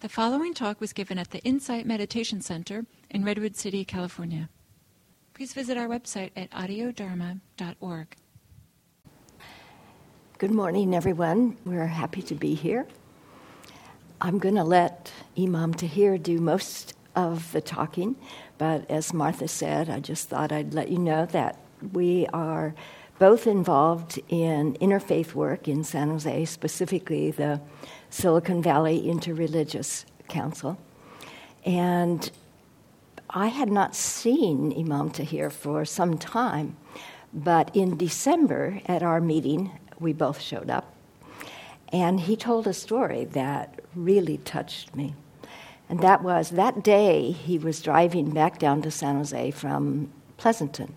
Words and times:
The 0.00 0.08
following 0.08 0.54
talk 0.54 0.80
was 0.80 0.94
given 0.94 1.18
at 1.18 1.30
the 1.30 1.40
Insight 1.40 1.84
Meditation 1.84 2.40
Center 2.40 2.86
in 3.10 3.22
Redwood 3.22 3.54
City, 3.54 3.84
California. 3.84 4.48
Please 5.34 5.52
visit 5.52 5.76
our 5.76 5.88
website 5.88 6.30
at 6.34 6.50
audiodharma.org. 6.52 8.16
Good 10.38 10.50
morning, 10.52 10.94
everyone. 10.94 11.58
We're 11.66 11.86
happy 11.86 12.22
to 12.22 12.34
be 12.34 12.54
here. 12.54 12.86
I'm 14.22 14.38
going 14.38 14.54
to 14.54 14.64
let 14.64 15.12
Imam 15.38 15.74
Tahir 15.74 16.16
do 16.16 16.40
most 16.40 16.94
of 17.14 17.52
the 17.52 17.60
talking, 17.60 18.16
but 18.56 18.90
as 18.90 19.12
Martha 19.12 19.48
said, 19.48 19.90
I 19.90 20.00
just 20.00 20.30
thought 20.30 20.50
I'd 20.50 20.72
let 20.72 20.88
you 20.88 20.98
know 20.98 21.26
that 21.26 21.58
we 21.92 22.26
are 22.32 22.74
both 23.18 23.46
involved 23.46 24.18
in 24.30 24.72
interfaith 24.76 25.34
work 25.34 25.68
in 25.68 25.84
San 25.84 26.08
Jose, 26.08 26.46
specifically 26.46 27.30
the 27.30 27.60
Silicon 28.10 28.60
Valley 28.60 29.02
Interreligious 29.06 30.04
Council. 30.28 30.78
And 31.64 32.30
I 33.30 33.46
had 33.46 33.70
not 33.70 33.94
seen 33.94 34.74
Imam 34.76 35.10
Tahir 35.10 35.50
for 35.50 35.84
some 35.84 36.18
time, 36.18 36.76
but 37.32 37.74
in 37.74 37.96
December 37.96 38.80
at 38.86 39.02
our 39.02 39.20
meeting, 39.20 39.70
we 40.00 40.12
both 40.12 40.40
showed 40.40 40.68
up, 40.68 40.92
and 41.92 42.20
he 42.20 42.36
told 42.36 42.66
a 42.66 42.72
story 42.72 43.24
that 43.26 43.80
really 43.94 44.38
touched 44.38 44.96
me. 44.96 45.14
And 45.88 46.00
that 46.00 46.22
was 46.22 46.50
that 46.50 46.82
day 46.82 47.30
he 47.30 47.58
was 47.58 47.82
driving 47.82 48.30
back 48.30 48.58
down 48.58 48.82
to 48.82 48.90
San 48.90 49.16
Jose 49.16 49.50
from 49.52 50.10
Pleasanton. 50.36 50.94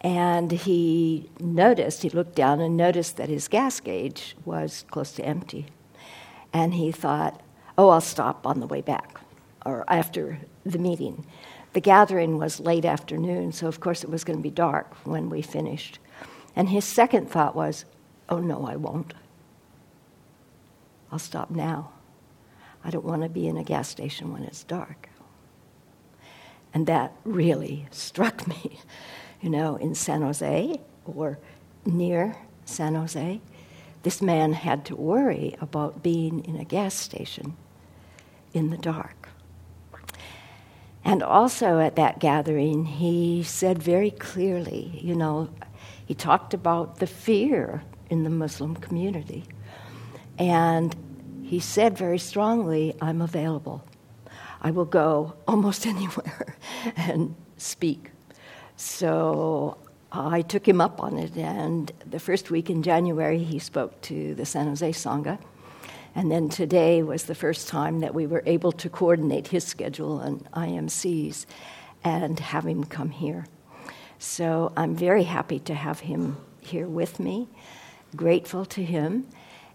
And 0.00 0.52
he 0.52 1.28
noticed, 1.40 2.02
he 2.02 2.10
looked 2.10 2.36
down 2.36 2.60
and 2.60 2.76
noticed 2.76 3.16
that 3.16 3.28
his 3.28 3.48
gas 3.48 3.80
gauge 3.80 4.36
was 4.44 4.84
close 4.90 5.12
to 5.12 5.24
empty. 5.24 5.66
And 6.52 6.74
he 6.74 6.92
thought, 6.92 7.42
oh, 7.76 7.90
I'll 7.90 8.00
stop 8.00 8.46
on 8.46 8.60
the 8.60 8.66
way 8.66 8.80
back 8.80 9.20
or 9.64 9.84
after 9.88 10.38
the 10.64 10.78
meeting. 10.78 11.26
The 11.72 11.80
gathering 11.80 12.38
was 12.38 12.60
late 12.60 12.84
afternoon, 12.84 13.52
so 13.52 13.66
of 13.68 13.80
course 13.80 14.02
it 14.02 14.10
was 14.10 14.24
going 14.24 14.38
to 14.38 14.42
be 14.42 14.50
dark 14.50 14.94
when 15.04 15.28
we 15.28 15.42
finished. 15.42 15.98
And 16.56 16.68
his 16.68 16.84
second 16.84 17.30
thought 17.30 17.54
was, 17.54 17.84
oh, 18.28 18.38
no, 18.38 18.66
I 18.66 18.76
won't. 18.76 19.14
I'll 21.12 21.18
stop 21.18 21.50
now. 21.50 21.92
I 22.84 22.90
don't 22.90 23.04
want 23.04 23.22
to 23.22 23.28
be 23.28 23.46
in 23.46 23.56
a 23.56 23.64
gas 23.64 23.88
station 23.88 24.32
when 24.32 24.44
it's 24.44 24.64
dark. 24.64 25.08
And 26.74 26.86
that 26.86 27.12
really 27.24 27.86
struck 27.90 28.46
me 28.46 28.80
you 29.40 29.50
know, 29.50 29.76
in 29.76 29.94
San 29.94 30.22
Jose 30.22 30.80
or 31.04 31.38
near 31.84 32.36
San 32.64 32.94
Jose, 32.94 33.40
this 34.02 34.22
man 34.22 34.52
had 34.52 34.84
to 34.86 34.96
worry 34.96 35.56
about 35.60 36.02
being 36.02 36.44
in 36.44 36.56
a 36.56 36.64
gas 36.64 36.94
station 36.94 37.56
in 38.52 38.70
the 38.70 38.76
dark. 38.76 39.28
And 41.04 41.22
also 41.22 41.78
at 41.78 41.96
that 41.96 42.18
gathering, 42.18 42.84
he 42.84 43.42
said 43.42 43.82
very 43.82 44.10
clearly, 44.10 45.00
you 45.02 45.14
know, 45.14 45.48
he 46.04 46.14
talked 46.14 46.54
about 46.54 46.98
the 46.98 47.06
fear 47.06 47.82
in 48.10 48.24
the 48.24 48.30
Muslim 48.30 48.76
community. 48.76 49.44
And 50.38 50.94
he 51.42 51.60
said 51.60 51.96
very 51.96 52.18
strongly, 52.18 52.94
I'm 53.00 53.22
available. 53.22 53.84
I 54.60 54.70
will 54.70 54.84
go 54.84 55.34
almost 55.46 55.86
anywhere 55.94 56.56
and 56.96 57.34
speak 57.56 58.10
so 58.78 59.76
Uh, 60.10 60.28
I 60.28 60.42
took 60.42 60.66
him 60.66 60.80
up 60.80 61.02
on 61.02 61.18
it, 61.18 61.36
and 61.36 61.92
the 62.08 62.18
first 62.18 62.50
week 62.50 62.70
in 62.70 62.82
January, 62.82 63.38
he 63.38 63.58
spoke 63.58 64.00
to 64.02 64.34
the 64.34 64.46
San 64.46 64.66
Jose 64.66 64.90
Sangha. 64.92 65.38
And 66.14 66.32
then 66.32 66.48
today 66.48 67.02
was 67.02 67.24
the 67.24 67.34
first 67.34 67.68
time 67.68 68.00
that 68.00 68.14
we 68.14 68.26
were 68.26 68.42
able 68.46 68.72
to 68.72 68.88
coordinate 68.88 69.48
his 69.48 69.64
schedule 69.64 70.20
and 70.20 70.50
IMC's 70.52 71.46
and 72.02 72.40
have 72.40 72.64
him 72.64 72.84
come 72.84 73.10
here. 73.10 73.46
So 74.18 74.72
I'm 74.76 74.96
very 74.96 75.24
happy 75.24 75.58
to 75.60 75.74
have 75.74 76.00
him 76.00 76.36
here 76.60 76.88
with 76.88 77.20
me, 77.20 77.48
grateful 78.16 78.64
to 78.64 78.82
him. 78.82 79.26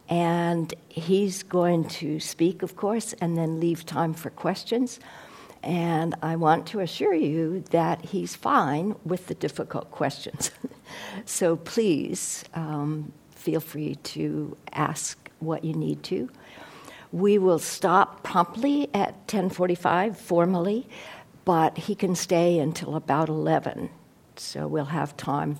And 0.09 0.73
he's 0.89 1.43
going 1.43 1.87
to 1.89 2.19
speak, 2.19 2.61
of 2.61 2.75
course, 2.75 3.13
and 3.13 3.37
then 3.37 3.59
leave 3.59 3.85
time 3.85 4.13
for 4.13 4.29
questions. 4.29 4.99
And 5.63 6.13
I 6.21 6.35
want 6.35 6.67
to 6.67 6.81
assure 6.81 7.13
you 7.13 7.63
that 7.71 8.03
he's 8.05 8.35
fine 8.35 8.95
with 9.05 9.27
the 9.27 9.33
difficult 9.33 9.89
questions. 9.91 10.51
so 11.25 11.55
please 11.55 12.43
um, 12.53 13.13
feel 13.31 13.61
free 13.61 13.95
to 13.95 14.57
ask 14.73 15.31
what 15.39 15.63
you 15.63 15.73
need 15.73 16.03
to. 16.03 16.29
We 17.13 17.37
will 17.37 17.59
stop 17.59 18.23
promptly 18.23 18.89
at 18.93 19.27
10:45 19.27 20.17
formally, 20.17 20.87
but 21.45 21.77
he 21.77 21.95
can 21.95 22.15
stay 22.15 22.59
until 22.59 22.95
about 22.95 23.29
11. 23.29 23.89
So 24.35 24.67
we'll 24.67 24.85
have 24.85 25.15
time. 25.15 25.59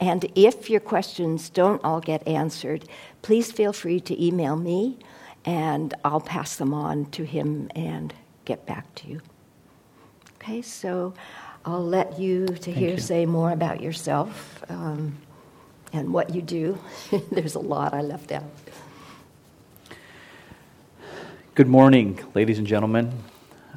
And 0.00 0.30
if 0.34 0.68
your 0.68 0.80
questions 0.80 1.50
don't 1.50 1.82
all 1.84 2.00
get 2.00 2.26
answered, 2.26 2.88
please 3.22 3.50
feel 3.50 3.72
free 3.72 4.00
to 4.00 4.24
email 4.24 4.56
me 4.56 4.98
and 5.44 5.94
I'll 6.04 6.20
pass 6.20 6.56
them 6.56 6.74
on 6.74 7.06
to 7.12 7.24
him 7.24 7.70
and 7.74 8.12
get 8.44 8.66
back 8.66 8.94
to 8.96 9.08
you. 9.08 9.20
Okay, 10.48 10.62
so 10.62 11.12
I'll 11.66 11.84
let 11.84 12.18
you 12.18 12.46
to 12.46 12.72
hear 12.72 12.92
you. 12.92 12.98
say 12.98 13.26
more 13.26 13.50
about 13.50 13.82
yourself 13.82 14.64
um, 14.70 15.18
and 15.92 16.10
what 16.10 16.34
you 16.34 16.40
do. 16.40 16.78
There's 17.30 17.54
a 17.54 17.58
lot 17.58 17.92
I 17.92 18.00
left 18.00 18.32
out. 18.32 18.44
Good 21.54 21.66
morning, 21.66 22.18
ladies 22.32 22.56
and 22.56 22.66
gentlemen. 22.66 23.12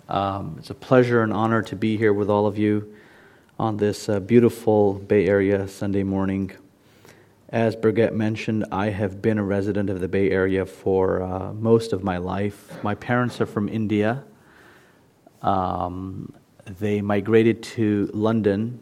Um, 0.07 0.55
it's 0.59 0.69
a 0.69 0.73
pleasure 0.73 1.23
and 1.23 1.33
honor 1.33 1.61
to 1.61 1.75
be 1.75 1.97
here 1.97 2.13
with 2.13 2.29
all 2.29 2.47
of 2.47 2.57
you 2.57 2.95
on 3.59 3.75
this 3.75 4.07
uh, 4.07 4.21
beautiful 4.21 4.93
Bay 4.93 5.27
Area 5.27 5.67
Sunday 5.67 6.03
morning. 6.03 6.53
As 7.49 7.75
Birgit 7.75 8.13
mentioned, 8.13 8.65
I 8.71 8.91
have 8.91 9.21
been 9.21 9.37
a 9.37 9.43
resident 9.43 9.89
of 9.89 9.99
the 9.99 10.07
Bay 10.07 10.31
Area 10.31 10.65
for 10.65 11.21
uh, 11.21 11.51
most 11.51 11.91
of 11.91 12.01
my 12.01 12.15
life. 12.15 12.81
My 12.81 12.95
parents 12.95 13.41
are 13.41 13.45
from 13.45 13.67
India. 13.67 14.23
Um, 15.41 16.33
they 16.79 17.01
migrated 17.01 17.63
to 17.63 18.09
London 18.13 18.79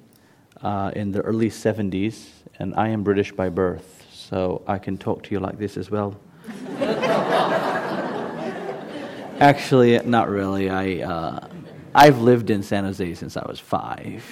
uh, 0.62 0.92
in 0.96 1.12
the 1.12 1.22
early 1.22 1.50
70s, 1.50 2.28
and 2.60 2.76
I 2.76 2.90
am 2.90 3.04
British 3.04 3.32
by 3.32 3.50
birth, 3.50 4.06
so 4.12 4.62
I 4.68 4.78
can 4.78 4.98
talk 4.98 5.24
to 5.24 5.32
you 5.32 5.40
like 5.40 5.58
this 5.58 5.78
as 5.78 5.90
well. 5.90 6.20
Actually, 9.40 9.98
not 10.00 10.30
really. 10.30 10.70
I, 10.70 10.98
uh, 10.98 11.48
I've 11.96 12.20
lived 12.20 12.50
in 12.50 12.62
San 12.62 12.84
Jose 12.84 13.14
since 13.16 13.38
I 13.38 13.46
was 13.48 13.60
five. 13.60 14.26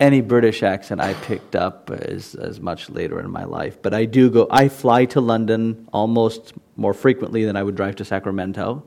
Any 0.00 0.20
British 0.20 0.62
accent 0.62 1.00
I 1.00 1.14
picked 1.14 1.56
up 1.56 1.90
is, 1.90 2.34
is 2.36 2.60
much 2.60 2.88
later 2.90 3.18
in 3.18 3.30
my 3.30 3.44
life. 3.44 3.82
But 3.82 3.94
I 3.94 4.04
do 4.04 4.30
go, 4.30 4.46
I 4.50 4.68
fly 4.68 5.06
to 5.06 5.20
London 5.20 5.88
almost 5.92 6.52
more 6.76 6.94
frequently 6.94 7.44
than 7.44 7.56
I 7.56 7.62
would 7.62 7.74
drive 7.74 7.96
to 7.96 8.04
Sacramento. 8.04 8.84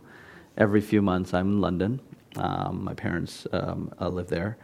Every 0.58 0.80
few 0.80 1.02
months, 1.02 1.34
I'm 1.34 1.48
in 1.48 1.62
London. 1.62 2.00
Um, 2.36 2.84
my 2.84 2.94
parents 2.94 3.46
um, 3.52 3.92
uh, 4.00 4.08
live 4.08 4.28
there. 4.28 4.58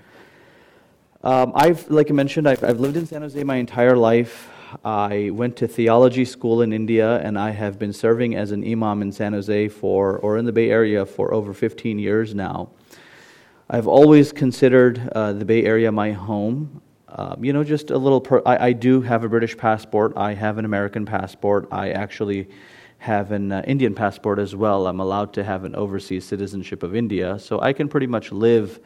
Um, 1.24 1.52
I've, 1.56 1.90
like 1.90 2.10
I 2.10 2.14
mentioned, 2.14 2.48
I've, 2.48 2.64
I've, 2.64 2.80
lived 2.80 2.96
in 2.96 3.06
San 3.06 3.22
Jose 3.22 3.44
my 3.44 3.58
entire 3.58 3.98
life. 3.98 4.50
I 4.86 5.32
went 5.34 5.58
to 5.58 5.68
theology 5.68 6.24
school 6.24 6.62
in 6.62 6.72
India, 6.72 7.18
and 7.20 7.38
I 7.38 7.52
have 7.52 7.78
been 7.78 7.92
serving 7.92 8.36
as 8.36 8.52
an 8.52 8.64
imam 8.64 9.02
in 9.02 9.12
San 9.12 9.34
Jose 9.34 9.68
for, 9.70 10.18
or 10.20 10.38
in 10.38 10.46
the 10.46 10.52
Bay 10.52 10.70
Area, 10.70 11.06
for 11.06 11.34
over 11.34 11.54
15 11.54 12.00
years 12.00 12.34
now. 12.34 12.70
I've 13.70 13.88
always 13.88 14.32
considered 14.32 15.10
uh, 15.14 15.34
the 15.34 15.44
Bay 15.44 15.66
Area 15.66 15.92
my 15.92 16.14
home. 16.14 16.82
Um, 17.10 17.44
you 17.44 17.52
know, 17.52 17.64
just 17.64 17.92
a 17.92 17.98
little. 17.98 18.26
I, 18.46 18.68
I 18.68 18.74
do 18.74 19.02
have 19.02 19.24
a 19.24 19.30
British 19.30 19.58
passport. 19.58 20.14
I 20.16 20.34
have 20.34 20.58
an 20.58 20.66
American 20.66 21.06
passport. 21.06 21.68
I 21.72 21.92
actually 21.92 22.48
have 23.00 23.32
an 23.32 23.52
uh, 23.52 23.64
Indian 23.68 23.94
passport 23.94 24.40
as 24.40 24.56
well. 24.56 24.88
I'm 24.88 25.00
allowed 25.00 25.34
to 25.34 25.44
have 25.44 25.64
an 25.64 25.76
overseas 25.76 26.26
citizenship 26.26 26.84
of 26.84 26.96
India, 26.96 27.38
so 27.40 27.62
I 27.62 27.74
can 27.74 27.88
pretty 27.88 28.08
much 28.08 28.32
live, 28.32 28.80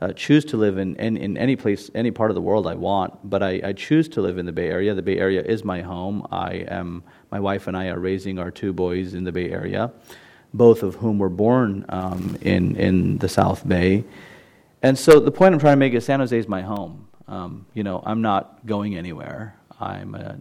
uh, 0.00 0.12
choose 0.12 0.44
to 0.46 0.56
live 0.56 0.78
in, 0.78 0.96
in, 0.96 1.16
in, 1.16 1.36
any 1.36 1.56
place, 1.56 1.90
any 1.94 2.10
part 2.10 2.30
of 2.30 2.34
the 2.34 2.40
world 2.40 2.66
I 2.66 2.74
want. 2.74 3.28
But 3.28 3.42
I, 3.42 3.60
I, 3.62 3.72
choose 3.72 4.08
to 4.10 4.22
live 4.22 4.38
in 4.38 4.46
the 4.46 4.52
Bay 4.52 4.68
Area. 4.68 4.94
The 4.94 5.02
Bay 5.02 5.18
Area 5.18 5.42
is 5.42 5.62
my 5.62 5.82
home. 5.82 6.26
I 6.32 6.64
am, 6.68 7.02
my 7.30 7.38
wife 7.38 7.66
and 7.66 7.76
I 7.76 7.88
are 7.88 7.98
raising 7.98 8.38
our 8.38 8.50
two 8.50 8.72
boys 8.72 9.12
in 9.12 9.24
the 9.24 9.32
Bay 9.32 9.50
Area, 9.50 9.92
both 10.54 10.82
of 10.82 10.94
whom 10.94 11.18
were 11.18 11.28
born 11.28 11.84
um, 11.90 12.38
in 12.40 12.76
in 12.76 13.18
the 13.18 13.28
South 13.28 13.68
Bay. 13.68 14.04
And 14.82 14.98
so 14.98 15.20
the 15.20 15.30
point 15.30 15.52
I'm 15.52 15.60
trying 15.60 15.74
to 15.74 15.78
make 15.78 15.92
is 15.92 16.06
San 16.06 16.20
Jose 16.20 16.36
is 16.36 16.48
my 16.48 16.62
home. 16.62 17.06
Um, 17.28 17.66
you 17.74 17.84
know, 17.84 18.02
I'm 18.04 18.22
not 18.22 18.66
going 18.66 18.96
anywhere. 18.96 19.59
I'm 19.80 20.14
a, 20.14 20.36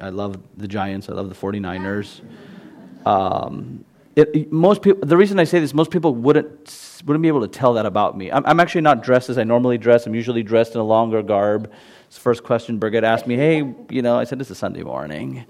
I 0.00 0.08
love 0.08 0.38
the 0.56 0.66
Giants. 0.66 1.08
I 1.08 1.12
love 1.12 1.28
the 1.28 1.34
49ers. 1.34 2.20
Um, 3.04 3.84
it, 4.16 4.50
most 4.50 4.80
people, 4.80 5.06
the 5.06 5.16
reason 5.16 5.38
I 5.38 5.44
say 5.44 5.60
this, 5.60 5.74
most 5.74 5.90
people 5.90 6.14
wouldn't, 6.14 7.02
wouldn't 7.04 7.22
be 7.22 7.28
able 7.28 7.42
to 7.42 7.48
tell 7.48 7.74
that 7.74 7.84
about 7.84 8.16
me. 8.16 8.32
I'm, 8.32 8.46
I'm 8.46 8.60
actually 8.60 8.80
not 8.80 9.02
dressed 9.02 9.28
as 9.28 9.36
I 9.36 9.44
normally 9.44 9.76
dress. 9.76 10.06
I'm 10.06 10.14
usually 10.14 10.42
dressed 10.42 10.74
in 10.74 10.80
a 10.80 10.84
longer 10.84 11.22
garb. 11.22 11.70
It's 12.06 12.16
the 12.16 12.22
first 12.22 12.42
question 12.42 12.80
Birgit 12.80 13.02
asked 13.02 13.26
me, 13.26 13.36
hey, 13.36 13.74
you 13.90 14.00
know, 14.00 14.18
I 14.18 14.24
said, 14.24 14.40
it's 14.40 14.48
a 14.48 14.54
Sunday 14.54 14.82
morning. 14.82 15.44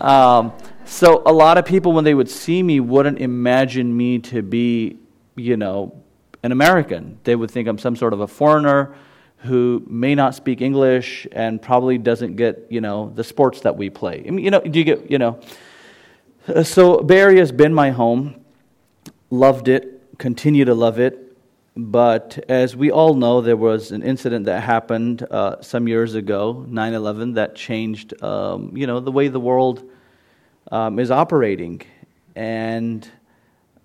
Um, 0.00 0.52
so 0.84 1.22
a 1.26 1.32
lot 1.32 1.58
of 1.58 1.64
people, 1.64 1.92
when 1.92 2.04
they 2.04 2.14
would 2.14 2.30
see 2.30 2.62
me, 2.62 2.78
wouldn't 2.78 3.18
imagine 3.18 3.96
me 3.96 4.20
to 4.20 4.40
be, 4.42 4.98
you 5.34 5.56
know, 5.56 6.00
an 6.44 6.52
American. 6.52 7.18
They 7.24 7.34
would 7.34 7.50
think 7.50 7.66
I'm 7.66 7.78
some 7.78 7.96
sort 7.96 8.12
of 8.12 8.20
a 8.20 8.28
foreigner 8.28 8.94
who 9.38 9.84
may 9.86 10.14
not 10.14 10.34
speak 10.34 10.60
English 10.60 11.26
and 11.32 11.60
probably 11.60 11.98
doesn't 11.98 12.36
get, 12.36 12.66
you 12.70 12.80
know, 12.80 13.12
the 13.14 13.24
sports 13.24 13.60
that 13.60 13.76
we 13.76 13.90
play. 13.90 14.24
I 14.26 14.30
mean, 14.30 14.44
you 14.44 14.50
know, 14.50 14.60
do 14.60 14.78
you 14.78 14.84
get, 14.84 15.10
you 15.10 15.18
know, 15.18 15.40
uh, 16.48 16.62
so 16.62 16.98
Bay 16.98 17.20
Area 17.20 17.40
has 17.40 17.52
been 17.52 17.74
my 17.74 17.90
home. 17.90 18.44
Loved 19.30 19.68
it, 19.68 20.18
continue 20.18 20.64
to 20.64 20.74
love 20.74 20.98
it. 20.98 21.22
But 21.76 22.42
as 22.48 22.74
we 22.74 22.90
all 22.90 23.14
know, 23.14 23.42
there 23.42 23.56
was 23.56 23.92
an 23.92 24.02
incident 24.02 24.46
that 24.46 24.62
happened 24.62 25.26
uh, 25.30 25.60
some 25.60 25.86
years 25.86 26.14
ago, 26.14 26.64
9 26.68 26.94
11, 26.94 27.34
that 27.34 27.54
changed 27.54 28.22
um, 28.22 28.74
you 28.74 28.86
know, 28.86 28.98
the 29.00 29.12
way 29.12 29.28
the 29.28 29.40
world 29.40 29.84
um, 30.72 30.98
is 30.98 31.10
operating. 31.10 31.82
And 32.34 33.06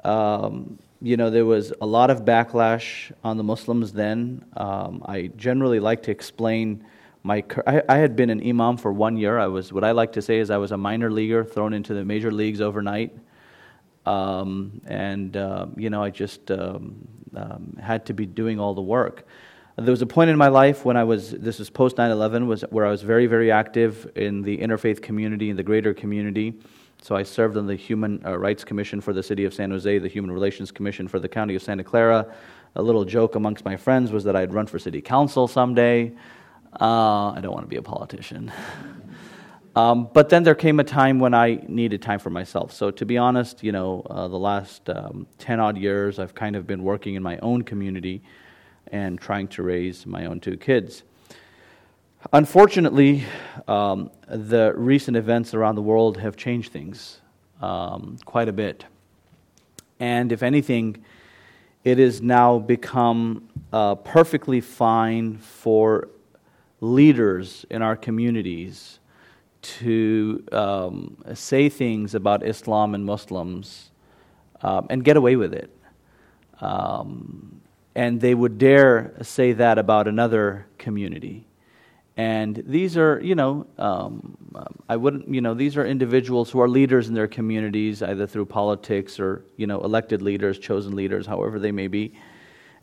um, 0.05 0.79
you 1.01 1.17
know, 1.17 1.31
there 1.31 1.45
was 1.45 1.73
a 1.81 1.85
lot 1.85 2.11
of 2.11 2.21
backlash 2.21 3.11
on 3.23 3.37
the 3.37 3.43
Muslims 3.43 3.91
then. 3.91 4.45
Um, 4.55 5.03
I 5.05 5.31
generally 5.35 5.79
like 5.79 6.03
to 6.03 6.11
explain 6.11 6.85
my. 7.23 7.43
I, 7.65 7.81
I, 7.89 7.97
had 7.97 8.15
been 8.15 8.29
an 8.29 8.47
imam 8.47 8.77
for 8.77 8.93
one 8.93 9.17
year. 9.17 9.39
I 9.39 9.47
was 9.47 9.73
what 9.73 9.83
I 9.83 9.91
like 9.91 10.13
to 10.13 10.21
say 10.21 10.37
is 10.37 10.51
I 10.51 10.57
was 10.57 10.71
a 10.71 10.77
minor 10.77 11.11
leaguer 11.11 11.43
thrown 11.43 11.73
into 11.73 11.95
the 11.95 12.05
major 12.05 12.31
leagues 12.31 12.61
overnight, 12.61 13.17
um, 14.05 14.81
and 14.85 15.35
uh, 15.35 15.65
you 15.75 15.89
know 15.89 16.03
I 16.03 16.11
just 16.11 16.51
um, 16.51 17.07
um 17.35 17.77
had 17.81 18.05
to 18.05 18.13
be 18.13 18.27
doing 18.27 18.59
all 18.59 18.75
the 18.75 18.81
work. 18.81 19.25
There 19.77 19.91
was 19.91 20.03
a 20.03 20.07
point 20.07 20.29
in 20.29 20.37
my 20.37 20.49
life 20.49 20.85
when 20.85 20.97
I 20.97 21.03
was. 21.03 21.31
This 21.31 21.57
was 21.57 21.71
post 21.71 21.97
9/11, 21.97 22.45
was 22.45 22.61
where 22.69 22.85
I 22.85 22.91
was 22.91 23.01
very 23.01 23.25
very 23.25 23.51
active 23.51 24.11
in 24.15 24.43
the 24.43 24.59
interfaith 24.59 25.01
community 25.01 25.49
in 25.49 25.57
the 25.57 25.63
greater 25.63 25.95
community. 25.95 26.59
So 27.03 27.15
I 27.15 27.23
served 27.23 27.57
on 27.57 27.65
the 27.65 27.75
Human 27.75 28.23
uh, 28.23 28.37
Rights 28.37 28.63
Commission 28.63 29.01
for 29.01 29.11
the 29.11 29.23
City 29.23 29.43
of 29.45 29.55
San 29.55 29.71
Jose, 29.71 29.97
the 29.97 30.07
Human 30.07 30.31
Relations 30.31 30.71
Commission 30.71 31.07
for 31.07 31.17
the 31.17 31.27
County 31.27 31.55
of 31.55 31.63
Santa 31.63 31.83
Clara. 31.83 32.31
A 32.75 32.81
little 32.81 33.05
joke 33.05 33.33
amongst 33.33 33.65
my 33.65 33.75
friends 33.75 34.11
was 34.11 34.23
that 34.25 34.35
I'd 34.35 34.53
run 34.53 34.67
for 34.67 34.77
city 34.77 35.01
council 35.01 35.47
someday. 35.47 36.11
Uh, 36.79 37.31
I 37.31 37.39
don't 37.41 37.53
want 37.53 37.63
to 37.63 37.69
be 37.69 37.77
a 37.77 37.81
politician. 37.81 38.51
um, 39.75 40.09
but 40.13 40.29
then 40.29 40.43
there 40.43 40.53
came 40.53 40.79
a 40.79 40.83
time 40.83 41.19
when 41.19 41.33
I 41.33 41.65
needed 41.67 42.03
time 42.03 42.19
for 42.19 42.29
myself. 42.29 42.71
So 42.71 42.91
to 42.91 43.03
be 43.03 43.17
honest, 43.17 43.63
you 43.63 43.71
know, 43.71 44.05
uh, 44.07 44.27
the 44.27 44.37
last 44.37 44.87
um, 44.87 45.25
10 45.39 45.59
odd 45.59 45.79
years, 45.79 46.19
I've 46.19 46.35
kind 46.35 46.55
of 46.55 46.67
been 46.67 46.83
working 46.83 47.15
in 47.15 47.23
my 47.23 47.39
own 47.39 47.63
community 47.63 48.21
and 48.91 49.19
trying 49.19 49.47
to 49.47 49.63
raise 49.63 50.05
my 50.05 50.27
own 50.27 50.39
two 50.39 50.55
kids. 50.55 51.01
Unfortunately, 52.33 53.25
um, 53.67 54.11
the 54.27 54.73
recent 54.75 55.17
events 55.17 55.55
around 55.55 55.75
the 55.75 55.81
world 55.81 56.17
have 56.17 56.37
changed 56.37 56.71
things 56.71 57.19
um, 57.61 58.17
quite 58.25 58.47
a 58.47 58.53
bit. 58.53 58.85
And 59.99 60.31
if 60.31 60.43
anything, 60.43 61.03
it 61.83 61.97
has 61.97 62.21
now 62.21 62.59
become 62.59 63.49
uh, 63.73 63.95
perfectly 63.95 64.61
fine 64.61 65.39
for 65.39 66.09
leaders 66.79 67.65
in 67.71 67.81
our 67.81 67.95
communities 67.95 68.99
to 69.61 70.43
um, 70.51 71.17
say 71.33 71.69
things 71.69 72.13
about 72.13 72.45
Islam 72.45 72.93
and 72.93 73.03
Muslims 73.03 73.89
um, 74.61 74.85
and 74.91 75.03
get 75.03 75.17
away 75.17 75.35
with 75.35 75.53
it. 75.53 75.75
Um, 76.59 77.61
and 77.95 78.21
they 78.21 78.35
would 78.35 78.59
dare 78.59 79.13
say 79.23 79.53
that 79.53 79.79
about 79.79 80.07
another 80.07 80.67
community. 80.77 81.47
And 82.21 82.61
these 82.67 82.97
are, 82.97 83.19
you 83.19 83.33
know, 83.33 83.65
um, 83.79 84.37
I 84.87 84.95
wouldn't, 84.95 85.33
you 85.33 85.41
know, 85.41 85.55
these 85.55 85.75
are 85.75 85.83
individuals 85.83 86.51
who 86.51 86.61
are 86.61 86.69
leaders 86.69 87.07
in 87.07 87.15
their 87.15 87.27
communities, 87.27 88.03
either 88.03 88.27
through 88.27 88.45
politics 88.45 89.19
or, 89.19 89.43
you 89.57 89.65
know, 89.65 89.81
elected 89.81 90.21
leaders, 90.21 90.59
chosen 90.59 90.95
leaders, 90.95 91.25
however 91.25 91.57
they 91.57 91.71
may 91.71 91.87
be. 91.87 92.13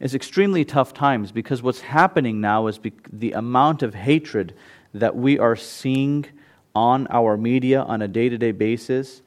It's 0.00 0.14
extremely 0.14 0.64
tough 0.64 0.92
times 0.92 1.30
because 1.30 1.62
what's 1.62 1.80
happening 1.80 2.40
now 2.40 2.66
is 2.66 2.80
the 3.12 3.30
amount 3.30 3.84
of 3.84 3.94
hatred 3.94 4.54
that 4.92 5.14
we 5.14 5.38
are 5.38 5.54
seeing 5.54 6.26
on 6.74 7.06
our 7.10 7.36
media 7.36 7.82
on 7.82 8.02
a 8.02 8.08
day 8.08 8.28
to 8.28 8.38
day 8.38 8.50
basis 8.50 9.22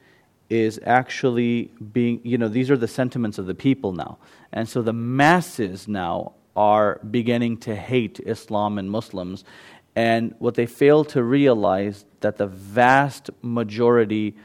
is 0.50 0.78
actually 0.84 1.72
being, 1.94 2.20
you 2.22 2.36
know, 2.36 2.48
these 2.48 2.70
are 2.70 2.76
the 2.76 2.86
sentiments 2.86 3.38
of 3.38 3.46
the 3.46 3.54
people 3.54 3.94
now. 3.94 4.18
And 4.52 4.68
so 4.68 4.82
the 4.82 4.92
masses 4.92 5.88
now 5.88 6.34
are 6.54 7.00
beginning 7.10 7.56
to 7.56 7.74
hate 7.74 8.20
Islam 8.26 8.76
and 8.76 8.90
Muslims 8.90 9.44
and 9.94 10.34
what 10.38 10.54
they 10.54 10.66
fail 10.66 11.04
to 11.04 11.22
realize 11.22 12.04
that 12.20 12.36
the 12.36 12.46
vast 12.46 13.30
majority 13.42 14.36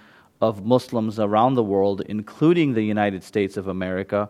of 0.42 0.66
Muslims 0.66 1.20
around 1.20 1.56
the 1.56 1.64
world, 1.64 2.02
including 2.02 2.74
the 2.74 2.84
United 2.84 3.24
States 3.24 3.58
of 3.58 3.68
America, 3.68 4.30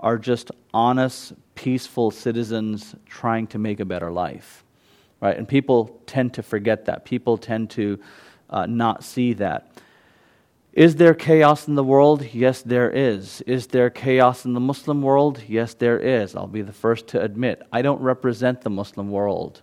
are 0.00 0.18
just 0.18 0.50
honest, 0.72 1.34
peaceful 1.54 2.10
citizens 2.10 2.94
trying 3.06 3.46
to 3.48 3.58
make 3.58 3.80
a 3.80 3.84
better 3.84 4.10
life. 4.10 4.64
Right? 5.20 5.36
And 5.36 5.48
people 5.48 6.00
tend 6.06 6.34
to 6.34 6.42
forget 6.42 6.84
that. 6.86 7.04
People 7.04 7.38
tend 7.38 7.70
to 7.70 7.98
uh, 8.50 8.66
not 8.66 9.04
see 9.04 9.32
that. 9.34 9.72
Is 10.72 10.96
there 10.96 11.14
chaos 11.14 11.68
in 11.68 11.74
the 11.74 11.84
world? 11.84 12.34
Yes, 12.34 12.60
there 12.60 12.90
is. 12.90 13.40
Is 13.42 13.68
there 13.68 13.88
chaos 13.88 14.44
in 14.44 14.52
the 14.52 14.60
Muslim 14.60 15.00
world? 15.00 15.42
Yes, 15.48 15.72
there 15.72 15.98
is. 15.98 16.36
I'll 16.36 16.46
be 16.46 16.60
the 16.60 16.72
first 16.72 17.08
to 17.08 17.22
admit. 17.22 17.62
I 17.72 17.80
don't 17.80 18.00
represent 18.02 18.60
the 18.60 18.68
Muslim 18.68 19.10
world. 19.10 19.62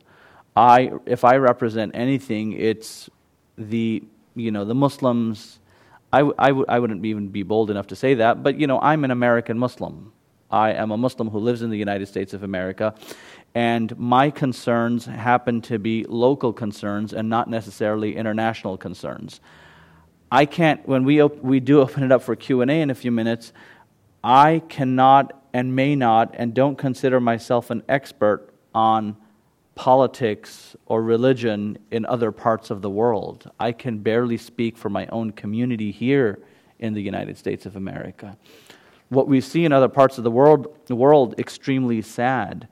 I, 0.55 0.91
if 1.05 1.23
I 1.23 1.37
represent 1.37 1.93
anything, 1.95 2.53
it's 2.53 3.09
the, 3.57 4.03
you 4.35 4.51
know, 4.51 4.65
the 4.65 4.75
Muslims. 4.75 5.59
I, 6.11 6.19
I, 6.37 6.49
w- 6.49 6.65
I 6.69 6.79
wouldn't 6.79 7.03
even 7.05 7.29
be 7.29 7.43
bold 7.43 7.71
enough 7.71 7.87
to 7.87 7.95
say 7.95 8.13
that, 8.15 8.43
but, 8.43 8.59
you 8.59 8.67
know, 8.67 8.79
I'm 8.79 9.03
an 9.03 9.11
American 9.11 9.57
Muslim. 9.57 10.13
I 10.51 10.73
am 10.73 10.91
a 10.91 10.97
Muslim 10.97 11.29
who 11.29 11.39
lives 11.39 11.63
in 11.63 11.71
the 11.71 11.77
United 11.77 12.07
States 12.07 12.33
of 12.35 12.43
America, 12.43 12.93
and 13.55 13.97
my 13.97 14.29
concerns 14.29 15.05
happen 15.05 15.61
to 15.61 15.79
be 15.79 16.05
local 16.07 16.53
concerns 16.53 17.13
and 17.13 17.27
not 17.29 17.49
necessarily 17.49 18.15
international 18.15 18.77
concerns. 18.77 19.41
I 20.31 20.45
can't, 20.45 20.87
when 20.87 21.03
we, 21.03 21.21
op- 21.21 21.43
we 21.43 21.59
do 21.59 21.81
open 21.81 22.03
it 22.03 22.11
up 22.11 22.21
for 22.21 22.35
Q&A 22.35 22.65
in 22.81 22.91
a 22.91 22.95
few 22.95 23.11
minutes, 23.11 23.53
I 24.23 24.61
cannot 24.69 25.39
and 25.53 25.75
may 25.75 25.95
not 25.95 26.33
and 26.37 26.53
don't 26.53 26.77
consider 26.77 27.19
myself 27.19 27.69
an 27.69 27.83
expert 27.89 28.49
on 28.73 29.17
politics 29.75 30.75
or 30.85 31.01
religion 31.01 31.77
in 31.91 32.05
other 32.05 32.31
parts 32.31 32.69
of 32.69 32.81
the 32.81 32.89
world. 32.89 33.49
I 33.59 33.71
can 33.71 33.99
barely 33.99 34.37
speak 34.37 34.77
for 34.77 34.89
my 34.89 35.07
own 35.07 35.31
community 35.31 35.91
here 35.91 36.39
in 36.79 36.93
the 36.93 37.01
United 37.01 37.37
States 37.37 37.65
of 37.65 37.75
America. 37.75 38.37
What 39.09 39.27
we 39.27 39.41
see 39.41 39.65
in 39.65 39.71
other 39.71 39.89
parts 39.89 40.17
of 40.17 40.23
the 40.23 40.31
world, 40.31 40.75
the 40.85 40.95
world 40.95 41.39
extremely 41.39 42.01
sad. 42.01 42.67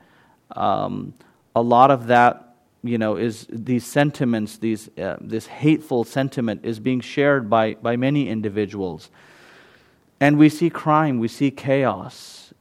Um, 0.56 1.14
a 1.56 1.62
lot 1.62 1.92
of 1.92 2.08
that, 2.08 2.56
you 2.84 2.98
know, 2.98 3.16
is 3.16 3.48
these 3.50 3.86
sentiments, 3.86 4.58
these, 4.58 4.90
uh, 4.98 5.18
this 5.22 5.48
hateful 5.48 6.04
sentiment 6.04 6.62
is 6.64 6.80
being 6.80 7.00
shared 7.00 7.50
by, 7.50 7.76
by 7.76 7.96
many 7.96 8.28
individuals. 8.28 9.10
And 10.20 10.38
we 10.38 10.50
see 10.50 10.70
crime, 10.70 11.20
we 11.20 11.28
see 11.28 11.52
chaos. 11.52 12.54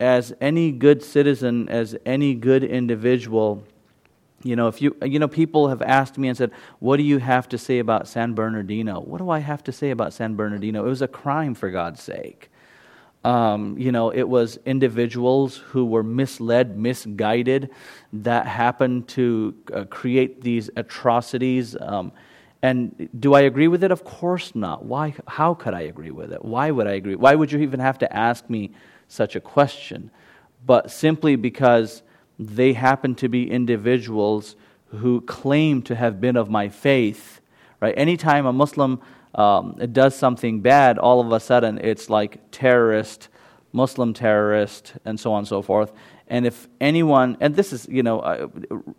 As 0.00 0.34
any 0.40 0.72
good 0.72 1.02
citizen, 1.02 1.68
as 1.68 1.96
any 2.04 2.34
good 2.34 2.64
individual, 2.64 3.64
you 4.44 4.56
know, 4.56 4.68
if 4.68 4.82
you, 4.82 4.96
you 5.04 5.18
know, 5.18 5.28
people 5.28 5.68
have 5.68 5.82
asked 5.82 6.18
me 6.18 6.28
and 6.28 6.36
said, 6.36 6.50
What 6.78 6.96
do 6.96 7.02
you 7.02 7.18
have 7.18 7.48
to 7.50 7.58
say 7.58 7.78
about 7.78 8.08
San 8.08 8.34
Bernardino? 8.34 9.00
What 9.00 9.18
do 9.18 9.30
I 9.30 9.38
have 9.38 9.62
to 9.64 9.72
say 9.72 9.90
about 9.90 10.12
San 10.12 10.34
Bernardino? 10.34 10.84
It 10.84 10.88
was 10.88 11.02
a 11.02 11.08
crime, 11.08 11.54
for 11.54 11.70
God's 11.70 12.02
sake. 12.02 12.50
Um, 13.24 13.78
you 13.78 13.92
know, 13.92 14.10
it 14.10 14.28
was 14.28 14.58
individuals 14.66 15.56
who 15.56 15.84
were 15.84 16.02
misled, 16.02 16.76
misguided, 16.76 17.70
that 18.12 18.46
happened 18.46 19.06
to 19.08 19.54
uh, 19.72 19.84
create 19.84 20.42
these 20.42 20.70
atrocities. 20.76 21.76
Um, 21.80 22.12
and 22.62 23.08
do 23.18 23.34
I 23.34 23.42
agree 23.42 23.68
with 23.68 23.84
it? 23.84 23.90
Of 23.90 24.04
course 24.04 24.54
not. 24.54 24.84
Why? 24.84 25.14
How 25.26 25.54
could 25.54 25.74
I 25.74 25.82
agree 25.82 26.10
with 26.10 26.32
it? 26.32 26.44
Why 26.44 26.70
would 26.70 26.86
I 26.86 26.92
agree? 26.92 27.14
Why 27.14 27.34
would 27.34 27.52
you 27.52 27.60
even 27.60 27.80
have 27.80 27.98
to 27.98 28.16
ask 28.16 28.48
me 28.50 28.72
such 29.08 29.36
a 29.36 29.40
question? 29.40 30.10
But 30.64 30.90
simply 30.90 31.36
because 31.36 32.02
they 32.46 32.72
happen 32.72 33.14
to 33.16 33.28
be 33.28 33.50
individuals 33.50 34.56
who 34.88 35.20
claim 35.22 35.82
to 35.82 35.94
have 35.94 36.20
been 36.20 36.36
of 36.36 36.50
my 36.50 36.68
faith. 36.68 37.40
Right? 37.80 37.94
Anytime 37.96 38.46
a 38.46 38.52
Muslim 38.52 39.00
um, 39.34 39.76
does 39.92 40.14
something 40.14 40.60
bad, 40.60 40.98
all 40.98 41.20
of 41.20 41.32
a 41.32 41.40
sudden 41.40 41.78
it's 41.78 42.10
like 42.10 42.50
terrorist, 42.50 43.28
Muslim 43.72 44.12
terrorist, 44.12 44.94
and 45.04 45.18
so 45.18 45.32
on 45.32 45.40
and 45.40 45.48
so 45.48 45.62
forth. 45.62 45.92
And 46.28 46.46
if 46.46 46.68
anyone, 46.80 47.36
and 47.40 47.54
this 47.54 47.72
is, 47.72 47.86
you 47.88 48.02
know, 48.02 48.20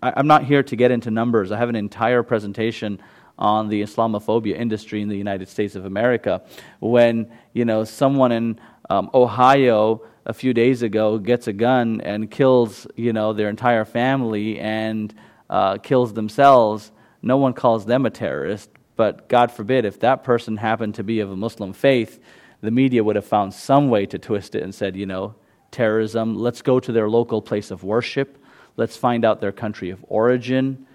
I, 0.01 0.19
am 0.19 0.27
not 0.27 0.43
here 0.43 0.63
to 0.63 0.75
get 0.75 0.91
into 0.91 1.11
numbers. 1.11 1.51
I 1.51 1.57
have 1.57 1.69
an 1.69 1.75
entire 1.75 2.23
presentation 2.23 2.99
on 3.39 3.69
the 3.69 3.81
Islamophobia 3.81 4.55
industry 4.55 5.01
in 5.01 5.09
the 5.09 5.17
United 5.17 5.47
States 5.47 5.75
of 5.75 5.85
America. 5.85 6.43
When 6.79 7.31
you 7.53 7.65
know 7.65 7.83
someone 7.83 8.31
in 8.31 8.59
um, 8.89 9.09
Ohio 9.13 10.01
a 10.25 10.33
few 10.33 10.53
days 10.53 10.81
ago 10.81 11.17
gets 11.17 11.47
a 11.47 11.53
gun 11.53 12.01
and 12.01 12.31
kills 12.31 12.87
you 12.95 13.13
know 13.13 13.33
their 13.33 13.49
entire 13.49 13.85
family 13.85 14.59
and 14.59 15.13
uh, 15.49 15.77
kills 15.77 16.13
themselves, 16.13 16.91
no 17.21 17.37
one 17.37 17.53
calls 17.53 17.85
them 17.85 18.05
a 18.05 18.09
terrorist. 18.09 18.69
But 18.95 19.27
God 19.27 19.51
forbid 19.51 19.85
if 19.85 19.99
that 20.01 20.23
person 20.23 20.57
happened 20.57 20.95
to 20.95 21.03
be 21.03 21.19
of 21.19 21.31
a 21.31 21.35
Muslim 21.35 21.73
faith, 21.73 22.19
the 22.61 22.71
media 22.71 23.03
would 23.03 23.15
have 23.15 23.25
found 23.25 23.53
some 23.53 23.89
way 23.89 24.05
to 24.05 24.19
twist 24.19 24.55
it 24.55 24.63
and 24.63 24.73
said, 24.73 24.95
you 24.95 25.05
know, 25.05 25.35
terrorism. 25.71 26.35
Let's 26.35 26.61
go 26.61 26.79
to 26.79 26.91
their 26.91 27.09
local 27.09 27.41
place 27.41 27.71
of 27.71 27.83
worship. 27.83 28.37
Let's 28.77 28.95
find 28.95 29.25
out 29.25 29.41
their 29.41 29.51
country 29.51 29.89
of 29.89 30.03
origin. 30.07 30.85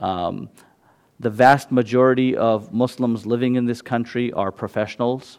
Um, 0.00 0.48
the 1.20 1.30
vast 1.30 1.72
majority 1.72 2.36
of 2.36 2.72
Muslims 2.72 3.26
living 3.26 3.56
in 3.56 3.66
this 3.66 3.82
country 3.82 4.32
are 4.32 4.52
professionals. 4.52 5.38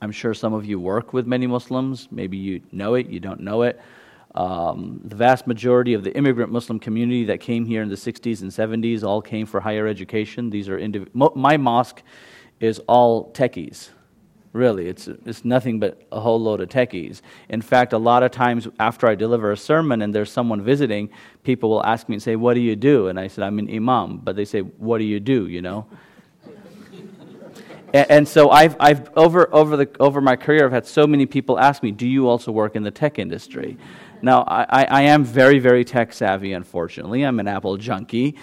I'm 0.00 0.12
sure 0.12 0.32
some 0.32 0.54
of 0.54 0.64
you 0.64 0.80
work 0.80 1.12
with 1.12 1.26
many 1.26 1.46
Muslims. 1.46 2.08
Maybe 2.10 2.36
you 2.36 2.62
know 2.72 2.94
it, 2.94 3.08
you 3.08 3.20
don't 3.20 3.40
know 3.40 3.62
it. 3.62 3.80
Um, 4.34 5.00
the 5.04 5.16
vast 5.16 5.46
majority 5.46 5.92
of 5.92 6.04
the 6.04 6.16
immigrant 6.16 6.52
Muslim 6.52 6.78
community 6.78 7.24
that 7.24 7.40
came 7.40 7.66
here 7.66 7.82
in 7.82 7.88
the 7.88 7.96
60s 7.96 8.42
and 8.42 8.50
70s 8.50 9.02
all 9.02 9.20
came 9.20 9.44
for 9.44 9.60
higher 9.60 9.86
education. 9.86 10.50
These 10.50 10.68
are 10.68 10.78
indiv- 10.78 11.08
my 11.34 11.56
mosque 11.56 12.02
is 12.60 12.78
all 12.86 13.30
techies. 13.32 13.90
Really, 14.52 14.88
it's, 14.88 15.06
it's 15.06 15.44
nothing 15.44 15.78
but 15.78 16.02
a 16.10 16.20
whole 16.20 16.40
load 16.40 16.60
of 16.60 16.68
techies. 16.68 17.20
In 17.50 17.60
fact, 17.60 17.92
a 17.92 17.98
lot 17.98 18.22
of 18.22 18.32
times 18.32 18.66
after 18.80 19.06
I 19.06 19.14
deliver 19.14 19.52
a 19.52 19.56
sermon 19.56 20.02
and 20.02 20.12
there's 20.12 20.32
someone 20.32 20.62
visiting, 20.62 21.10
people 21.44 21.70
will 21.70 21.84
ask 21.84 22.08
me 22.08 22.16
and 22.16 22.22
say, 22.22 22.34
What 22.34 22.54
do 22.54 22.60
you 22.60 22.74
do? 22.74 23.08
And 23.08 23.20
I 23.20 23.28
said, 23.28 23.44
I'm 23.44 23.60
an 23.60 23.72
imam. 23.72 24.18
But 24.18 24.34
they 24.34 24.44
say, 24.44 24.60
What 24.60 24.98
do 24.98 25.04
you 25.04 25.20
do? 25.20 25.46
You 25.46 25.62
know? 25.62 25.86
And, 27.92 28.10
and, 28.10 28.28
so 28.28 28.50
I've, 28.50 28.76
I've 28.80 29.16
over, 29.16 29.52
over, 29.54 29.76
the, 29.76 29.88
over 30.00 30.20
my 30.20 30.36
career, 30.36 30.64
I've 30.64 30.72
had 30.72 30.86
so 30.86 31.06
many 31.06 31.26
people 31.26 31.58
ask 31.58 31.82
me, 31.82 31.90
Do 31.90 32.08
you 32.08 32.28
also 32.28 32.52
work 32.52 32.76
in 32.76 32.82
the 32.82 32.90
tech 32.90 33.18
industry? 33.18 33.76
Now, 34.22 34.44
I, 34.46 34.84
I 34.84 35.02
am 35.02 35.24
very, 35.24 35.58
very 35.58 35.84
tech 35.84 36.12
savvy, 36.12 36.52
unfortunately. 36.52 37.22
I'm 37.22 37.40
an 37.40 37.48
Apple 37.48 37.76
junkie. 37.76 38.36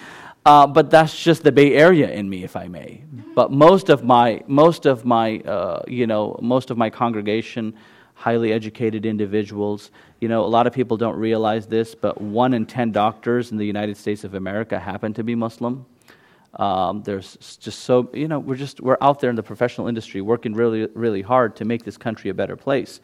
Uh, 0.44 0.66
but 0.66 0.90
that's 0.90 1.22
just 1.22 1.42
the 1.42 1.52
Bay 1.52 1.74
Area 1.74 2.10
in 2.10 2.28
me, 2.28 2.42
if 2.42 2.56
I 2.56 2.68
may. 2.68 3.02
But 3.34 3.52
most 3.52 3.90
of 3.90 4.02
my, 4.02 4.42
most 4.46 4.86
of 4.86 5.04
my, 5.04 5.40
uh, 5.40 5.82
you 5.86 6.06
know, 6.06 6.38
most 6.40 6.70
of 6.70 6.78
my 6.78 6.88
congregation, 6.88 7.74
highly 8.14 8.52
educated 8.52 9.04
individuals. 9.04 9.90
You 10.20 10.28
know, 10.28 10.44
a 10.44 10.48
lot 10.48 10.66
of 10.66 10.72
people 10.72 10.96
don't 10.96 11.16
realize 11.16 11.66
this, 11.66 11.94
but 11.94 12.20
one 12.20 12.54
in 12.54 12.66
ten 12.66 12.92
doctors 12.92 13.52
in 13.52 13.58
the 13.58 13.66
United 13.66 13.96
States 13.96 14.24
of 14.24 14.34
America 14.34 14.78
happen 14.78 15.12
to 15.14 15.22
be 15.22 15.34
Muslim. 15.34 15.84
Um, 16.54 17.02
there's 17.02 17.36
just 17.58 17.80
so 17.80 18.10
you 18.12 18.26
know 18.26 18.38
we're 18.38 18.56
just 18.56 18.80
we're 18.80 18.96
out 19.00 19.20
there 19.20 19.30
in 19.30 19.36
the 19.36 19.42
professional 19.42 19.86
industry 19.86 20.20
working 20.20 20.54
really 20.54 20.86
really 20.94 21.22
hard 21.22 21.56
to 21.56 21.64
make 21.64 21.84
this 21.84 21.96
country 21.96 22.30
a 22.30 22.34
better 22.34 22.56
place. 22.56 23.00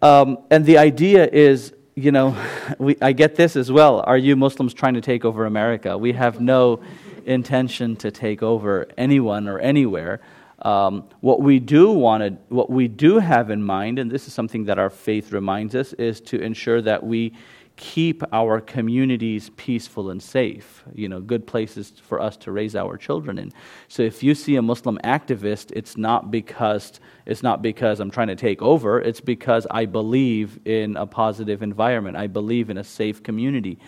Um, 0.00 0.38
and 0.50 0.64
the 0.64 0.78
idea 0.78 1.26
is 1.26 1.72
you 1.98 2.12
know, 2.12 2.36
we, 2.78 2.96
I 3.02 3.12
get 3.12 3.34
this 3.34 3.56
as 3.56 3.72
well. 3.72 4.02
Are 4.06 4.16
you 4.16 4.36
Muslims 4.36 4.72
trying 4.72 4.94
to 4.94 5.00
take 5.00 5.24
over 5.24 5.46
America? 5.46 5.98
We 5.98 6.12
have 6.12 6.40
no 6.40 6.80
intention 7.26 7.96
to 7.96 8.10
take 8.10 8.42
over 8.42 8.86
anyone 8.96 9.48
or 9.48 9.58
anywhere. 9.58 10.20
Um, 10.62 11.04
what 11.20 11.40
we 11.40 11.60
do 11.60 11.92
want 11.92 12.22
to, 12.22 12.30
what 12.54 12.70
we 12.70 12.88
do 12.88 13.18
have 13.18 13.50
in 13.50 13.62
mind, 13.62 13.98
and 13.98 14.10
this 14.10 14.26
is 14.26 14.32
something 14.32 14.64
that 14.64 14.78
our 14.78 14.90
faith 14.90 15.32
reminds 15.32 15.74
us, 15.74 15.92
is 15.94 16.20
to 16.22 16.40
ensure 16.40 16.80
that 16.82 17.04
we 17.04 17.32
keep 17.78 18.24
our 18.32 18.60
communities 18.60 19.50
peaceful 19.56 20.10
and 20.10 20.20
safe, 20.20 20.82
you 20.94 21.08
know, 21.08 21.20
good 21.20 21.46
places 21.46 21.92
for 22.02 22.20
us 22.20 22.36
to 22.36 22.50
raise 22.50 22.74
our 22.74 22.96
children 22.96 23.38
in. 23.38 23.52
So 23.86 24.02
if 24.02 24.20
you 24.20 24.34
see 24.34 24.56
a 24.56 24.62
Muslim 24.62 24.98
activist, 25.04 25.72
it's 25.76 25.96
not 25.96 26.30
because 26.30 27.00
it's 27.24 27.42
not 27.42 27.62
because 27.62 28.00
I'm 28.00 28.10
trying 28.10 28.28
to 28.28 28.36
take 28.36 28.60
over, 28.60 29.00
it's 29.00 29.20
because 29.20 29.64
I 29.70 29.86
believe 29.86 30.58
in 30.64 30.96
a 30.96 31.06
positive 31.06 31.62
environment. 31.62 32.16
I 32.16 32.26
believe 32.26 32.68
in 32.68 32.78
a 32.78 32.84
safe 32.84 33.22
community. 33.22 33.78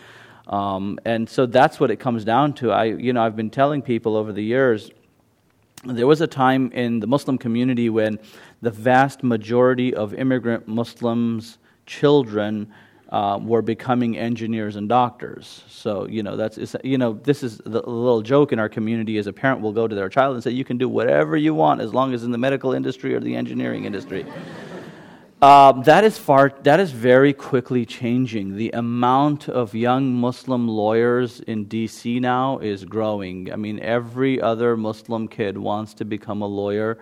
Um, 0.46 1.00
and 1.04 1.28
so 1.28 1.46
that's 1.46 1.80
what 1.80 1.90
it 1.90 1.96
comes 1.96 2.24
down 2.24 2.52
to. 2.54 2.70
I, 2.70 2.84
you 2.84 3.12
know, 3.12 3.22
I've 3.22 3.36
been 3.36 3.50
telling 3.50 3.82
people 3.82 4.16
over 4.16 4.32
the 4.32 4.42
years, 4.42 4.92
there 5.84 6.06
was 6.06 6.20
a 6.20 6.28
time 6.28 6.70
in 6.72 7.00
the 7.00 7.08
Muslim 7.08 7.38
community 7.38 7.90
when 7.90 8.20
the 8.62 8.70
vast 8.70 9.24
majority 9.24 9.94
of 9.94 10.14
immigrant 10.14 10.68
Muslims' 10.68 11.58
children 11.86 12.72
uh, 13.10 13.38
were 13.42 13.62
becoming 13.62 14.16
engineers 14.16 14.76
and 14.76 14.88
doctors. 14.88 15.64
So 15.68 16.06
you 16.06 16.22
know 16.22 16.36
that's 16.36 16.76
you 16.84 16.96
know 16.96 17.14
this 17.24 17.42
is 17.42 17.58
the 17.58 17.80
little 17.80 18.22
joke 18.22 18.52
in 18.52 18.58
our 18.58 18.68
community 18.68 19.16
is 19.16 19.26
a 19.26 19.32
parent 19.32 19.60
will 19.60 19.72
go 19.72 19.88
to 19.88 19.94
their 19.94 20.08
child 20.08 20.34
and 20.34 20.44
say 20.44 20.52
you 20.52 20.64
can 20.64 20.78
do 20.78 20.88
whatever 20.88 21.36
you 21.36 21.52
want 21.52 21.80
as 21.80 21.92
long 21.92 22.14
as 22.14 22.22
in 22.22 22.30
the 22.30 22.38
medical 22.38 22.72
industry 22.72 23.14
or 23.14 23.20
the 23.20 23.34
engineering 23.34 23.84
industry. 23.84 24.24
Um, 25.42 25.82
that 25.84 26.04
is 26.04 26.18
far. 26.18 26.52
That 26.64 26.80
is 26.80 26.92
very 26.92 27.32
quickly 27.32 27.86
changing. 27.86 28.56
The 28.56 28.70
amount 28.72 29.48
of 29.48 29.74
young 29.74 30.12
Muslim 30.12 30.68
lawyers 30.68 31.40
in 31.40 31.64
D.C. 31.64 32.20
now 32.20 32.58
is 32.58 32.84
growing. 32.84 33.50
I 33.50 33.56
mean, 33.56 33.80
every 33.80 34.38
other 34.38 34.76
Muslim 34.76 35.26
kid 35.26 35.56
wants 35.56 35.94
to 35.94 36.04
become 36.04 36.42
a 36.42 36.46
lawyer, 36.46 36.98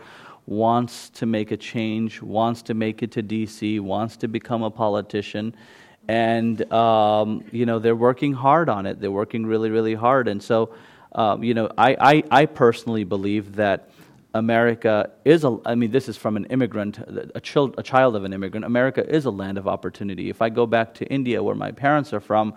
wants 0.46 1.10
to 1.10 1.26
make 1.26 1.50
a 1.50 1.56
change, 1.56 2.22
wants 2.22 2.62
to 2.62 2.74
make 2.74 3.02
it 3.02 3.10
to 3.12 3.22
D.C., 3.22 3.80
wants 3.80 4.16
to 4.18 4.28
become 4.28 4.62
a 4.62 4.70
politician 4.70 5.52
and 6.08 6.72
um, 6.72 7.44
you 7.52 7.66
know 7.66 7.78
they're 7.78 7.94
working 7.94 8.32
hard 8.32 8.68
on 8.68 8.86
it. 8.86 9.00
They're 9.00 9.10
working 9.10 9.46
really, 9.46 9.70
really 9.70 9.94
hard. 9.94 10.26
And 10.26 10.42
so, 10.42 10.74
um, 11.12 11.44
you 11.44 11.54
know, 11.54 11.70
I, 11.76 11.96
I, 12.00 12.42
I, 12.42 12.46
personally 12.46 13.04
believe 13.04 13.56
that 13.56 13.90
America 14.34 15.10
is 15.24 15.44
a. 15.44 15.58
I 15.66 15.74
mean, 15.74 15.90
this 15.90 16.08
is 16.08 16.16
from 16.16 16.36
an 16.36 16.46
immigrant, 16.46 16.98
a 17.34 17.40
child, 17.40 17.74
a 17.78 17.82
child 17.82 18.16
of 18.16 18.24
an 18.24 18.32
immigrant. 18.32 18.64
America 18.64 19.06
is 19.08 19.26
a 19.26 19.30
land 19.30 19.58
of 19.58 19.68
opportunity. 19.68 20.30
If 20.30 20.40
I 20.40 20.48
go 20.48 20.66
back 20.66 20.94
to 20.94 21.06
India, 21.06 21.42
where 21.42 21.54
my 21.54 21.72
parents 21.72 22.12
are 22.12 22.20
from, 22.20 22.54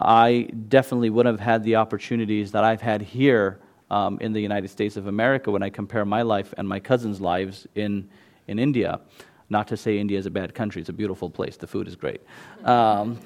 I 0.00 0.48
definitely 0.68 1.10
would 1.10 1.26
have 1.26 1.40
had 1.40 1.64
the 1.64 1.76
opportunities 1.76 2.52
that 2.52 2.64
I've 2.64 2.80
had 2.80 3.02
here 3.02 3.60
um, 3.90 4.18
in 4.20 4.32
the 4.32 4.40
United 4.40 4.68
States 4.68 4.96
of 4.96 5.06
America 5.06 5.50
when 5.50 5.62
I 5.62 5.70
compare 5.70 6.04
my 6.04 6.22
life 6.22 6.52
and 6.56 6.66
my 6.68 6.80
cousins' 6.80 7.20
lives 7.20 7.66
in 7.74 8.08
in 8.46 8.58
India. 8.58 9.00
Not 9.48 9.68
to 9.68 9.76
say 9.76 9.98
India 9.98 10.18
is 10.18 10.26
a 10.26 10.30
bad 10.30 10.54
country, 10.54 10.80
it's 10.80 10.88
a 10.88 10.94
beautiful 10.94 11.30
place, 11.30 11.56
the 11.56 11.66
food 11.66 11.88
is 11.88 11.96
great. 11.96 12.20
Um, 12.64 13.18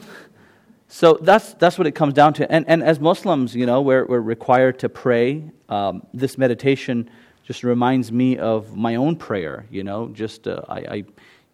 so 0.89 1.19
that's, 1.23 1.55
that's 1.55 1.79
what 1.79 1.87
it 1.87 1.93
comes 1.93 2.15
down 2.15 2.35
to. 2.35 2.51
And, 2.51 2.65
and 2.69 2.83
as 2.83 2.99
Muslims, 2.99 3.55
you 3.55 3.65
know, 3.65 3.81
we're, 3.81 4.05
we're 4.07 4.21
required 4.21 4.81
to 4.81 4.89
pray. 4.89 5.45
Um, 5.69 6.05
this 6.13 6.37
meditation 6.37 7.09
just 7.45 7.63
reminds 7.63 8.11
me 8.11 8.39
of 8.39 8.77
my 8.77 8.97
own 8.97 9.17
prayer, 9.17 9.67
you 9.71 9.85
know, 9.85 10.09
just 10.09 10.49
uh, 10.49 10.63
I, 10.69 10.79
I, 10.79 11.05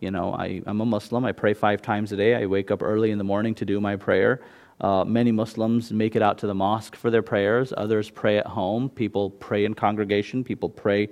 you 0.01 0.11
know, 0.11 0.35
I, 0.35 0.63
I'm 0.67 0.81
a 0.81 0.87
Muslim. 0.87 1.25
I 1.25 1.33
pray 1.33 1.55
five 1.55 1.83
times 1.83 2.13
a 2.13 2.17
day. 2.17 2.35
I 2.35 2.47
wake 2.47 2.71
up 2.71 2.83
early 2.83 3.11
in 3.11 3.19
the 3.19 3.25
morning 3.25 3.55
to 3.57 3.65
do 3.65 3.81
my 3.81 3.97
prayer. 3.97 4.43
Uh, 4.81 5.05
many 5.05 5.33
Muslims 5.33 5.91
make 5.93 6.17
it 6.17 6.23
out 6.23 6.39
to 6.39 6.47
the 6.47 6.55
mosque 6.55 6.97
for 6.97 7.11
their 7.11 7.23
prayers. 7.23 7.73
Others 7.77 8.11
pray 8.11 8.37
at 8.39 8.47
home. 8.47 8.91
People 8.91 9.31
pray 9.31 9.65
in 9.65 9.75
congregation. 9.75 10.45
People 10.45 10.69
pray 10.69 11.09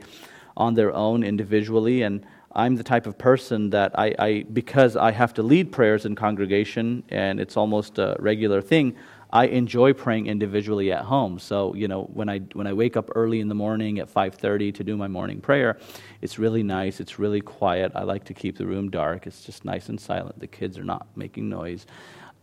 on 0.57 0.75
their 0.75 0.95
own 0.95 1.25
individually. 1.25 2.03
And 2.03 2.27
I'm 2.55 2.77
the 2.77 2.85
type 2.85 3.07
of 3.07 3.19
person 3.19 3.71
that 3.71 3.99
I, 3.99 4.15
I, 4.19 4.45
because 4.53 4.97
I 4.97 5.11
have 5.11 5.35
to 5.35 5.43
lead 5.43 5.73
prayers 5.73 6.07
in 6.07 6.15
congregation 6.15 7.03
and 7.09 7.41
it's 7.41 7.57
almost 7.57 7.99
a 7.99 8.17
regular 8.21 8.63
thing, 8.63 8.97
I 9.33 9.47
enjoy 9.47 9.93
praying 9.93 10.29
individually 10.29 10.93
at 10.93 11.05
home. 11.05 11.41
So, 11.41 11.75
you 11.75 11.89
know, 11.89 12.05
when 12.13 12.29
I, 12.29 12.39
when 12.53 12.69
I 12.69 12.73
wake 12.73 12.97
up 12.97 13.11
early 13.17 13.41
in 13.41 13.49
the 13.49 13.55
morning 13.55 13.99
at 13.99 14.13
5.30 14.13 14.73
to 14.77 14.85
do 14.85 14.97
my 14.97 15.09
morning 15.09 15.41
prayer, 15.41 15.79
it's 16.23 16.39
really 16.39 16.63
nice. 16.63 17.01
It's 17.01 17.19
really 17.19 17.41
quiet. 17.41 17.91
I 17.97 18.05
like 18.05 18.23
to 18.27 18.35
keep 18.35 18.57
the 18.57 18.67
room 18.67 18.91
dark. 18.91 19.27
It's 19.27 19.45
just 19.45 19.65
nice 19.65 19.89
and 19.89 20.01
silent. 20.01 20.39
The 20.39 20.47
kids 20.47 20.79
are 20.79 20.85
not 20.85 21.09
making 21.17 21.49
noise. 21.49 21.87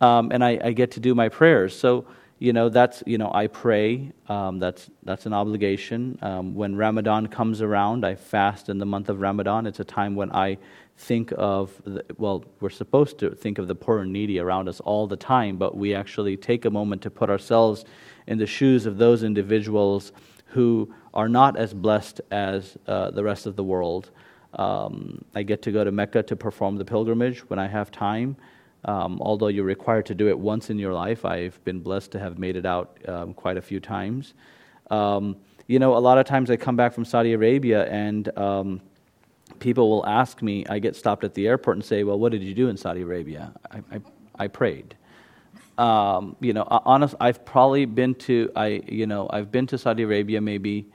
Um, 0.02 0.32
and 0.34 0.44
I, 0.44 0.60
I 0.62 0.72
get 0.74 0.92
to 0.92 1.00
do 1.00 1.16
my 1.16 1.30
prayers. 1.30 1.78
So, 1.78 2.06
you 2.42 2.54
know 2.54 2.70
that's 2.70 3.04
you 3.06 3.20
know 3.20 3.32
i 3.36 3.46
pray 3.46 4.12
um, 4.28 4.58
that's 4.58 4.90
that's 5.04 5.28
an 5.28 5.34
obligation. 5.34 6.18
Um, 6.24 6.56
when 6.56 6.76
ramadan 6.76 7.28
comes 7.28 7.62
around 7.62 8.04
i 8.04 8.16
fast 8.16 8.68
in 8.68 8.80
the 8.80 8.86
month 8.86 9.10
of 9.10 9.22
ramadan. 9.22 9.68
It's 9.68 9.80
a 9.80 9.84
time 9.84 10.16
when 10.16 10.32
i 10.32 10.58
think 10.98 11.32
of 11.38 11.80
the, 11.86 12.04
well 12.18 12.44
we're 12.60 12.72
supposed 12.72 13.20
to 13.20 13.30
think 13.30 13.60
of 13.60 13.68
the 13.68 13.76
poor 13.76 14.00
and 14.00 14.12
needy 14.12 14.40
around 14.40 14.68
us 14.68 14.80
all 14.80 15.06
the 15.06 15.16
time 15.16 15.58
but 15.58 15.78
we 15.78 15.94
actually 15.94 16.36
take 16.36 16.66
a 16.66 16.72
moment 16.72 17.04
to 17.04 17.12
put 17.12 17.30
ourselves 17.30 17.86
in 18.26 18.40
the 18.40 18.48
shoes 18.48 18.88
of 18.88 18.98
those 18.98 19.22
individuals 19.22 20.12
who 20.48 20.92
are 21.14 21.30
not 21.30 21.56
as 21.58 21.76
blessed 21.76 22.22
as 22.32 22.76
uh, 22.88 23.12
the 23.12 23.24
rest 23.24 23.46
of 23.46 23.56
the 23.56 23.64
world. 23.64 24.10
Um, 24.56 25.24
i 25.36 25.44
get 25.44 25.62
to 25.62 25.72
go 25.72 25.84
to 25.84 25.92
mecca 25.92 26.24
to 26.24 26.36
perform 26.36 26.78
the 26.78 26.86
pilgrimage 26.86 27.48
when 27.52 27.60
i 27.60 27.68
have 27.68 27.92
time 27.92 28.36
um, 28.86 29.20
although 29.22 29.48
you're 29.48 29.66
required 29.66 30.06
to 30.08 30.16
do 30.16 30.28
it 30.28 30.38
once 30.38 30.70
in 30.70 30.80
your 30.80 30.94
life, 30.94 31.26
I've 31.26 31.64
been 31.64 31.80
blessed 31.80 32.12
to 32.12 32.20
have 32.20 32.40
made 32.40 32.56
it 32.56 32.66
out 32.66 32.98
um, 33.08 33.34
quite 33.34 33.58
a 33.58 33.62
few 33.62 33.80
times. 33.80 34.34
Um, 34.90 35.38
you 35.68 35.80
know, 35.80 35.96
a 35.96 36.00
lot 36.00 36.18
of 36.18 36.26
times 36.26 36.50
I 36.50 36.58
come 36.58 36.76
back 36.76 36.94
from 36.94 37.06
Saudi 37.06 37.34
Arabia 37.34 37.86
and 37.86 38.36
um, 38.38 38.82
people 39.60 39.90
will 39.90 40.06
ask 40.06 40.42
me, 40.42 40.66
I 40.68 40.80
get 40.80 40.96
stopped 40.96 41.24
at 41.24 41.34
the 41.34 41.48
airport 41.48 41.78
and 41.78 41.86
say, 41.86 42.04
Well, 42.04 42.20
what 42.20 42.32
did 42.32 42.44
you 42.44 42.54
do 42.54 42.70
in 42.70 42.78
Saudi 42.78 43.02
Arabia? 43.02 43.54
I, 43.72 43.78
I, 43.92 44.02
I 44.38 44.48
prayed. 44.48 44.96
Um, 45.78 46.36
you 46.40 46.54
know, 46.54 46.66
honest, 46.70 47.16
I've 47.20 47.46
probably 47.46 47.86
been 47.86 48.16
to 48.16 48.52
I 48.56 48.82
you 48.88 49.08
know 49.08 49.30
I've 49.32 49.52
been 49.52 49.68
to 49.68 49.78
Saudi 49.78 50.04
Arabia 50.04 50.42
maybe 50.42 50.88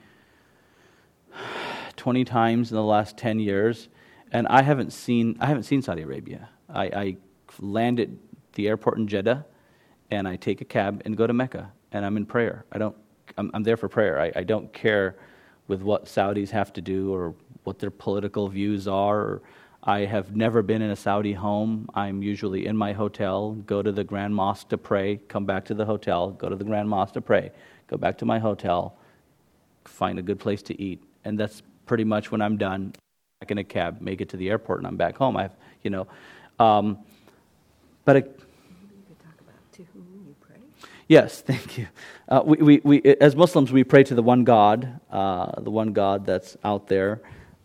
20 1.97 2.23
times 2.25 2.71
in 2.71 2.75
the 2.75 2.83
last 2.83 3.17
10 3.17 3.39
years, 3.39 3.89
and 4.31 4.47
I 4.47 4.61
haven't 4.61 4.93
seen 4.93 5.37
I 5.39 5.47
haven't 5.47 5.63
seen 5.63 5.81
Saudi 5.81 6.03
Arabia. 6.03 6.49
I, 6.69 6.83
I 6.85 7.17
land 7.59 7.99
at 7.99 8.09
the 8.53 8.67
airport 8.67 8.97
in 8.97 9.07
Jeddah, 9.07 9.45
and 10.11 10.27
I 10.27 10.35
take 10.35 10.61
a 10.61 10.65
cab 10.65 11.01
and 11.05 11.15
go 11.17 11.27
to 11.27 11.33
Mecca, 11.33 11.71
and 11.91 12.05
I'm 12.05 12.17
in 12.17 12.25
prayer. 12.25 12.65
I 12.71 12.77
don't. 12.77 12.95
I'm, 13.37 13.51
I'm 13.53 13.63
there 13.63 13.77
for 13.77 13.89
prayer. 13.89 14.19
I, 14.19 14.31
I 14.37 14.43
don't 14.43 14.71
care 14.71 15.17
with 15.67 15.81
what 15.81 16.05
Saudis 16.05 16.49
have 16.51 16.71
to 16.73 16.81
do 16.81 17.13
or 17.13 17.35
what 17.63 17.79
their 17.79 17.91
political 17.91 18.47
views 18.47 18.87
are. 18.87 19.41
I 19.83 19.99
have 19.99 20.35
never 20.35 20.61
been 20.61 20.81
in 20.81 20.91
a 20.91 20.95
Saudi 20.95 21.33
home. 21.33 21.89
I'm 21.93 22.21
usually 22.23 22.65
in 22.65 22.75
my 22.75 22.93
hotel, 22.93 23.51
go 23.53 23.81
to 23.81 23.91
the 23.91 24.03
Grand 24.03 24.33
Mosque 24.33 24.69
to 24.69 24.77
pray, 24.77 25.17
come 25.27 25.45
back 25.45 25.65
to 25.65 25.73
the 25.73 25.85
hotel, 25.85 26.31
go 26.31 26.49
to 26.49 26.55
the 26.55 26.63
Grand 26.63 26.89
Mosque 26.89 27.13
to 27.13 27.21
pray, 27.21 27.51
go 27.87 27.97
back 27.97 28.17
to 28.19 28.25
my 28.25 28.39
hotel, 28.39 28.97
find 29.85 30.19
a 30.19 30.21
good 30.21 30.39
place 30.39 30.61
to 30.63 30.81
eat. 30.81 31.03
And 31.25 31.39
that's 31.39 31.61
pretty 31.85 32.03
much 32.03 32.31
when 32.31 32.41
I'm 32.41 32.57
done, 32.57 32.93
back 33.39 33.51
in 33.51 33.57
a 33.59 33.63
cab, 33.63 34.01
make 34.01 34.19
it 34.21 34.29
to 34.29 34.37
the 34.37 34.49
airport, 34.49 34.79
and 34.79 34.87
I'm 34.87 34.97
back 34.97 35.17
home. 35.17 35.37
I've, 35.37 35.55
you 35.83 35.89
know, 35.89 36.07
um, 36.59 36.99
but. 38.07 38.15
It, 38.15 38.39
Yes, 41.09 41.39
thank 41.39 41.77
you. 41.77 41.87
Uh, 42.27 42.41
we, 42.43 42.57
we, 42.57 42.81
we, 42.83 43.01
as 43.21 43.33
Muslims, 43.33 43.71
we 43.71 43.85
pray 43.85 44.03
to 44.03 44.13
the 44.13 44.21
one 44.21 44.43
God, 44.43 44.99
uh, 45.09 45.61
the 45.61 45.71
one 45.71 45.93
God 45.93 46.25
that's 46.25 46.57
out 46.65 46.87
there. 46.87 47.21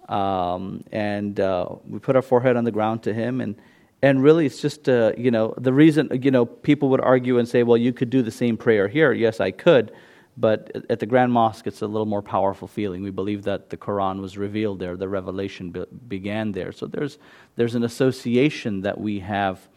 Um, 0.09 0.85
and 0.93 1.41
uh, 1.41 1.67
we 1.85 1.99
put 1.99 2.15
our 2.15 2.23
forehead 2.23 2.57
on 2.57 2.63
the 2.63 2.71
ground 2.71 3.03
to 3.03 3.13
Him. 3.13 3.41
And, 3.41 3.57
and 4.01 4.23
really, 4.23 4.47
it's 4.47 4.61
just, 4.61 4.89
uh, 4.89 5.13
you 5.19 5.33
know, 5.33 5.55
the 5.59 5.73
reason, 5.73 6.09
you 6.23 6.31
know, 6.31 6.47
people 6.47 6.89
would 6.91 7.01
argue 7.01 7.39
and 7.39 7.49
say, 7.49 7.65
well, 7.65 7.77
you 7.77 7.93
could 7.93 8.11
do 8.11 8.23
the 8.23 8.31
same 8.31 8.57
prayer 8.57 8.87
here. 8.87 9.13
Yes, 9.13 9.41
I 9.41 9.51
could. 9.51 9.91
But 10.37 10.71
at 10.89 11.01
the 11.01 11.07
Grand 11.07 11.33
Mosque, 11.33 11.67
it's 11.67 11.83
a 11.83 11.87
little 11.89 12.07
more 12.07 12.23
powerful 12.23 12.69
feeling. 12.69 13.03
We 13.03 13.11
believe 13.11 13.43
that 13.43 13.71
the 13.71 13.77
Quran 13.77 14.21
was 14.21 14.39
revealed 14.39 14.79
there, 14.79 14.97
the 14.97 15.09
revelation 15.09 15.71
be- 15.71 15.85
began 16.07 16.53
there. 16.53 16.71
So 16.71 16.87
there's, 16.87 17.19
there's 17.57 17.75
an 17.75 17.83
association 17.83 18.83
that 18.83 19.01
we 19.01 19.19
have 19.19 19.69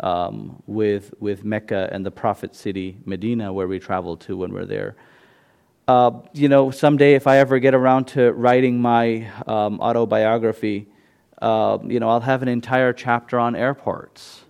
um, 0.00 0.62
with, 0.66 1.14
with 1.20 1.44
Mecca 1.44 1.88
and 1.92 2.04
the 2.04 2.10
Prophet 2.10 2.54
city, 2.54 2.96
Medina, 3.04 3.52
where 3.52 3.68
we 3.68 3.78
travel 3.78 4.16
to 4.18 4.36
when 4.36 4.52
we're 4.52 4.66
there. 4.66 4.96
Uh, 5.86 6.20
you 6.32 6.48
know, 6.48 6.70
someday 6.70 7.14
if 7.14 7.26
I 7.26 7.38
ever 7.38 7.58
get 7.58 7.74
around 7.74 8.06
to 8.08 8.32
writing 8.32 8.80
my 8.80 9.30
um, 9.46 9.80
autobiography, 9.80 10.88
uh, 11.42 11.78
you 11.84 12.00
know, 12.00 12.08
I'll 12.08 12.20
have 12.20 12.42
an 12.42 12.48
entire 12.48 12.92
chapter 12.92 13.38
on 13.38 13.54
airports. 13.54 14.44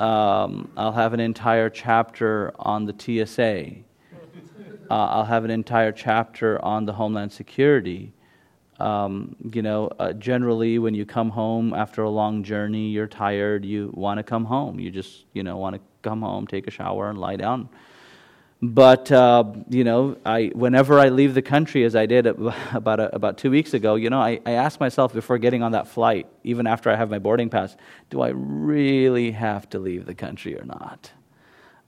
Um, 0.00 0.70
I'll 0.76 0.92
have 0.92 1.12
an 1.12 1.20
entire 1.20 1.70
chapter 1.70 2.52
on 2.58 2.86
the 2.86 2.94
TSA. 2.96 3.72
Uh, 4.90 4.94
I'll 4.94 5.24
have 5.24 5.44
an 5.44 5.50
entire 5.50 5.92
chapter 5.92 6.62
on 6.64 6.84
the 6.84 6.92
Homeland 6.92 7.32
Security. 7.32 8.12
Um, 8.78 9.36
you 9.52 9.62
know, 9.62 9.90
uh, 9.98 10.12
generally, 10.12 10.78
when 10.78 10.94
you 10.94 11.06
come 11.06 11.30
home 11.30 11.72
after 11.72 12.02
a 12.02 12.10
long 12.10 12.42
journey, 12.42 12.90
you're 12.90 13.06
tired, 13.06 13.64
you 13.64 13.90
want 13.94 14.18
to 14.18 14.22
come 14.22 14.44
home. 14.44 14.78
You 14.78 14.90
just, 14.90 15.24
you 15.32 15.42
know, 15.42 15.56
want 15.56 15.76
to 15.76 15.82
come 16.02 16.22
home, 16.22 16.46
take 16.46 16.66
a 16.66 16.70
shower, 16.70 17.08
and 17.08 17.18
lie 17.18 17.36
down 17.36 17.68
but 18.62 19.12
uh, 19.12 19.44
you 19.68 19.84
know, 19.84 20.16
I 20.24 20.46
whenever 20.54 20.98
I 20.98 21.10
leave 21.10 21.34
the 21.34 21.42
country, 21.42 21.84
as 21.84 21.94
I 21.94 22.06
did 22.06 22.26
about 22.72 23.00
a, 23.00 23.14
about 23.14 23.38
two 23.38 23.50
weeks 23.50 23.74
ago, 23.74 23.96
you 23.96 24.10
know, 24.10 24.20
I, 24.20 24.40
I 24.46 24.52
ask 24.52 24.80
myself 24.80 25.12
before 25.12 25.38
getting 25.38 25.62
on 25.62 25.72
that 25.72 25.88
flight, 25.88 26.26
even 26.42 26.66
after 26.66 26.90
I 26.90 26.96
have 26.96 27.10
my 27.10 27.18
boarding 27.18 27.50
pass, 27.50 27.76
do 28.10 28.22
I 28.22 28.28
really 28.28 29.32
have 29.32 29.68
to 29.70 29.78
leave 29.78 30.06
the 30.06 30.14
country 30.14 30.58
or 30.58 30.64
not? 30.64 31.10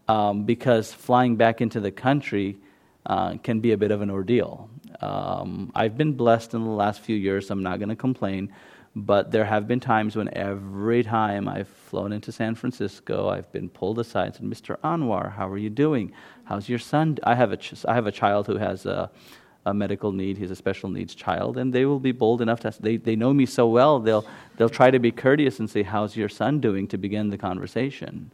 Um, 0.09 0.45
because 0.45 0.93
flying 0.93 1.37
back 1.37 1.61
into 1.61 1.81
the 1.81 1.91
country 1.91 2.59
uh, 3.07 3.37
can 3.43 3.61
be 3.61 3.73
a 3.73 3.77
bit 3.77 3.91
of 3.91 4.01
an 4.03 4.11
ordeal. 4.11 4.71
Um, 5.01 5.71
I've 5.75 5.97
been 5.97 6.13
blessed 6.13 6.55
in 6.55 6.65
the 6.65 6.71
last 6.71 7.01
few 7.01 7.17
years. 7.17 7.49
So 7.49 7.53
I'm 7.53 7.63
not 7.63 7.79
going 7.79 7.89
to 7.89 7.97
complain. 7.97 8.53
But 8.97 9.31
there 9.31 9.45
have 9.45 9.69
been 9.69 9.81
times 9.81 10.17
when 10.17 10.35
every 10.37 11.05
time 11.05 11.49
I've 11.49 11.69
flown 11.69 12.13
into 12.13 12.33
San 12.33 12.55
Francisco, 12.55 13.29
I've 13.29 13.51
been 13.53 13.69
pulled 13.69 13.99
aside 13.99 14.37
and 14.41 14.57
said, 14.57 14.65
Mr. 14.65 14.79
Anwar, 14.81 15.33
how 15.33 15.49
are 15.49 15.59
you 15.59 15.71
doing? 15.71 16.13
How's 16.45 16.69
your 16.69 16.79
son? 16.79 17.19
I 17.23 17.35
have 17.35 17.53
a, 17.53 17.57
ch- 17.57 17.85
I 17.87 17.95
have 17.95 18.07
a 18.07 18.13
child 18.13 18.47
who 18.47 18.57
has 18.57 18.87
a, 18.87 19.11
a 19.67 19.75
medical 19.75 20.11
need. 20.11 20.39
He's 20.39 20.51
a 20.51 20.57
special 20.57 20.89
needs 20.89 21.15
child. 21.15 21.59
And 21.59 21.73
they 21.73 21.85
will 21.85 22.01
be 22.01 22.13
bold 22.13 22.41
enough 22.41 22.61
to, 22.61 22.75
they, 22.81 22.97
they 22.97 23.15
know 23.15 23.33
me 23.33 23.47
so 23.47 23.69
well, 23.69 24.01
they'll, 24.01 24.27
they'll 24.57 24.69
try 24.69 24.91
to 24.91 24.99
be 24.99 25.13
courteous 25.13 25.61
and 25.61 25.71
say, 25.71 25.83
How's 25.83 26.17
your 26.17 26.29
son 26.29 26.59
doing 26.59 26.89
to 26.89 26.99
begin 26.99 27.29
the 27.29 27.39
conversation? 27.39 28.33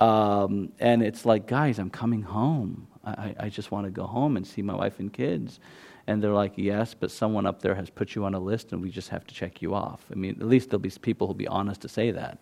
Um, 0.00 0.72
and 0.80 1.02
it's 1.02 1.24
like, 1.24 1.46
guys, 1.46 1.78
I'm 1.78 1.90
coming 1.90 2.22
home. 2.22 2.88
I, 3.06 3.34
I 3.38 3.48
just 3.48 3.70
want 3.70 3.86
to 3.86 3.90
go 3.90 4.04
home 4.04 4.36
and 4.36 4.46
see 4.46 4.62
my 4.62 4.74
wife 4.74 4.98
and 5.00 5.12
kids. 5.12 5.60
And 6.06 6.22
they're 6.22 6.32
like, 6.32 6.52
yes, 6.56 6.94
but 6.94 7.10
someone 7.10 7.46
up 7.46 7.62
there 7.62 7.74
has 7.74 7.88
put 7.88 8.14
you 8.14 8.24
on 8.24 8.34
a 8.34 8.38
list 8.38 8.72
and 8.72 8.82
we 8.82 8.90
just 8.90 9.08
have 9.08 9.26
to 9.26 9.34
check 9.34 9.62
you 9.62 9.74
off. 9.74 10.04
I 10.10 10.14
mean, 10.14 10.36
at 10.40 10.46
least 10.46 10.70
there'll 10.70 10.80
be 10.80 10.90
people 10.90 11.26
who'll 11.26 11.34
be 11.34 11.48
honest 11.48 11.80
to 11.82 11.88
say 11.88 12.10
that. 12.10 12.38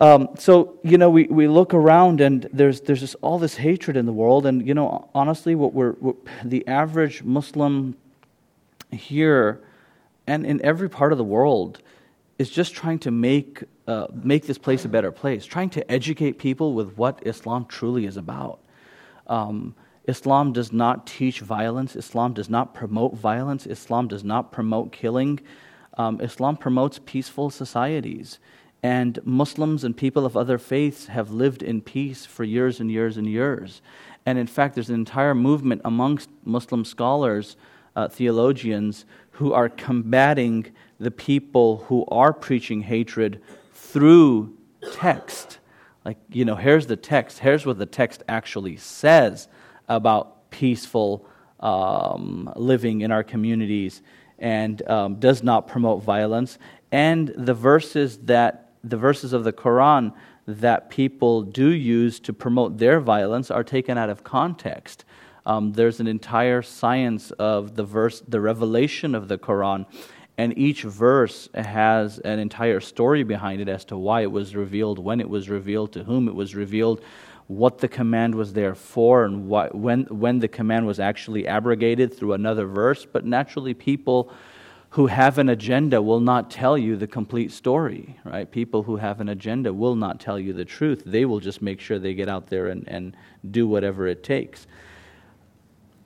Um, 0.00 0.28
so, 0.38 0.78
you 0.82 0.98
know, 0.98 1.08
we, 1.08 1.24
we 1.24 1.48
look 1.48 1.72
around 1.72 2.20
and 2.20 2.48
there's, 2.52 2.82
there's 2.82 3.00
just 3.00 3.16
all 3.22 3.38
this 3.38 3.56
hatred 3.56 3.96
in 3.96 4.06
the 4.06 4.12
world. 4.12 4.46
And, 4.46 4.66
you 4.66 4.74
know, 4.74 5.08
honestly, 5.14 5.54
what 5.54 5.72
we're, 5.72 5.92
what 5.92 6.16
the 6.44 6.66
average 6.66 7.22
Muslim 7.22 7.96
here 8.90 9.60
and 10.26 10.44
in 10.44 10.64
every 10.64 10.88
part 10.88 11.12
of 11.12 11.18
the 11.18 11.24
world 11.24 11.82
is 12.38 12.50
just 12.50 12.74
trying 12.74 12.98
to 13.00 13.10
make, 13.10 13.64
uh, 13.86 14.06
make 14.12 14.46
this 14.46 14.58
place 14.58 14.84
a 14.84 14.88
better 14.88 15.10
place, 15.12 15.46
trying 15.46 15.70
to 15.70 15.90
educate 15.90 16.38
people 16.38 16.74
with 16.74 16.96
what 16.96 17.26
Islam 17.26 17.64
truly 17.66 18.04
is 18.04 18.16
about. 18.16 18.60
Um, 19.26 19.74
Islam 20.06 20.52
does 20.52 20.72
not 20.72 21.06
teach 21.06 21.40
violence. 21.40 21.96
Islam 21.96 22.32
does 22.32 22.48
not 22.48 22.74
promote 22.74 23.14
violence. 23.14 23.66
Islam 23.66 24.08
does 24.08 24.22
not 24.22 24.52
promote 24.52 24.92
killing. 24.92 25.40
Um, 25.98 26.20
Islam 26.20 26.56
promotes 26.56 27.00
peaceful 27.04 27.50
societies. 27.50 28.38
And 28.82 29.18
Muslims 29.24 29.82
and 29.82 29.96
people 29.96 30.24
of 30.24 30.36
other 30.36 30.58
faiths 30.58 31.06
have 31.06 31.30
lived 31.32 31.62
in 31.62 31.80
peace 31.80 32.24
for 32.24 32.44
years 32.44 32.78
and 32.78 32.90
years 32.90 33.16
and 33.16 33.26
years. 33.26 33.82
And 34.26 34.38
in 34.38 34.46
fact, 34.46 34.74
there's 34.74 34.90
an 34.90 34.94
entire 34.94 35.34
movement 35.34 35.80
amongst 35.84 36.30
Muslim 36.44 36.84
scholars, 36.84 37.56
uh, 37.96 38.08
theologians, 38.08 39.04
who 39.30 39.52
are 39.52 39.68
combating 39.68 40.66
the 41.00 41.10
people 41.10 41.78
who 41.88 42.04
are 42.08 42.32
preaching 42.32 42.82
hatred 42.82 43.40
through 43.72 44.56
text. 44.92 45.58
Like, 46.06 46.18
you 46.30 46.44
know, 46.44 46.54
here's 46.54 46.86
the 46.86 46.94
text, 46.94 47.40
here's 47.40 47.66
what 47.66 47.78
the 47.78 47.84
text 47.84 48.22
actually 48.28 48.76
says 48.76 49.48
about 49.88 50.52
peaceful 50.52 51.26
um, 51.58 52.48
living 52.54 53.00
in 53.00 53.10
our 53.10 53.24
communities 53.24 54.02
and 54.38 54.88
um, 54.88 55.16
does 55.16 55.42
not 55.42 55.66
promote 55.66 56.04
violence. 56.04 56.58
And 56.92 57.34
the 57.36 57.54
verses 57.54 58.18
that 58.18 58.70
the 58.84 58.96
verses 58.96 59.32
of 59.32 59.42
the 59.42 59.52
Quran 59.52 60.12
that 60.46 60.90
people 60.90 61.42
do 61.42 61.70
use 61.70 62.20
to 62.20 62.32
promote 62.32 62.78
their 62.78 63.00
violence 63.00 63.50
are 63.50 63.64
taken 63.64 63.98
out 63.98 64.08
of 64.08 64.22
context. 64.22 65.04
Um, 65.44 65.72
there's 65.72 65.98
an 65.98 66.06
entire 66.06 66.62
science 66.62 67.32
of 67.32 67.74
the 67.74 67.82
verse, 67.82 68.20
the 68.28 68.40
revelation 68.40 69.16
of 69.16 69.26
the 69.26 69.38
Quran, 69.38 69.86
and 70.38 70.56
each 70.58 70.82
verse 70.82 71.48
has 71.54 72.18
an 72.18 72.38
entire 72.38 72.80
story 72.80 73.22
behind 73.22 73.60
it 73.60 73.68
as 73.68 73.84
to 73.86 73.96
why 73.96 74.20
it 74.20 74.30
was 74.30 74.54
revealed, 74.54 74.98
when 74.98 75.20
it 75.20 75.28
was 75.28 75.48
revealed, 75.48 75.92
to 75.92 76.04
whom 76.04 76.28
it 76.28 76.34
was 76.34 76.54
revealed, 76.54 77.02
what 77.46 77.78
the 77.78 77.88
command 77.88 78.34
was 78.34 78.52
there 78.52 78.74
for 78.74 79.24
and 79.24 79.48
what, 79.48 79.74
when, 79.74 80.04
when 80.04 80.38
the 80.40 80.48
command 80.48 80.86
was 80.86 81.00
actually 81.00 81.46
abrogated 81.46 82.12
through 82.12 82.32
another 82.32 82.66
verse. 82.66 83.06
But 83.06 83.24
naturally, 83.24 83.72
people 83.72 84.30
who 84.90 85.06
have 85.06 85.38
an 85.38 85.48
agenda 85.48 86.00
will 86.02 86.20
not 86.20 86.50
tell 86.50 86.76
you 86.76 86.96
the 86.96 87.06
complete 87.06 87.52
story, 87.52 88.18
right? 88.24 88.50
People 88.50 88.82
who 88.82 88.96
have 88.96 89.20
an 89.20 89.28
agenda 89.28 89.72
will 89.72 89.94
not 89.94 90.20
tell 90.20 90.38
you 90.38 90.52
the 90.52 90.64
truth. 90.64 91.02
They 91.06 91.24
will 91.24 91.40
just 91.40 91.62
make 91.62 91.80
sure 91.80 91.98
they 91.98 92.14
get 92.14 92.28
out 92.28 92.48
there 92.48 92.68
and, 92.68 92.86
and 92.88 93.16
do 93.50 93.66
whatever 93.66 94.06
it 94.06 94.22
takes. 94.22 94.66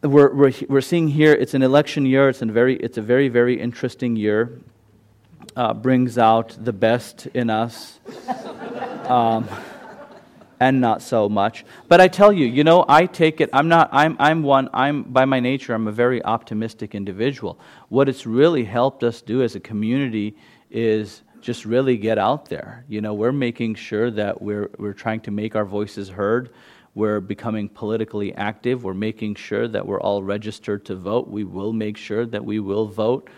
We're, 0.02 0.32
we're, 0.32 0.52
we're 0.68 0.80
seeing 0.80 1.08
here, 1.08 1.34
it's 1.34 1.52
an 1.52 1.62
election 1.62 2.06
year, 2.06 2.30
it's, 2.30 2.40
a 2.40 2.46
very, 2.46 2.76
it's 2.76 2.96
a 2.96 3.02
very, 3.02 3.28
very 3.28 3.60
interesting 3.60 4.16
year. 4.16 4.58
Uh, 5.54 5.74
brings 5.74 6.16
out 6.16 6.56
the 6.58 6.72
best 6.72 7.26
in 7.34 7.50
us. 7.50 7.98
Um, 9.10 9.48
and 10.60 10.80
not 10.80 11.02
so 11.02 11.28
much. 11.28 11.64
But 11.88 12.00
I 12.00 12.06
tell 12.06 12.32
you, 12.32 12.46
you 12.46 12.62
know, 12.62 12.84
I 12.88 13.06
take 13.06 13.40
it, 13.40 13.50
I'm 13.52 13.66
not, 13.66 13.88
I'm, 13.90 14.14
I'm 14.20 14.44
one, 14.44 14.68
I'm, 14.72 15.02
by 15.02 15.24
my 15.24 15.40
nature, 15.40 15.74
I'm 15.74 15.88
a 15.88 15.92
very 15.92 16.22
optimistic 16.22 16.94
individual. 16.94 17.58
What 17.88 18.08
it's 18.08 18.24
really 18.24 18.62
helped 18.62 19.02
us 19.02 19.20
do 19.20 19.42
as 19.42 19.56
a 19.56 19.60
community 19.60 20.36
is 20.70 21.22
just 21.40 21.64
really 21.64 21.96
get 21.96 22.18
out 22.18 22.48
there. 22.48 22.84
You 22.88 23.00
know, 23.00 23.14
we're 23.14 23.32
making 23.32 23.74
sure 23.74 24.12
that 24.12 24.40
we're, 24.40 24.70
we're 24.78 24.92
trying 24.92 25.22
to 25.22 25.32
make 25.32 25.56
our 25.56 25.64
voices 25.64 26.08
heard. 26.10 26.50
We're 26.94 27.20
becoming 27.20 27.68
politically 27.68 28.34
active. 28.34 28.82
We're 28.84 28.94
making 28.94 29.36
sure 29.36 29.68
that 29.68 29.86
we're 29.86 30.00
all 30.00 30.22
registered 30.22 30.84
to 30.86 30.96
vote. 30.96 31.28
We 31.28 31.44
will 31.44 31.72
make 31.72 31.96
sure 31.96 32.26
that 32.26 32.44
we 32.44 32.58
will 32.58 32.86
vote. 32.86 33.30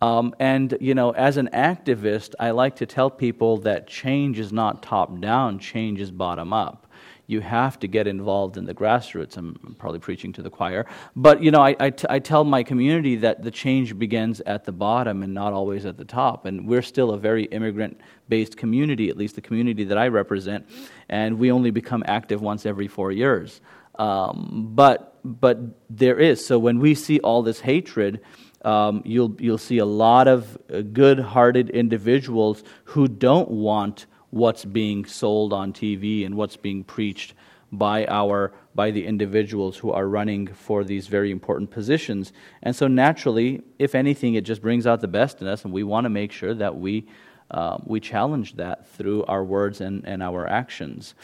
Um, 0.00 0.34
and, 0.38 0.76
you 0.80 0.94
know, 0.94 1.10
as 1.12 1.36
an 1.36 1.48
activist, 1.52 2.34
I 2.38 2.50
like 2.50 2.76
to 2.76 2.86
tell 2.86 3.10
people 3.10 3.58
that 3.58 3.86
change 3.86 4.38
is 4.38 4.52
not 4.52 4.82
top 4.82 5.20
down, 5.20 5.58
change 5.58 6.00
is 6.00 6.10
bottom 6.10 6.52
up. 6.52 6.86
You 7.28 7.40
have 7.42 7.78
to 7.80 7.86
get 7.86 8.06
involved 8.06 8.56
in 8.56 8.64
the 8.64 8.74
grassroots. 8.74 9.36
I'm 9.36 9.76
probably 9.78 10.00
preaching 10.00 10.32
to 10.32 10.42
the 10.42 10.48
choir. 10.48 10.86
But, 11.14 11.42
you 11.42 11.50
know, 11.50 11.60
I, 11.60 11.76
I, 11.78 11.90
t- 11.90 12.06
I 12.08 12.20
tell 12.20 12.42
my 12.42 12.62
community 12.62 13.16
that 13.16 13.42
the 13.42 13.50
change 13.50 13.98
begins 13.98 14.40
at 14.40 14.64
the 14.64 14.72
bottom 14.72 15.22
and 15.22 15.34
not 15.34 15.52
always 15.52 15.84
at 15.84 15.98
the 15.98 16.06
top. 16.06 16.46
And 16.46 16.66
we're 16.66 16.80
still 16.80 17.10
a 17.10 17.18
very 17.18 17.44
immigrant 17.44 18.00
based 18.30 18.56
community, 18.56 19.10
at 19.10 19.18
least 19.18 19.34
the 19.34 19.42
community 19.42 19.84
that 19.84 19.98
I 19.98 20.08
represent. 20.08 20.66
And 21.10 21.38
we 21.38 21.52
only 21.52 21.70
become 21.70 22.02
active 22.06 22.40
once 22.40 22.64
every 22.64 22.88
four 22.88 23.12
years. 23.12 23.60
Um, 23.98 24.70
but, 24.74 25.18
but 25.22 25.58
there 25.90 26.18
is. 26.18 26.44
So 26.44 26.58
when 26.58 26.78
we 26.78 26.94
see 26.94 27.20
all 27.20 27.42
this 27.42 27.60
hatred, 27.60 28.22
um, 28.64 29.02
you'll, 29.04 29.36
you'll 29.38 29.58
see 29.58 29.78
a 29.78 29.84
lot 29.84 30.28
of 30.28 30.56
good 30.94 31.18
hearted 31.18 31.68
individuals 31.68 32.64
who 32.84 33.06
don't 33.06 33.50
want 33.50 34.06
what's 34.30 34.64
being 34.64 35.04
sold 35.04 35.52
on 35.52 35.72
TV 35.72 36.24
and 36.26 36.34
what's 36.34 36.56
being 36.56 36.84
preached 36.84 37.34
by 37.70 38.06
our 38.06 38.52
by 38.74 38.90
the 38.90 39.04
individuals 39.04 39.76
who 39.76 39.90
are 39.90 40.08
running 40.08 40.46
for 40.46 40.84
these 40.84 41.06
very 41.06 41.30
important 41.30 41.70
positions. 41.70 42.32
And 42.62 42.74
so 42.74 42.86
naturally, 42.86 43.62
if 43.78 43.94
anything, 43.94 44.34
it 44.34 44.44
just 44.44 44.62
brings 44.62 44.86
out 44.86 45.00
the 45.00 45.08
best 45.08 45.42
in 45.42 45.48
us, 45.48 45.64
and 45.64 45.72
we 45.72 45.82
want 45.82 46.04
to 46.04 46.10
make 46.10 46.32
sure 46.32 46.54
that 46.54 46.76
we 46.76 47.06
uh, 47.50 47.78
we 47.84 48.00
challenge 48.00 48.54
that 48.56 48.88
through 48.88 49.24
our 49.24 49.44
words 49.44 49.80
and, 49.80 50.04
and 50.06 50.22
our 50.22 50.46
actions. 50.46 51.14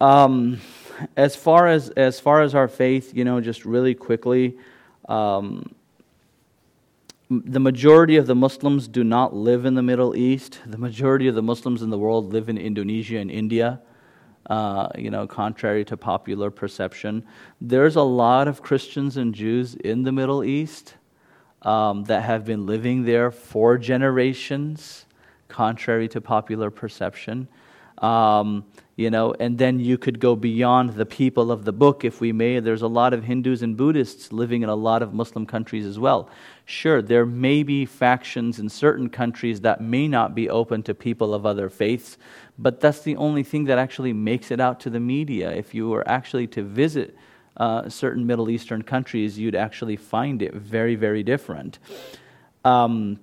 Um, 0.00 0.60
as 1.16 1.36
far 1.36 1.68
as 1.68 1.90
as 1.90 2.20
far 2.20 2.42
as 2.42 2.54
our 2.54 2.68
faith, 2.68 3.14
you 3.14 3.24
know, 3.24 3.40
just 3.40 3.64
really 3.64 3.94
quickly. 3.94 4.58
Um, 5.08 5.74
the 7.44 7.60
majority 7.60 8.16
of 8.16 8.26
the 8.26 8.34
Muslims 8.34 8.88
do 8.88 9.04
not 9.04 9.34
live 9.34 9.64
in 9.64 9.74
the 9.74 9.82
Middle 9.82 10.14
East. 10.16 10.60
The 10.66 10.78
majority 10.78 11.28
of 11.28 11.34
the 11.34 11.42
Muslims 11.42 11.82
in 11.82 11.90
the 11.90 11.98
world 11.98 12.32
live 12.32 12.48
in 12.48 12.58
Indonesia 12.58 13.18
and 13.18 13.30
India. 13.30 13.80
Uh, 14.46 14.88
you 14.98 15.10
know, 15.10 15.26
contrary 15.26 15.84
to 15.84 15.96
popular 15.96 16.50
perception, 16.50 17.24
there's 17.60 17.96
a 17.96 18.02
lot 18.02 18.48
of 18.48 18.60
Christians 18.60 19.16
and 19.16 19.34
Jews 19.34 19.74
in 19.74 20.02
the 20.02 20.10
Middle 20.10 20.42
East 20.42 20.94
um, 21.62 22.04
that 22.04 22.24
have 22.24 22.44
been 22.44 22.66
living 22.66 23.04
there 23.04 23.30
for 23.30 23.78
generations, 23.78 25.06
contrary 25.46 26.08
to 26.08 26.20
popular 26.20 26.70
perception. 26.70 27.46
Um, 27.98 28.64
you 28.96 29.10
know, 29.10 29.34
and 29.40 29.56
then 29.56 29.80
you 29.80 29.96
could 29.96 30.20
go 30.20 30.36
beyond 30.36 30.90
the 30.90 31.06
people 31.06 31.50
of 31.50 31.64
the 31.64 31.72
book, 31.72 32.04
if 32.04 32.20
we 32.20 32.30
may. 32.30 32.60
There's 32.60 32.82
a 32.82 32.88
lot 32.88 33.14
of 33.14 33.24
Hindus 33.24 33.62
and 33.62 33.76
Buddhists 33.76 34.32
living 34.32 34.62
in 34.62 34.68
a 34.68 34.74
lot 34.74 35.02
of 35.02 35.14
Muslim 35.14 35.46
countries 35.46 35.86
as 35.86 35.98
well. 35.98 36.28
Sure, 36.66 37.00
there 37.00 37.24
may 37.24 37.62
be 37.62 37.86
factions 37.86 38.58
in 38.58 38.68
certain 38.68 39.08
countries 39.08 39.62
that 39.62 39.80
may 39.80 40.06
not 40.06 40.34
be 40.34 40.50
open 40.50 40.82
to 40.82 40.94
people 40.94 41.32
of 41.32 41.46
other 41.46 41.70
faiths, 41.70 42.18
but 42.58 42.80
that's 42.80 43.00
the 43.00 43.16
only 43.16 43.42
thing 43.42 43.64
that 43.64 43.78
actually 43.78 44.12
makes 44.12 44.50
it 44.50 44.60
out 44.60 44.78
to 44.80 44.90
the 44.90 45.00
media. 45.00 45.50
If 45.50 45.74
you 45.74 45.88
were 45.88 46.06
actually 46.06 46.46
to 46.48 46.62
visit 46.62 47.16
uh, 47.56 47.88
certain 47.88 48.26
Middle 48.26 48.50
Eastern 48.50 48.82
countries, 48.82 49.38
you'd 49.38 49.54
actually 49.54 49.96
find 49.96 50.42
it 50.42 50.52
very, 50.54 50.96
very 50.96 51.22
different. 51.22 51.78
Um, 52.64 53.18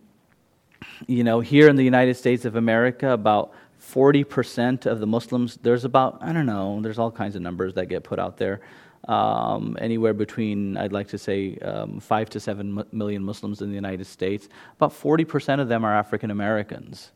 you 1.08 1.23
know, 1.23 1.39
here 1.39 1.69
in 1.69 1.75
the 1.75 1.84
United 1.84 2.15
States 2.15 2.45
of 2.45 2.55
America, 2.55 3.12
about 3.12 3.53
40% 3.93 4.86
of 4.86 4.99
the 4.99 5.08
Muslims, 5.08 5.58
there's 5.62 5.86
about, 5.86 6.19
I 6.21 6.32
don't 6.32 6.45
know, 6.45 6.80
there's 6.82 6.99
all 6.99 7.12
kinds 7.12 7.36
of 7.36 7.41
numbers 7.41 7.73
that 7.75 7.88
get 7.88 8.04
put 8.04 8.19
out 8.19 8.38
there. 8.38 8.62
Um, 9.08 9.78
anywhere 9.80 10.13
between, 10.13 10.78
I'd 10.78 10.91
like 10.91 11.08
to 11.10 11.17
say, 11.17 11.58
um, 11.60 11.99
5 11.99 12.30
to 12.32 12.39
7 12.39 12.84
million 12.91 13.23
Muslims 13.23 13.62
in 13.62 13.69
the 13.69 13.75
United 13.75 14.06
States. 14.06 14.49
About 14.75 14.91
40% 14.91 15.60
of 15.60 15.67
them 15.67 15.86
are 15.86 15.95
African 15.95 16.32
Americans. 16.32 17.12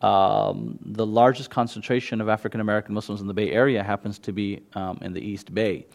Um, 0.00 0.78
the 0.82 1.06
largest 1.06 1.50
concentration 1.50 2.20
of 2.20 2.28
African 2.28 2.60
American 2.60 2.94
Muslims 2.94 3.20
in 3.20 3.26
the 3.26 3.34
Bay 3.34 3.50
Area 3.50 3.82
happens 3.82 4.18
to 4.20 4.32
be 4.32 4.62
um, 4.74 4.98
in 5.02 5.12
the 5.12 5.20
East 5.20 5.54
Bay. 5.54 5.86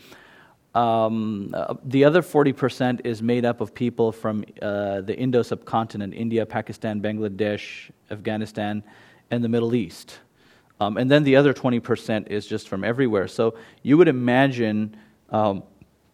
Um, 0.76 1.52
uh, 1.54 1.76
the 1.84 2.06
other 2.06 2.22
40% 2.22 3.02
is 3.04 3.22
made 3.22 3.44
up 3.46 3.60
of 3.62 3.74
people 3.74 4.12
from 4.12 4.46
uh, 4.62 5.02
the 5.02 5.18
Indo 5.18 5.42
subcontinent 5.42 6.14
India, 6.14 6.46
Pakistan, 6.46 7.02
Bangladesh, 7.02 7.90
Afghanistan, 8.12 8.84
and 9.32 9.44
the 9.44 9.50
Middle 9.50 9.76
East. 9.76 10.20
Um, 10.80 10.98
and 10.98 11.12
then 11.12 11.24
the 11.24 11.36
other 11.36 11.54
20% 11.54 12.28
is 12.28 12.48
just 12.48 12.70
from 12.70 12.84
everywhere. 12.84 13.28
So 13.28 13.56
you 13.84 13.98
would 13.98 14.08
imagine, 14.08 14.96
um, 15.30 15.64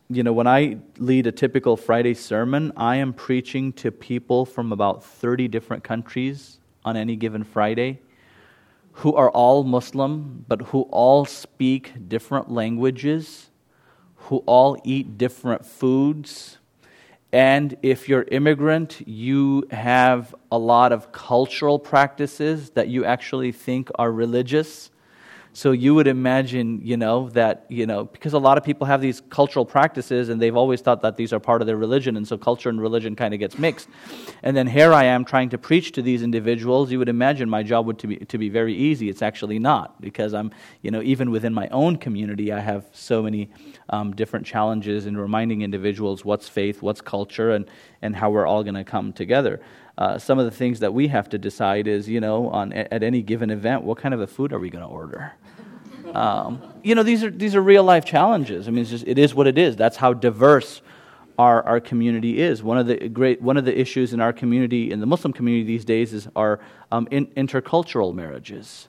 you 0.10 0.23
know, 0.23 0.34
when 0.34 0.47
I 0.47 0.78
lead 0.97 1.28
a 1.28 1.32
typical 1.32 1.78
Friday 1.78 2.13
sermon, 2.13 2.71
I 2.75 2.95
am 2.97 3.13
preaching 3.13 3.73
to 3.73 3.91
people 3.91 4.45
from 4.45 4.71
about 4.71 5.04
30 5.04 5.47
different 5.47 5.84
countries 5.84 6.60
on 6.84 6.97
any 6.97 7.15
given 7.15 7.43
Friday 7.43 7.99
who 8.99 9.13
are 9.13 9.30
all 9.32 9.63
Muslim, 9.63 10.45
but 10.47 10.62
who 10.62 10.84
all 10.84 11.25
speak 11.25 11.93
different 12.08 12.49
languages, 12.49 13.49
who 14.15 14.38
all 14.45 14.78
eat 14.86 15.17
different 15.17 15.65
foods, 15.65 16.58
and 17.36 17.76
if 17.82 18.08
you're 18.08 18.24
immigrant, 18.32 19.06
you 19.06 19.67
have 19.69 20.34
a 20.54 20.58
lot 20.58 20.93
of 20.93 21.12
cultural 21.12 21.78
practices 21.78 22.69
that 22.69 22.88
you 22.88 23.04
actually 23.04 23.52
think 23.52 23.91
are 23.95 24.10
religious. 24.10 24.89
So 25.56 25.72
you 25.72 25.96
would 25.96 26.08
imagine, 26.08 26.82
you 26.84 26.98
know, 26.98 27.30
that, 27.30 27.65
you 27.70 27.86
know, 27.86 28.04
because 28.04 28.34
a 28.34 28.39
lot 28.39 28.58
of 28.58 28.65
people 28.65 28.86
have 28.88 29.00
these 29.00 29.22
cultural 29.30 29.63
practices 29.63 30.28
and 30.28 30.41
they've 30.41 30.58
always 30.58 30.82
thought 30.82 31.02
that 31.04 31.15
these 31.15 31.32
are 31.32 31.39
part 31.39 31.62
of 31.62 31.65
their 31.65 31.78
religion, 31.78 32.18
and 32.18 32.28
so 32.28 32.38
culture 32.38 32.68
and 32.68 32.82
religion 32.82 33.15
kind 33.15 33.34
of 33.34 33.39
gets 33.39 33.58
mixed. 33.58 33.88
And 34.44 34.58
then 34.58 34.68
here 34.68 34.91
I 34.91 35.06
am 35.06 35.24
trying 35.24 35.48
to 35.52 35.58
preach 35.58 35.94
to 35.94 36.02
these 36.02 36.24
individuals. 36.24 36.91
You 36.91 37.00
would 37.00 37.08
imagine 37.08 37.50
my 37.50 37.63
job 37.63 37.86
would 37.86 38.00
to 38.00 38.08
be, 38.08 38.18
to 38.18 38.38
be 38.38 38.50
very 38.50 38.76
easy. 38.76 39.08
It's 39.08 39.22
actually 39.22 39.58
not, 39.58 40.02
because 40.02 40.34
I'm, 40.34 40.52
you 40.82 40.91
know, 40.91 41.02
even 41.02 41.32
within 41.32 41.54
my 41.54 41.70
own 41.70 41.96
community, 41.96 42.52
I 42.52 42.60
have 42.60 42.84
so 42.91 43.24
many 43.24 43.50
um, 43.89 44.13
different 44.13 44.46
challenges 44.46 45.06
in 45.06 45.15
reminding 45.15 45.62
individuals 45.62 46.26
what's 46.26 46.50
faith, 46.50 46.82
what's 46.82 47.00
culture, 47.00 47.52
and, 47.52 47.65
and 48.02 48.13
how 48.13 48.30
we're 48.30 48.46
all 48.46 48.63
going 48.63 48.76
to 48.76 48.84
come 48.84 49.13
together. 49.13 49.62
Uh, 49.98 50.18
some 50.18 50.38
of 50.38 50.44
the 50.44 50.52
things 50.52 50.82
that 50.82 50.94
we 50.94 51.08
have 51.08 51.30
to 51.30 51.38
decide 51.38 51.88
is, 51.88 52.10
you 52.10 52.20
know, 52.20 52.50
on, 52.50 52.74
at 52.74 53.02
any 53.02 53.22
given 53.22 53.50
event, 53.50 53.84
what 53.84 53.98
kind 53.98 54.13
of 54.13 54.20
a 54.20 54.28
food 54.28 54.52
are 54.52 54.60
we 54.60 54.70
going 54.70 54.84
to 54.84 54.89
order? 54.89 55.32
Um, 56.15 56.62
you 56.82 56.95
know, 56.95 57.04
these 57.04 57.23
are, 57.23 57.30
these 57.30 57.56
are 57.56 57.62
real 57.62 57.84
life 57.84 58.06
challenges. 58.06 58.67
I 58.67 58.71
mean, 58.71 58.84
it's 58.84 58.91
just, 58.91 59.08
it 59.08 59.19
is 59.19 59.36
what 59.36 59.47
it 59.47 59.58
is. 59.58 59.75
That's 59.75 59.97
how 59.97 60.13
diverse 60.13 60.82
our, 61.38 61.62
our 61.63 61.80
community 61.82 62.39
is. 62.39 62.63
One 62.63 62.78
of, 62.78 62.88
the 62.88 63.10
great, 63.10 63.41
one 63.41 63.58
of 63.58 63.65
the 63.65 63.78
issues 63.78 64.13
in 64.13 64.21
our 64.21 64.32
community, 64.32 64.91
in 64.91 65.01
the 65.01 65.06
Muslim 65.06 65.34
community 65.34 65.65
these 65.65 65.84
days, 65.84 66.13
is 66.13 66.30
our 66.36 66.62
um, 66.91 67.08
in, 67.12 67.28
intercultural 67.28 68.13
marriages. 68.13 68.88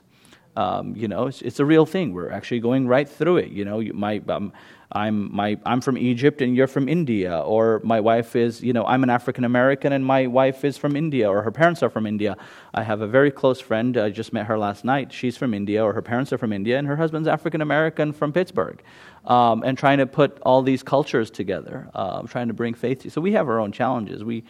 Um, 0.55 0.95
you 0.95 1.07
know, 1.07 1.27
it's, 1.27 1.41
it's, 1.41 1.59
a 1.59 1.65
real 1.65 1.85
thing. 1.85 2.13
We're 2.13 2.31
actually 2.31 2.61
going 2.61 2.87
right 2.87 3.07
through 3.07 3.37
it. 3.37 3.49
You 3.49 3.65
know, 3.65 3.81
my, 3.93 4.21
um, 4.29 4.53
I'm, 4.91 5.35
my, 5.35 5.57
I'm 5.65 5.81
from 5.81 5.97
Egypt 5.97 6.41
and 6.41 6.55
you're 6.55 6.67
from 6.67 6.87
India, 6.87 7.39
or 7.39 7.81
my 7.83 7.99
wife 7.99 8.35
is, 8.35 8.63
you 8.63 8.71
know, 8.71 8.85
I'm 8.85 9.03
an 9.03 9.09
African 9.09 9.43
American 9.43 9.91
and 9.91 10.05
my 10.05 10.27
wife 10.27 10.63
is 10.63 10.77
from 10.77 10.95
India, 10.95 11.29
or 11.29 11.41
her 11.41 11.51
parents 11.51 11.83
are 11.83 11.89
from 11.89 12.05
India. 12.05 12.37
I 12.73 12.83
have 12.83 13.01
a 13.01 13.07
very 13.07 13.29
close 13.29 13.59
friend, 13.59 13.97
I 13.97 14.09
just 14.09 14.31
met 14.31 14.45
her 14.45 14.57
last 14.57 14.85
night. 14.85 15.11
She's 15.11 15.35
from 15.35 15.53
India, 15.53 15.83
or 15.83 15.91
her 15.91 16.01
parents 16.01 16.31
are 16.31 16.37
from 16.37 16.53
India, 16.53 16.77
and 16.77 16.87
her 16.87 16.95
husband's 16.95 17.27
African 17.27 17.61
American 17.61 18.13
from 18.13 18.31
Pittsburgh. 18.31 18.81
Um, 19.25 19.63
and 19.63 19.77
trying 19.77 19.97
to 19.97 20.05
put 20.05 20.39
all 20.43 20.61
these 20.61 20.83
cultures 20.83 21.29
together, 21.29 21.89
uh, 21.93 22.21
trying 22.21 22.47
to 22.47 22.53
bring 22.53 22.73
faith. 22.73 23.01
To, 23.01 23.09
So 23.09 23.19
we 23.19 23.33
have 23.33 23.49
our 23.49 23.59
own 23.59 23.73
challenges. 23.73 24.23
We 24.23 24.45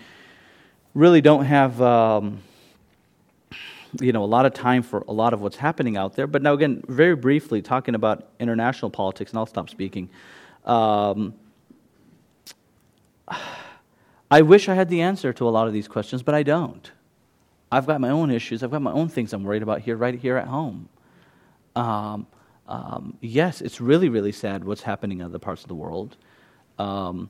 really 0.93 1.21
don't 1.21 1.45
have. 1.45 1.81
Um, 1.81 2.43
you 3.99 4.11
know, 4.11 4.23
a 4.23 4.25
lot 4.25 4.45
of 4.45 4.53
time 4.53 4.83
for 4.83 5.03
a 5.07 5.13
lot 5.13 5.33
of 5.33 5.41
what's 5.41 5.57
happening 5.57 5.97
out 5.97 6.15
there. 6.15 6.27
But 6.27 6.41
now, 6.41 6.53
again, 6.53 6.83
very 6.87 7.15
briefly, 7.15 7.61
talking 7.61 7.95
about 7.95 8.27
international 8.39 8.91
politics, 8.91 9.31
and 9.31 9.39
I'll 9.39 9.45
stop 9.45 9.69
speaking. 9.69 10.09
Um, 10.65 11.33
I 14.31 14.41
wish 14.41 14.67
I 14.67 14.75
had 14.75 14.89
the 14.89 15.01
answer 15.01 15.31
to 15.33 15.47
a 15.47 15.51
lot 15.51 15.67
of 15.67 15.73
these 15.73 15.87
questions, 15.87 16.21
but 16.21 16.35
I 16.35 16.43
don't. 16.43 16.91
I've 17.71 17.85
got 17.85 18.01
my 18.01 18.09
own 18.09 18.31
issues. 18.31 18.63
I've 18.63 18.71
got 18.71 18.81
my 18.81 18.91
own 18.91 19.09
things 19.09 19.33
I'm 19.33 19.43
worried 19.43 19.63
about 19.63 19.81
here, 19.81 19.95
right 19.97 20.17
here 20.17 20.37
at 20.37 20.47
home. 20.47 20.89
Um, 21.75 22.27
um, 22.67 23.17
yes, 23.21 23.61
it's 23.61 23.79
really, 23.79 24.09
really 24.09 24.31
sad 24.31 24.63
what's 24.63 24.81
happening 24.83 25.19
in 25.19 25.25
other 25.25 25.39
parts 25.39 25.61
of 25.63 25.67
the 25.67 25.75
world. 25.75 26.17
Um, 26.77 27.29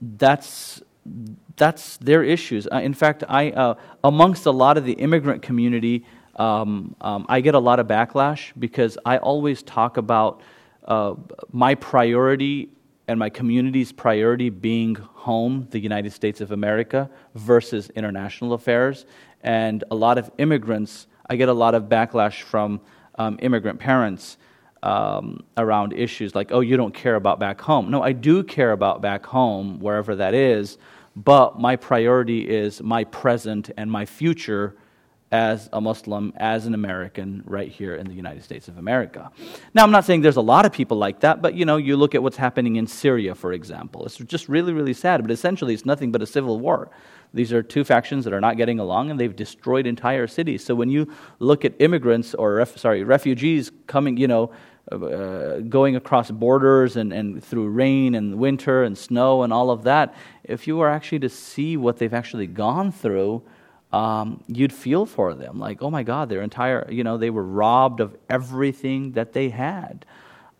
that's 0.00 0.82
that's 1.56 1.96
their 1.98 2.22
issues. 2.22 2.66
Uh, 2.70 2.76
in 2.76 2.94
fact, 2.94 3.24
I, 3.28 3.50
uh, 3.50 3.74
amongst 4.04 4.46
a 4.46 4.50
lot 4.50 4.76
of 4.76 4.84
the 4.84 4.92
immigrant 4.92 5.42
community, 5.42 6.04
um, 6.36 6.94
um, 7.00 7.26
I 7.28 7.40
get 7.40 7.54
a 7.54 7.58
lot 7.58 7.80
of 7.80 7.86
backlash 7.86 8.52
because 8.58 8.98
I 9.04 9.18
always 9.18 9.62
talk 9.62 9.96
about 9.96 10.40
uh, 10.84 11.14
my 11.52 11.74
priority 11.74 12.70
and 13.08 13.18
my 13.18 13.28
community's 13.28 13.92
priority 13.92 14.50
being 14.50 14.94
home, 14.94 15.66
the 15.70 15.80
United 15.80 16.12
States 16.12 16.40
of 16.40 16.52
America, 16.52 17.10
versus 17.34 17.90
international 17.90 18.52
affairs. 18.52 19.04
And 19.42 19.82
a 19.90 19.94
lot 19.94 20.16
of 20.16 20.30
immigrants, 20.38 21.08
I 21.28 21.36
get 21.36 21.48
a 21.48 21.52
lot 21.52 21.74
of 21.74 21.84
backlash 21.84 22.42
from 22.42 22.80
um, 23.16 23.38
immigrant 23.42 23.80
parents 23.80 24.38
um, 24.82 25.44
around 25.56 25.92
issues 25.92 26.34
like, 26.34 26.52
oh, 26.52 26.60
you 26.60 26.76
don't 26.76 26.94
care 26.94 27.16
about 27.16 27.38
back 27.38 27.60
home. 27.60 27.90
No, 27.90 28.02
I 28.02 28.12
do 28.12 28.42
care 28.42 28.72
about 28.72 29.02
back 29.02 29.26
home, 29.26 29.80
wherever 29.80 30.16
that 30.16 30.34
is, 30.34 30.78
but 31.16 31.58
my 31.58 31.76
priority 31.76 32.48
is 32.48 32.82
my 32.82 33.04
present 33.04 33.70
and 33.76 33.90
my 33.90 34.06
future 34.06 34.76
as 35.32 35.68
a 35.72 35.80
Muslim, 35.80 36.32
as 36.36 36.66
an 36.66 36.74
American, 36.74 37.42
right 37.46 37.70
here 37.70 37.94
in 37.94 38.06
the 38.06 38.14
United 38.14 38.42
States 38.42 38.66
of 38.66 38.78
America. 38.78 39.30
Now, 39.74 39.84
I'm 39.84 39.92
not 39.92 40.04
saying 40.04 40.22
there's 40.22 40.36
a 40.36 40.40
lot 40.40 40.66
of 40.66 40.72
people 40.72 40.98
like 40.98 41.20
that, 41.20 41.40
but 41.40 41.54
you 41.54 41.64
know, 41.64 41.76
you 41.76 41.96
look 41.96 42.16
at 42.16 42.22
what's 42.22 42.36
happening 42.36 42.76
in 42.76 42.86
Syria, 42.86 43.34
for 43.36 43.52
example. 43.52 44.04
It's 44.04 44.16
just 44.16 44.48
really, 44.48 44.72
really 44.72 44.94
sad, 44.94 45.22
but 45.22 45.30
essentially 45.30 45.72
it's 45.72 45.86
nothing 45.86 46.10
but 46.10 46.20
a 46.20 46.26
civil 46.26 46.58
war. 46.58 46.90
These 47.32 47.52
are 47.52 47.62
two 47.62 47.84
factions 47.84 48.24
that 48.24 48.32
are 48.32 48.40
not 48.40 48.56
getting 48.56 48.80
along, 48.80 49.10
and 49.10 49.20
they've 49.20 49.34
destroyed 49.34 49.86
entire 49.86 50.26
cities. 50.26 50.64
So 50.64 50.74
when 50.74 50.90
you 50.90 51.12
look 51.38 51.64
at 51.64 51.74
immigrants 51.78 52.34
or 52.34 52.54
ref, 52.54 52.76
sorry 52.76 53.04
refugees 53.04 53.70
coming, 53.86 54.16
you 54.16 54.26
know, 54.26 54.50
uh, 54.90 55.60
going 55.60 55.96
across 55.96 56.30
borders 56.30 56.96
and, 56.96 57.12
and 57.12 57.42
through 57.42 57.68
rain 57.68 58.14
and 58.14 58.36
winter 58.36 58.82
and 58.82 58.96
snow 58.96 59.42
and 59.42 59.52
all 59.52 59.70
of 59.70 59.84
that, 59.84 60.14
if 60.44 60.66
you 60.66 60.76
were 60.76 60.88
actually 60.88 61.20
to 61.20 61.28
see 61.28 61.76
what 61.76 61.98
they've 61.98 62.14
actually 62.14 62.46
gone 62.46 62.92
through, 62.92 63.42
um, 63.92 64.42
you'd 64.46 64.72
feel 64.72 65.06
for 65.06 65.34
them. 65.34 65.58
Like, 65.58 65.82
oh 65.82 65.90
my 65.90 66.02
God, 66.02 66.28
their 66.28 66.42
entire, 66.42 66.86
you 66.90 67.04
know, 67.04 67.18
they 67.18 67.30
were 67.30 67.44
robbed 67.44 68.00
of 68.00 68.16
everything 68.28 69.12
that 69.12 69.32
they 69.32 69.48
had. 69.48 70.04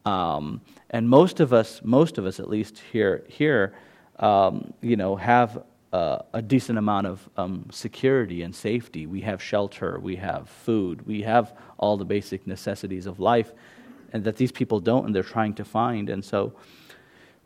Um, 0.05 0.61
and 0.90 1.09
most 1.09 1.40
of 1.40 1.53
us, 1.53 1.81
most 1.85 2.19
of 2.19 2.27
us 2.27 2.40
at 2.40 2.49
least 2.49 2.83
here, 2.93 3.25
here 3.29 3.75
um, 4.21 4.73
you 4.81 4.97
know, 4.97 5.16
have 5.16 5.62
uh, 5.93 6.19
a 6.33 6.43
decent 6.43 6.79
amount 6.79 7.07
of 7.07 7.29
um, 7.37 7.66
security 7.73 8.43
and 8.43 8.55
safety. 8.55 9.07
We 9.07 9.23
have 9.23 9.43
shelter, 9.43 9.99
we 9.99 10.16
have 10.16 10.49
food, 10.49 11.07
we 11.07 11.23
have 11.23 11.57
all 11.79 11.97
the 11.97 12.05
basic 12.05 12.47
necessities 12.47 13.07
of 13.07 13.19
life, 13.19 13.53
and 14.12 14.25
that 14.25 14.37
these 14.37 14.53
people 14.53 14.81
don't, 14.81 15.07
and 15.07 15.14
they're 15.14 15.23
trying 15.23 15.55
to 15.55 15.64
find. 15.64 16.11
And 16.11 16.25
so, 16.25 16.53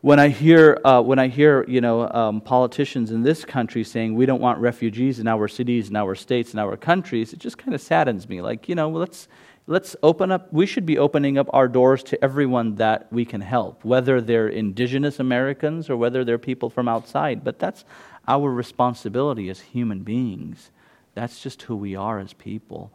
when 0.01 0.21
I 0.21 0.29
hear 0.29 0.79
uh, 0.85 1.01
when 1.01 1.19
I 1.19 1.29
hear 1.29 1.65
you 1.67 1.81
know 1.81 2.09
um, 2.11 2.41
politicians 2.43 3.11
in 3.11 3.23
this 3.23 3.45
country 3.45 3.83
saying 3.85 4.15
we 4.15 4.27
don't 4.27 4.41
want 4.41 4.59
refugees 4.59 5.19
in 5.19 5.27
our 5.27 5.49
cities, 5.49 5.89
in 5.89 5.97
our 5.97 6.15
states, 6.15 6.53
in 6.53 6.59
our 6.59 6.77
countries, 6.77 7.33
it 7.33 7.39
just 7.39 7.57
kind 7.57 7.75
of 7.75 7.81
saddens 7.81 8.29
me. 8.29 8.43
Like 8.43 8.69
you 8.69 8.75
know, 8.75 8.91
let's 8.91 9.29
let's 9.67 9.97
open 10.03 10.31
up. 10.31 10.53
We 10.53 10.67
should 10.67 10.85
be 10.85 10.99
opening 10.99 11.39
up 11.39 11.49
our 11.53 11.69
doors 11.69 12.03
to 12.05 12.23
everyone 12.23 12.75
that 12.75 13.11
we 13.11 13.25
can 13.25 13.41
help, 13.41 13.83
whether 13.83 14.21
they're 14.21 14.49
indigenous 14.49 15.21
Americans 15.21 15.89
or 15.89 15.97
whether 15.97 16.23
they're 16.23 16.39
people 16.39 16.69
from 16.69 16.87
outside. 16.87 17.43
But 17.43 17.59
that's 17.59 17.87
our 18.29 18.51
responsibility 18.51 19.49
as 19.49 19.61
human 19.61 20.03
beings. 20.03 20.71
That's 21.15 21.41
just 21.41 21.63
who 21.63 21.77
we 21.77 21.97
are 21.97 22.19
as 22.19 22.33
people. 22.33 22.93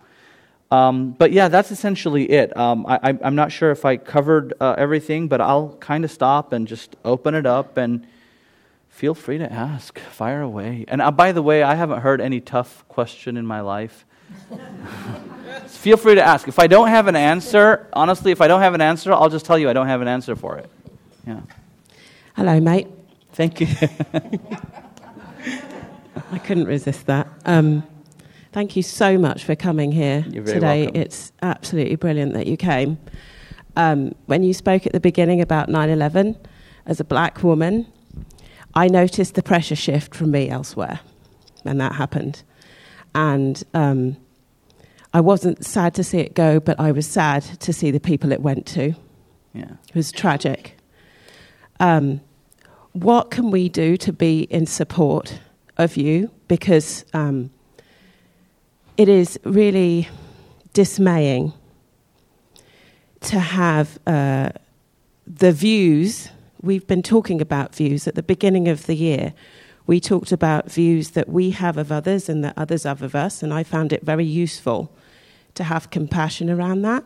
Um, 0.72 1.12
but 1.12 1.32
yeah, 1.32 1.48
that's 1.48 1.72
essentially 1.72 2.30
it. 2.30 2.56
Um, 2.56 2.86
I, 2.88 3.18
am 3.22 3.36
not 3.36 3.52
sure 3.52 3.72
if 3.72 3.86
I 3.86 3.98
covered 3.98 4.54
uh, 4.60 4.76
everything, 4.78 5.28
but 5.28 5.42
I'll 5.42 5.76
kind 5.80 6.06
of 6.06 6.12
stop 6.12 6.54
and 6.54 6.68
just 6.68 6.96
open 7.04 7.34
it 7.34 7.48
up 7.48 7.78
and 7.78 8.06
feel 8.90 9.16
free 9.16 9.40
to 9.40 9.52
ask. 9.52 9.98
Fire 9.98 10.42
away. 10.42 10.86
And 10.88 11.02
uh, 11.02 11.10
by 11.10 11.32
the 11.32 11.42
way, 11.42 11.64
I 11.64 11.74
haven't 11.74 12.02
heard 12.02 12.22
any 12.22 12.40
tough 12.40 12.88
question 12.88 13.36
in 13.36 13.48
my 13.48 13.62
life. 13.62 14.06
feel 15.68 15.98
free 15.98 16.16
to 16.16 16.22
ask. 16.22 16.48
If 16.48 16.60
I 16.60 16.68
don't 16.68 16.90
have 16.90 17.08
an 17.08 17.16
answer, 17.16 17.88
honestly, 17.94 18.32
if 18.32 18.42
I 18.42 18.48
don't 18.48 18.62
have 18.62 18.76
an 18.76 18.82
answer, 18.82 19.12
I'll 19.12 19.30
just 19.30 19.46
tell 19.46 19.58
you 19.58 19.70
I 19.70 19.74
don't 19.74 19.88
have 19.88 20.02
an 20.02 20.08
answer 20.08 20.36
for 20.36 20.58
it. 20.58 20.70
Yeah. 21.26 21.42
Hello, 22.36 22.60
mate. 22.60 22.88
Thank 23.34 23.62
you. 23.62 23.68
I 26.32 26.38
couldn't 26.38 26.66
resist 26.66 27.08
that. 27.08 27.28
Um, 27.46 27.84
thank 28.52 28.76
you 28.76 28.84
so 28.84 29.18
much 29.18 29.44
for 29.44 29.56
coming 29.56 29.92
here 29.92 30.24
today. 30.24 30.84
Welcome. 30.84 31.02
It's 31.02 31.32
absolutely 31.42 31.96
brilliant 31.96 32.34
that 32.34 32.48
you 32.48 32.58
came. 32.58 32.98
Um, 33.76 34.14
when 34.26 34.44
you 34.44 34.54
spoke 34.54 34.86
at 34.86 34.94
the 34.94 35.00
beginning 35.00 35.42
about 35.42 35.70
9 35.70 35.90
11, 35.90 36.38
as 36.86 37.00
a 37.00 37.04
black 37.04 37.44
woman, 37.44 37.88
I 38.74 38.88
noticed 38.88 39.36
the 39.36 39.44
pressure 39.44 39.76
shift 39.76 40.16
from 40.16 40.32
me 40.32 40.50
elsewhere 40.50 41.00
when 41.64 41.78
that 41.78 41.94
happened. 41.94 42.44
And 43.16 43.64
um, 43.74 44.18
I 45.14 45.22
wasn't 45.22 45.66
sad 45.66 45.94
to 45.96 46.04
see 46.04 46.20
it 46.20 46.34
go, 46.34 46.60
but 46.60 46.80
I 46.80 46.92
was 46.92 47.08
sad 47.08 47.44
to 47.62 47.74
see 47.74 47.92
the 47.92 48.00
people 48.00 48.32
it 48.32 48.42
went 48.42 48.66
to. 48.68 48.94
Yeah. 49.54 49.72
It 49.88 49.96
was 49.96 50.12
tragic. 50.12 50.78
Um, 51.80 52.22
what 52.94 53.32
can 53.32 53.52
we 53.52 53.70
do 53.70 53.98
to 53.98 54.14
be 54.14 54.42
in 54.44 54.66
support 54.66 55.40
of 55.78 55.96
you 55.96 56.32
because 56.48 57.06
um, 57.14 57.52
it 59.00 59.08
is 59.08 59.40
really 59.46 60.10
dismaying 60.74 61.54
to 63.22 63.40
have 63.40 63.98
uh, 64.06 64.50
the 65.26 65.54
views. 65.54 66.32
We've 66.62 66.86
been 66.86 67.02
talking 67.02 67.40
about 67.40 67.74
views 67.74 68.10
at 68.10 68.16
the 68.16 68.24
beginning 68.24 68.68
of 68.68 68.88
the 68.88 68.96
year. 68.96 69.34
We 69.88 70.02
talked 70.02 70.34
about 70.34 70.70
views 70.70 71.12
that 71.12 71.30
we 71.30 71.52
have 71.52 71.78
of 71.78 71.94
others 71.94 72.28
and 72.28 72.44
that 72.44 72.56
others 72.58 72.84
have 72.84 73.02
of 73.02 73.16
us, 73.16 73.42
and 73.42 73.54
I 73.54 73.64
found 73.64 73.94
it 73.94 74.04
very 74.04 74.26
useful 74.26 74.92
to 75.56 75.64
have 75.64 75.92
compassion 75.92 76.50
around 76.50 76.82
that. 76.82 77.06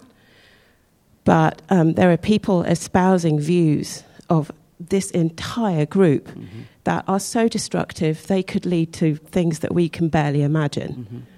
But 1.26 1.62
um, 1.70 1.94
there 1.94 2.12
are 2.12 2.18
people 2.18 2.64
espousing 2.64 3.40
views 3.40 4.04
of 4.32 4.52
this 4.80 5.12
entire 5.12 5.86
group 5.86 6.30
mm-hmm. 6.30 6.62
that 6.86 7.06
are 7.08 7.20
so 7.20 7.48
destructive 7.48 8.26
they 8.26 8.42
could 8.42 8.66
lead 8.66 8.94
to 8.94 9.16
things 9.16 9.60
that 9.60 9.76
we 9.76 9.90
can 9.90 10.10
barely 10.10 10.42
imagine. 10.42 10.92
Mm-hmm. 10.94 11.33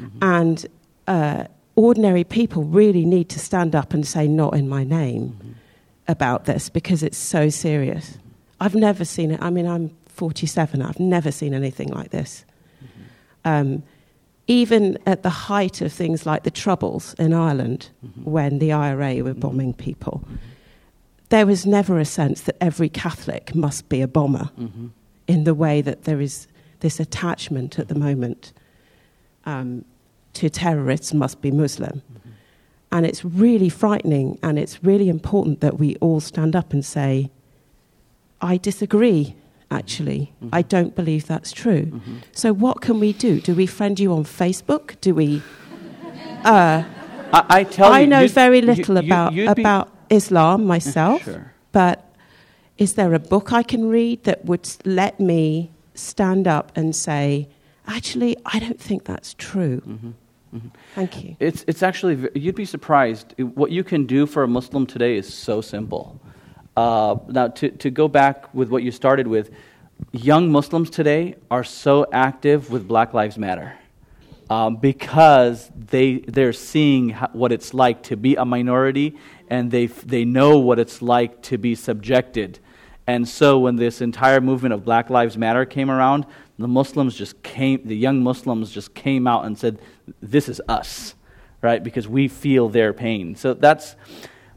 Mm-hmm. 0.00 0.18
And 0.22 0.66
uh, 1.06 1.44
ordinary 1.76 2.24
people 2.24 2.64
really 2.64 3.04
need 3.04 3.28
to 3.30 3.38
stand 3.38 3.74
up 3.74 3.94
and 3.94 4.06
say, 4.06 4.26
Not 4.26 4.54
in 4.54 4.68
my 4.68 4.84
name 4.84 5.30
mm-hmm. 5.30 5.52
about 6.06 6.44
this 6.44 6.68
because 6.68 7.02
it's 7.02 7.18
so 7.18 7.48
serious. 7.48 8.10
Mm-hmm. 8.10 8.28
I've 8.60 8.74
never 8.74 9.04
seen 9.04 9.30
it. 9.30 9.40
I 9.42 9.50
mean, 9.50 9.66
I'm 9.66 9.90
47, 10.08 10.82
I've 10.82 11.00
never 11.00 11.30
seen 11.30 11.54
anything 11.54 11.88
like 11.88 12.10
this. 12.10 12.44
Mm-hmm. 12.82 13.02
Um, 13.44 13.82
even 14.46 14.98
at 15.06 15.22
the 15.22 15.30
height 15.30 15.82
of 15.82 15.92
things 15.92 16.24
like 16.24 16.42
the 16.42 16.50
Troubles 16.50 17.14
in 17.18 17.34
Ireland, 17.34 17.90
when 18.24 18.58
the 18.60 18.72
IRA 18.72 19.22
were 19.22 19.34
bombing 19.34 19.74
people 19.74 20.24
there 21.28 21.46
was 21.46 21.66
never 21.66 21.98
a 21.98 22.04
sense 22.04 22.42
that 22.42 22.56
every 22.60 22.88
Catholic 22.88 23.54
must 23.54 23.88
be 23.88 24.00
a 24.00 24.08
bomber 24.08 24.50
mm-hmm. 24.58 24.88
in 25.26 25.44
the 25.44 25.54
way 25.54 25.80
that 25.82 26.04
there 26.04 26.20
is 26.20 26.46
this 26.80 27.00
attachment 27.00 27.78
at 27.78 27.88
the 27.88 27.94
moment 27.94 28.52
um, 29.48 29.84
to 30.34 30.50
terrorists 30.50 31.14
must 31.14 31.40
be 31.40 31.50
Muslim. 31.50 32.02
Mm-hmm. 32.12 32.30
And 32.92 33.06
it's 33.06 33.24
really 33.24 33.68
frightening, 33.68 34.38
and 34.42 34.58
it's 34.58 34.82
really 34.84 35.08
important 35.08 35.60
that 35.60 35.78
we 35.78 35.96
all 35.96 36.20
stand 36.20 36.54
up 36.54 36.72
and 36.72 36.84
say, 36.84 37.30
I 38.40 38.56
disagree, 38.56 39.34
actually. 39.70 40.32
Mm-hmm. 40.42 40.54
I 40.58 40.62
don't 40.62 40.94
believe 40.94 41.26
that's 41.26 41.52
true. 41.52 41.86
Mm-hmm. 41.86 42.16
So, 42.32 42.52
what 42.52 42.80
can 42.80 43.00
we 43.00 43.12
do? 43.12 43.40
Do 43.40 43.54
we 43.54 43.66
friend 43.66 43.98
you 43.98 44.12
on 44.12 44.24
Facebook? 44.24 44.84
Do 45.00 45.14
we. 45.14 45.42
Uh, 46.44 46.84
I, 47.32 47.44
I, 47.48 47.64
tell 47.64 47.92
I 47.92 48.00
you, 48.00 48.06
know 48.06 48.26
very 48.28 48.62
little 48.62 48.94
you, 48.94 49.04
about, 49.04 49.36
about 49.58 49.92
Islam 50.08 50.64
myself, 50.64 51.24
sure. 51.24 51.52
but 51.72 51.96
is 52.78 52.94
there 52.94 53.12
a 53.12 53.18
book 53.18 53.52
I 53.52 53.62
can 53.62 53.88
read 53.88 54.24
that 54.24 54.44
would 54.44 54.66
let 54.84 55.18
me 55.18 55.72
stand 55.94 56.46
up 56.46 56.70
and 56.76 56.94
say, 56.94 57.48
actually, 57.88 58.36
I 58.46 58.58
don't 58.58 58.80
think 58.80 59.04
that's 59.04 59.34
true? 59.34 59.80
Mm-hmm. 59.80 60.10
Mm-hmm. 60.54 60.68
Thank 60.94 61.24
you. 61.24 61.36
It's, 61.40 61.64
it's 61.66 61.82
actually, 61.82 62.28
you'd 62.34 62.54
be 62.54 62.64
surprised. 62.64 63.34
What 63.38 63.70
you 63.70 63.84
can 63.84 64.06
do 64.06 64.26
for 64.26 64.42
a 64.44 64.48
Muslim 64.48 64.86
today 64.86 65.16
is 65.16 65.32
so 65.32 65.60
simple. 65.60 66.20
Uh, 66.76 67.16
now, 67.28 67.48
to, 67.48 67.70
to 67.70 67.90
go 67.90 68.08
back 68.08 68.54
with 68.54 68.70
what 68.70 68.82
you 68.82 68.90
started 68.90 69.26
with, 69.26 69.50
young 70.12 70.50
Muslims 70.50 70.90
today 70.90 71.34
are 71.50 71.64
so 71.64 72.06
active 72.12 72.70
with 72.70 72.86
Black 72.86 73.12
Lives 73.12 73.36
Matter. 73.36 73.74
Um, 74.48 74.76
because 74.76 75.70
they, 75.76 76.20
they're 76.20 76.54
seeing 76.54 77.10
what 77.32 77.52
it's 77.52 77.74
like 77.74 78.04
to 78.04 78.16
be 78.16 78.36
a 78.36 78.46
minority 78.46 79.16
and 79.50 79.70
they, 79.70 79.86
they 79.86 80.24
know 80.24 80.58
what 80.58 80.78
it's 80.78 81.02
like 81.02 81.42
to 81.42 81.58
be 81.58 81.74
subjected. 81.74 82.58
And 83.08 83.26
so 83.26 83.58
when 83.58 83.76
this 83.76 84.02
entire 84.02 84.38
movement 84.38 84.74
of 84.74 84.84
Black 84.84 85.08
Lives 85.08 85.38
Matter 85.38 85.64
came 85.64 85.90
around, 85.90 86.26
the 86.58 86.68
Muslims 86.68 87.16
just 87.16 87.42
came, 87.42 87.80
the 87.86 87.96
young 87.96 88.22
Muslims 88.22 88.70
just 88.70 88.92
came 88.92 89.26
out 89.26 89.46
and 89.46 89.58
said, 89.58 89.78
This 90.20 90.46
is 90.46 90.60
us, 90.68 91.14
right? 91.62 91.82
Because 91.82 92.06
we 92.06 92.28
feel 92.28 92.68
their 92.68 92.92
pain. 92.92 93.34
So 93.34 93.54
that's, 93.54 93.96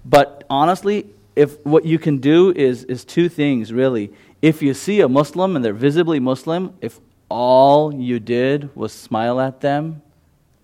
but 0.03 0.43
honestly, 0.49 1.07
if 1.33 1.65
what 1.65 1.85
you 1.85 1.97
can 1.97 2.17
do 2.17 2.51
is, 2.51 2.83
is 2.83 3.05
two 3.05 3.29
things 3.29 3.71
really. 3.71 4.11
If 4.41 4.61
you 4.61 4.73
see 4.73 4.99
a 4.99 5.07
Muslim 5.07 5.55
and 5.55 5.63
they're 5.63 5.73
visibly 5.73 6.19
Muslim, 6.19 6.75
if 6.81 6.99
all 7.29 7.93
you 7.93 8.19
did 8.19 8.75
was 8.75 8.91
smile 8.91 9.39
at 9.39 9.61
them 9.61 10.01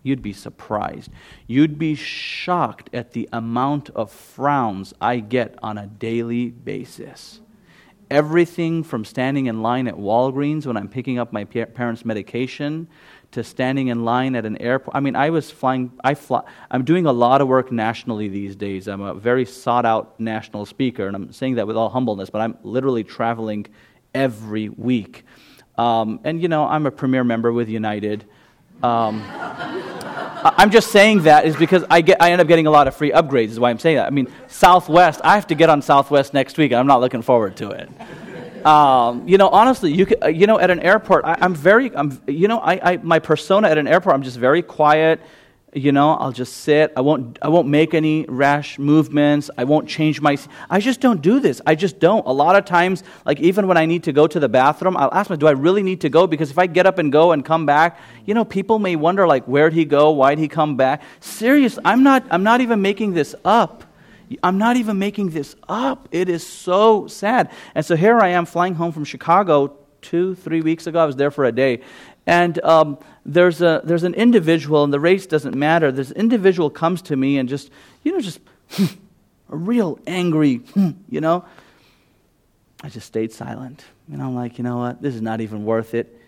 you'd 0.03 0.21
be 0.21 0.31
surprised. 0.31 1.11
You'd 1.47 1.77
be 1.77 1.93
shocked 1.93 2.89
at 2.93 3.11
the 3.11 3.27
amount 3.33 3.89
of 3.89 4.09
frowns 4.09 4.93
I 5.01 5.19
get 5.19 5.55
on 5.61 5.77
a 5.77 5.85
daily 5.85 6.47
basis. 6.47 7.41
Everything 8.09 8.83
from 8.83 9.03
standing 9.03 9.47
in 9.47 9.61
line 9.61 9.87
at 9.87 9.95
Walgreens 9.95 10.65
when 10.65 10.77
I'm 10.77 10.87
picking 10.87 11.19
up 11.19 11.33
my 11.33 11.43
parents' 11.43 12.05
medication 12.05 12.87
to 13.31 13.43
standing 13.43 13.89
in 13.89 14.05
line 14.05 14.35
at 14.35 14.45
an 14.45 14.57
airport. 14.61 14.95
I 14.95 15.01
mean, 15.01 15.15
I 15.15 15.29
was 15.29 15.51
flying, 15.51 15.91
I 16.03 16.13
fly, 16.13 16.41
I'm 16.71 16.85
doing 16.85 17.05
a 17.05 17.11
lot 17.11 17.41
of 17.41 17.49
work 17.49 17.71
nationally 17.71 18.29
these 18.29 18.55
days. 18.55 18.87
I'm 18.87 19.01
a 19.01 19.13
very 19.13 19.43
sought 19.43 19.85
out 19.85 20.17
national 20.19 20.65
speaker, 20.65 21.07
and 21.07 21.15
I'm 21.15 21.33
saying 21.33 21.55
that 21.55 21.67
with 21.67 21.75
all 21.75 21.89
humbleness, 21.89 22.29
but 22.29 22.39
I'm 22.39 22.57
literally 22.63 23.03
traveling 23.03 23.67
every 24.13 24.69
week. 24.69 25.25
Um, 25.77 26.21
and, 26.23 26.41
you 26.41 26.47
know, 26.47 26.65
I'm 26.65 26.85
a 26.85 26.91
premier 26.91 27.23
member 27.25 27.51
with 27.51 27.67
United. 27.67 28.25
Um, 28.83 29.23
I'm 30.43 30.69
just 30.69 30.91
saying 30.91 31.23
that 31.23 31.45
is 31.45 31.55
because 31.55 31.83
I, 31.89 32.01
get, 32.01 32.21
I 32.21 32.31
end 32.31 32.41
up 32.41 32.47
getting 32.47 32.67
a 32.67 32.71
lot 32.71 32.87
of 32.87 32.95
free 32.95 33.11
upgrades, 33.11 33.49
is 33.49 33.59
why 33.59 33.69
I'm 33.69 33.79
saying 33.79 33.97
that. 33.97 34.07
I 34.07 34.11
mean, 34.11 34.27
Southwest, 34.47 35.19
I 35.23 35.35
have 35.35 35.47
to 35.47 35.55
get 35.55 35.69
on 35.69 35.81
Southwest 35.81 36.33
next 36.33 36.57
week, 36.57 36.71
and 36.71 36.79
I'm 36.79 36.87
not 36.87 37.01
looking 37.01 37.21
forward 37.21 37.57
to 37.57 37.71
it. 37.71 38.65
Um, 38.65 39.27
you 39.27 39.37
know, 39.37 39.49
honestly, 39.49 39.93
you, 39.93 40.05
could, 40.05 40.23
uh, 40.23 40.27
you 40.27 40.45
know, 40.45 40.59
at 40.59 40.69
an 40.69 40.79
airport, 40.81 41.25
I, 41.25 41.37
am 41.41 41.55
very, 41.55 41.95
I'm, 41.95 42.21
you 42.27 42.47
know, 42.47 42.59
I, 42.59 42.91
I, 42.91 42.97
my 42.97 43.19
persona 43.19 43.67
at 43.69 43.77
an 43.77 43.87
airport, 43.87 44.15
I'm 44.15 44.23
just 44.23 44.37
very 44.37 44.61
quiet 44.61 45.21
you 45.73 45.91
know 45.91 46.11
i'll 46.13 46.31
just 46.31 46.57
sit. 46.57 46.93
I 46.95 47.01
won't 47.01 47.37
i 47.41 47.49
won't 47.49 47.67
make 47.67 47.93
any 47.93 48.25
rash 48.29 48.79
movements. 48.79 49.49
I 49.57 49.65
won't 49.65 49.87
change 49.87 50.21
my 50.21 50.37
i 50.69 50.79
just 50.79 51.01
don't 51.01 51.21
do 51.21 51.39
this. 51.39 51.61
I 51.65 51.75
just 51.75 51.99
don't. 51.99 52.25
A 52.25 52.31
lot 52.31 52.55
of 52.55 52.63
times 52.65 53.03
like 53.25 53.39
even 53.39 53.67
when 53.67 53.77
i 53.77 53.85
need 53.85 54.03
to 54.03 54.13
go 54.13 54.27
to 54.27 54.39
the 54.39 54.47
bathroom 54.47 54.95
i'll 54.95 55.13
ask 55.13 55.29
myself 55.29 55.39
do 55.39 55.47
i 55.47 55.51
really 55.51 55.83
need 55.83 56.01
to 56.01 56.09
go? 56.09 56.25
Because 56.25 56.51
if 56.51 56.57
i 56.57 56.67
get 56.67 56.85
up 56.85 56.99
and 56.99 57.11
go 57.11 57.33
and 57.33 57.43
come 57.43 57.65
back 57.65 57.99
you 58.25 58.33
know 58.33 58.45
people 58.45 58.79
may 58.79 58.95
wonder 58.95 59.27
like 59.27 59.45
where'd 59.45 59.73
he 59.73 59.83
go? 59.83 60.11
Why'd 60.11 60.39
he 60.39 60.47
come 60.47 60.77
back? 60.77 61.01
Serious 61.19 61.77
i'm 61.83 62.01
not 62.01 62.23
i'm 62.31 62.43
not 62.43 62.61
even 62.61 62.81
making 62.81 63.13
this 63.13 63.35
up. 63.43 63.83
I'm 64.43 64.57
not 64.57 64.75
even 64.75 64.99
making 64.99 65.29
this 65.29 65.55
up. 65.69 66.09
It 66.11 66.27
is 66.27 66.45
so 66.45 67.07
sad. 67.07 67.51
And 67.75 67.85
so 67.85 67.97
here 67.97 68.19
i 68.19 68.29
am 68.29 68.45
flying 68.45 68.75
home 68.75 68.93
from 68.93 69.03
chicago 69.03 69.77
two 70.01 70.35
three 70.35 70.61
weeks 70.61 70.87
ago. 70.87 70.99
I 70.99 71.05
was 71.05 71.17
there 71.17 71.31
for 71.31 71.43
a 71.43 71.51
day 71.51 71.81
and 72.27 72.61
um, 72.65 72.97
there's, 73.25 73.61
a, 73.61 73.81
there's 73.85 74.03
an 74.03 74.13
individual, 74.13 74.83
and 74.83 74.91
the 74.91 74.99
race 74.99 75.25
doesn't 75.25 75.55
matter. 75.55 75.93
This 75.93 76.11
individual 76.11 76.69
comes 76.69 77.01
to 77.03 77.15
me 77.15 77.37
and 77.37 77.47
just, 77.47 77.71
you 78.03 78.11
know, 78.11 78.19
just 78.19 78.41
a 78.79 79.55
real 79.55 79.97
angry, 80.05 80.61
you 81.09 81.21
know. 81.21 81.45
I 82.83 82.89
just 82.89 83.07
stayed 83.07 83.31
silent. 83.31 83.83
And 84.11 84.21
I'm 84.21 84.35
like, 84.35 84.57
you 84.57 84.63
know 84.63 84.77
what? 84.77 85.01
This 85.01 85.15
is 85.15 85.21
not 85.21 85.39
even 85.41 85.63
worth 85.63 85.93
it. 85.93 86.19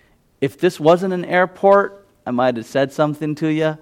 If 0.42 0.58
this 0.58 0.80
wasn't 0.80 1.14
an 1.14 1.26
airport, 1.26 2.08
I 2.26 2.32
might 2.32 2.56
have 2.56 2.66
said 2.66 2.94
something 2.94 3.36
to 3.36 3.48
you. 3.48 3.78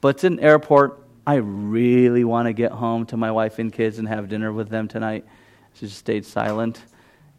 But 0.00 0.16
it's 0.16 0.24
an 0.24 0.38
airport. 0.38 1.00
I 1.26 1.34
really 1.34 2.22
want 2.22 2.46
to 2.46 2.52
get 2.52 2.70
home 2.70 3.06
to 3.06 3.16
my 3.16 3.32
wife 3.32 3.58
and 3.58 3.72
kids 3.72 3.98
and 3.98 4.06
have 4.06 4.28
dinner 4.28 4.52
with 4.52 4.68
them 4.68 4.86
tonight. 4.86 5.24
So 5.74 5.78
I 5.78 5.86
just 5.86 5.98
stayed 5.98 6.24
silent. 6.24 6.80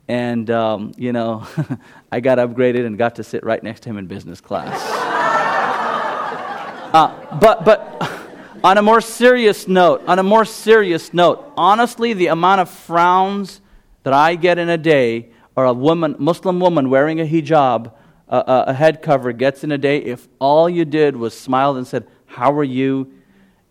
And, 0.08 0.50
um, 0.50 0.94
you 0.98 1.12
know, 1.12 1.46
I 2.12 2.20
got 2.20 2.38
upgraded 2.38 2.86
and 2.86 2.98
got 2.98 3.16
to 3.16 3.24
sit 3.24 3.44
right 3.44 3.62
next 3.62 3.82
to 3.82 3.90
him 3.90 3.98
in 3.98 4.08
business 4.08 4.40
class. 4.40 4.82
uh, 6.94 7.38
but, 7.40 7.66
but 7.66 8.22
on 8.64 8.78
a 8.78 8.82
more 8.82 9.02
serious 9.02 9.68
note, 9.68 10.04
on 10.08 10.20
a 10.20 10.24
more 10.24 10.46
serious 10.46 11.14
note, 11.14 11.52
honestly, 11.58 12.14
the 12.14 12.28
amount 12.28 12.62
of 12.62 12.70
frowns 12.70 13.62
that 14.04 14.14
I 14.14 14.36
get 14.36 14.58
in 14.58 14.70
a 14.70 14.78
day, 14.78 15.30
or 15.56 15.66
a 15.66 15.74
woman, 15.74 16.16
Muslim 16.20 16.60
woman 16.60 16.90
wearing 16.90 17.20
a 17.20 17.26
hijab, 17.26 17.92
a, 18.30 18.64
a 18.68 18.74
head 18.74 19.02
cover 19.02 19.34
gets 19.34 19.64
in 19.64 19.72
a 19.72 19.78
day, 19.78 19.98
if 19.98 20.28
all 20.40 20.70
you 20.70 20.86
did 20.86 21.18
was 21.18 21.38
smile 21.38 21.76
and 21.76 21.86
said, 21.86 22.08
How 22.26 22.54
are 22.54 22.64
you? 22.64 23.12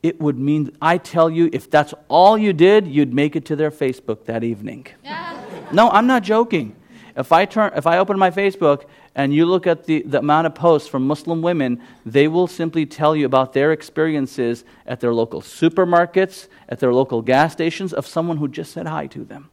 It 0.07 0.21
would 0.21 0.39
mean, 0.39 0.71
I 0.81 0.99
tell 0.99 1.29
you, 1.29 1.51
if 1.53 1.69
that's 1.69 1.93
all 2.07 2.39
you 2.39 2.53
did, 2.53 2.87
you'd 2.87 3.13
make 3.13 3.35
it 3.35 3.45
to 3.47 3.57
their 3.57 3.73
Facebook 3.73 4.25
that 4.27 4.45
evening. 4.45 4.87
Yeah. 5.03 5.37
No, 5.73 5.91
I'm 5.91 6.07
not 6.07 6.23
joking. 6.23 6.77
If 7.17 7.33
I, 7.33 7.45
turn, 7.45 7.73
if 7.75 7.89
I 7.89 7.99
open 7.99 8.17
my 8.17 8.31
Facebook 8.31 8.85
and 9.17 9.35
you 9.35 9.47
look 9.47 9.67
at 9.67 9.87
the, 9.87 10.03
the 10.03 10.21
amount 10.21 10.47
of 10.47 10.55
posts 10.55 10.89
from 10.89 11.09
Muslim 11.09 11.43
women, 11.43 11.83
they 12.05 12.29
will 12.29 12.47
simply 12.47 12.87
tell 12.87 13.17
you 13.17 13.27
about 13.27 13.53
their 13.53 13.73
experiences 13.73 14.65
at 14.87 15.01
their 15.01 15.13
local 15.13 15.41
supermarkets, 15.43 16.47
at 16.69 16.79
their 16.79 16.95
local 16.95 17.21
gas 17.21 17.53
stations, 17.53 17.93
of 17.93 18.07
someone 18.07 18.37
who 18.37 18.47
just 18.47 18.71
said 18.71 18.87
hi 18.87 19.09
to 19.09 19.25
them. 19.25 19.51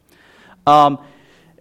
Um, 0.68 1.00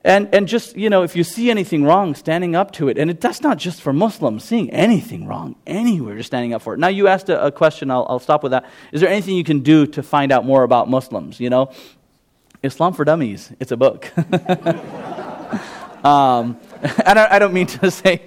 and, 0.04 0.34
and 0.34 0.48
just, 0.48 0.76
you 0.76 0.90
know, 0.90 1.02
if 1.02 1.14
you 1.14 1.22
see 1.22 1.50
anything 1.50 1.84
wrong, 1.84 2.14
standing 2.14 2.56
up 2.56 2.72
to 2.72 2.88
it. 2.88 2.98
And 2.98 3.10
it, 3.10 3.20
that's 3.20 3.40
not 3.40 3.56
just 3.56 3.80
for 3.80 3.92
Muslims, 3.92 4.42
seeing 4.44 4.68
anything 4.70 5.26
wrong 5.26 5.54
anywhere, 5.66 6.16
just 6.16 6.26
standing 6.28 6.52
up 6.54 6.62
for 6.62 6.74
it. 6.74 6.80
Now, 6.80 6.88
you 6.88 7.06
asked 7.06 7.28
a, 7.28 7.46
a 7.46 7.52
question, 7.52 7.90
I'll, 7.90 8.06
I'll 8.08 8.18
stop 8.18 8.42
with 8.42 8.50
that. 8.50 8.64
Is 8.90 9.00
there 9.00 9.10
anything 9.10 9.36
you 9.36 9.44
can 9.44 9.60
do 9.60 9.86
to 9.86 10.02
find 10.02 10.32
out 10.32 10.44
more 10.44 10.64
about 10.64 10.90
Muslims? 10.90 11.38
You 11.38 11.50
know, 11.50 11.72
Islam 12.64 12.94
for 12.94 13.04
Dummies. 13.04 13.52
It's 13.60 13.70
a 13.70 13.76
book. 13.76 14.10
um, 16.04 16.58
and 17.06 17.18
I, 17.18 17.36
I, 17.36 17.38
don't 17.38 17.52
mean 17.52 17.66
to 17.66 17.90
say, 18.02 18.22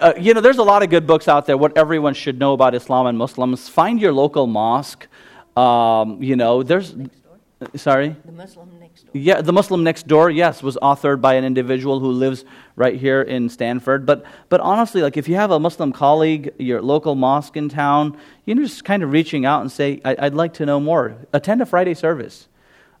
uh, 0.00 0.12
you 0.18 0.32
know, 0.32 0.40
there's 0.40 0.58
a 0.58 0.62
lot 0.62 0.84
of 0.84 0.90
good 0.90 1.08
books 1.08 1.26
out 1.26 1.46
there. 1.46 1.56
What 1.56 1.76
everyone 1.76 2.14
should 2.14 2.38
know 2.38 2.52
about 2.52 2.74
Islam 2.76 3.06
and 3.06 3.18
Muslims. 3.18 3.68
Find 3.68 4.00
your 4.00 4.12
local 4.12 4.46
mosque. 4.46 5.08
Um, 5.56 6.22
you 6.22 6.36
know, 6.36 6.62
there's. 6.62 6.94
Sorry? 7.74 8.14
The 8.26 8.32
Muslim 8.32 8.78
next 8.78 9.04
door. 9.04 9.10
Yeah, 9.14 9.40
The 9.40 9.52
Muslim 9.52 9.82
Next 9.82 10.06
Door, 10.06 10.30
yes, 10.30 10.62
was 10.62 10.76
authored 10.82 11.22
by 11.22 11.34
an 11.34 11.44
individual 11.44 12.00
who 12.00 12.10
lives 12.10 12.44
right 12.76 13.00
here 13.00 13.22
in 13.22 13.48
Stanford. 13.48 14.04
But, 14.04 14.26
but 14.50 14.60
honestly, 14.60 15.00
like 15.00 15.16
if 15.16 15.26
you 15.26 15.36
have 15.36 15.50
a 15.50 15.58
Muslim 15.58 15.90
colleague, 15.90 16.52
your 16.58 16.82
local 16.82 17.14
mosque 17.14 17.56
in 17.56 17.70
town, 17.70 18.18
you 18.44 18.54
know, 18.54 18.62
just 18.62 18.84
kind 18.84 19.02
of 19.02 19.10
reaching 19.10 19.46
out 19.46 19.62
and 19.62 19.72
say, 19.72 20.02
I'd 20.04 20.34
like 20.34 20.52
to 20.54 20.66
know 20.66 20.78
more. 20.78 21.16
Attend 21.32 21.62
a 21.62 21.66
Friday 21.66 21.94
service. 21.94 22.46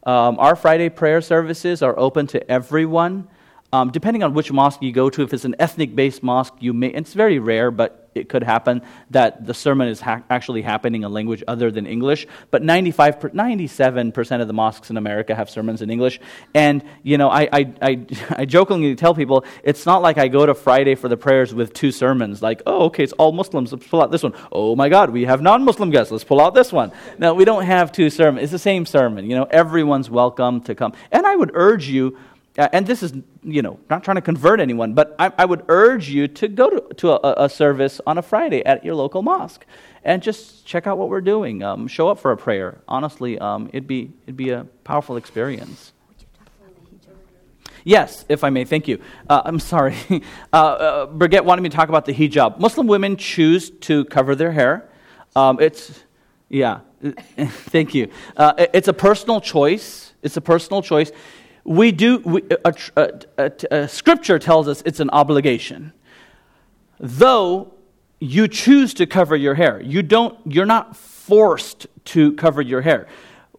Um, 0.04 0.38
our 0.38 0.56
Friday 0.56 0.88
prayer 0.88 1.20
services 1.20 1.82
are 1.82 1.98
open 1.98 2.26
to 2.28 2.50
everyone. 2.50 3.28
Um, 3.74 3.90
depending 3.90 4.22
on 4.22 4.32
which 4.32 4.50
mosque 4.50 4.80
you 4.80 4.92
go 4.92 5.10
to, 5.10 5.22
if 5.22 5.34
it's 5.34 5.44
an 5.44 5.56
ethnic 5.58 5.94
based 5.94 6.22
mosque, 6.22 6.54
you 6.60 6.72
may, 6.72 6.88
it's 6.88 7.12
very 7.12 7.38
rare, 7.38 7.70
but 7.70 8.05
it 8.16 8.28
could 8.28 8.42
happen 8.42 8.82
that 9.10 9.46
the 9.46 9.54
sermon 9.54 9.88
is 9.88 10.00
ha- 10.00 10.22
actually 10.30 10.62
happening 10.62 11.02
in 11.02 11.06
a 11.06 11.08
language 11.08 11.42
other 11.46 11.70
than 11.70 11.86
English. 11.86 12.26
But 12.50 12.62
95, 12.62 13.20
97% 13.20 14.40
of 14.40 14.46
the 14.46 14.52
mosques 14.52 14.90
in 14.90 14.96
America 14.96 15.34
have 15.34 15.50
sermons 15.50 15.82
in 15.82 15.90
English. 15.90 16.20
And, 16.54 16.82
you 17.02 17.18
know, 17.18 17.28
I, 17.28 17.48
I, 17.52 17.74
I, 17.82 18.06
I 18.30 18.44
jokingly 18.44 18.94
tell 18.96 19.14
people 19.14 19.44
it's 19.62 19.86
not 19.86 20.02
like 20.02 20.18
I 20.18 20.28
go 20.28 20.46
to 20.46 20.54
Friday 20.54 20.94
for 20.94 21.08
the 21.08 21.16
prayers 21.16 21.54
with 21.54 21.72
two 21.72 21.92
sermons, 21.92 22.42
like, 22.42 22.62
oh, 22.66 22.86
okay, 22.86 23.04
it's 23.04 23.12
all 23.14 23.32
Muslims, 23.32 23.72
let's 23.72 23.86
pull 23.86 24.02
out 24.02 24.10
this 24.10 24.22
one. 24.22 24.34
Oh 24.52 24.76
my 24.76 24.88
God, 24.88 25.10
we 25.10 25.24
have 25.24 25.40
non 25.40 25.64
Muslim 25.64 25.90
guests, 25.90 26.10
let's 26.10 26.24
pull 26.24 26.40
out 26.40 26.54
this 26.54 26.72
one. 26.72 26.92
No, 27.18 27.34
we 27.34 27.44
don't 27.44 27.64
have 27.64 27.92
two 27.92 28.10
sermons. 28.10 28.44
It's 28.44 28.52
the 28.52 28.58
same 28.58 28.86
sermon. 28.86 29.28
You 29.28 29.36
know, 29.36 29.44
everyone's 29.44 30.10
welcome 30.10 30.60
to 30.62 30.74
come. 30.74 30.92
And 31.12 31.26
I 31.26 31.36
would 31.36 31.50
urge 31.54 31.88
you 31.88 32.16
and 32.58 32.86
this 32.86 33.02
is, 33.02 33.12
you 33.42 33.60
know, 33.60 33.78
not 33.90 34.02
trying 34.02 34.14
to 34.14 34.22
convert 34.22 34.60
anyone, 34.60 34.94
but 34.94 35.14
I, 35.18 35.30
I 35.36 35.44
would 35.44 35.64
urge 35.68 36.08
you 36.08 36.26
to 36.28 36.48
go 36.48 36.70
to, 36.70 36.94
to 36.94 37.10
a, 37.12 37.44
a, 37.44 37.48
service 37.48 38.00
on 38.06 38.16
a 38.16 38.22
Friday 38.22 38.64
at 38.64 38.84
your 38.84 38.94
local 38.94 39.22
mosque 39.22 39.66
and 40.04 40.22
just 40.22 40.64
check 40.64 40.86
out 40.86 40.96
what 40.96 41.10
we're 41.10 41.20
doing. 41.20 41.62
Um, 41.62 41.86
show 41.86 42.08
up 42.08 42.18
for 42.18 42.32
a 42.32 42.36
prayer. 42.36 42.78
Honestly, 42.88 43.38
um, 43.38 43.68
it'd, 43.74 43.86
be, 43.86 44.10
it'd 44.24 44.36
be 44.36 44.50
a 44.50 44.64
powerful 44.84 45.16
experience. 45.16 45.92
Yes, 47.84 48.24
if 48.28 48.42
I 48.42 48.50
may, 48.50 48.64
thank 48.64 48.88
you. 48.88 49.00
Uh, 49.28 49.42
I'm 49.44 49.60
sorry. 49.60 49.94
uh, 50.52 50.56
uh, 50.56 51.06
Brigitte 51.06 51.44
wanted 51.44 51.62
me 51.62 51.68
to 51.68 51.76
talk 51.76 51.88
about 51.88 52.04
the 52.04 52.14
hijab. 52.14 52.58
Muslim 52.58 52.86
women 52.86 53.16
choose 53.16 53.70
to 53.70 54.06
cover 54.06 54.34
their 54.34 54.50
hair. 54.50 54.88
Um, 55.36 55.60
it's, 55.60 56.02
yeah, 56.48 56.80
thank 57.36 57.94
you. 57.94 58.10
Uh, 58.36 58.66
it's 58.72 58.88
a 58.88 58.94
personal 58.94 59.40
choice. 59.40 60.14
It's 60.22 60.36
a 60.36 60.40
personal 60.40 60.82
choice 60.82 61.12
we 61.66 61.90
do, 61.90 62.18
we, 62.18 62.42
a, 62.64 62.74
a, 63.36 63.52
a, 63.70 63.88
scripture 63.88 64.38
tells 64.38 64.68
us 64.68 64.82
it's 64.86 65.00
an 65.00 65.10
obligation. 65.10 65.92
Though 67.00 67.74
you 68.20 68.48
choose 68.48 68.94
to 68.94 69.06
cover 69.06 69.34
your 69.34 69.54
hair, 69.54 69.82
you 69.82 70.02
don't, 70.02 70.38
you're 70.46 70.64
not 70.64 70.96
forced 70.96 71.88
to 72.06 72.32
cover 72.34 72.62
your 72.62 72.82
hair. 72.82 73.08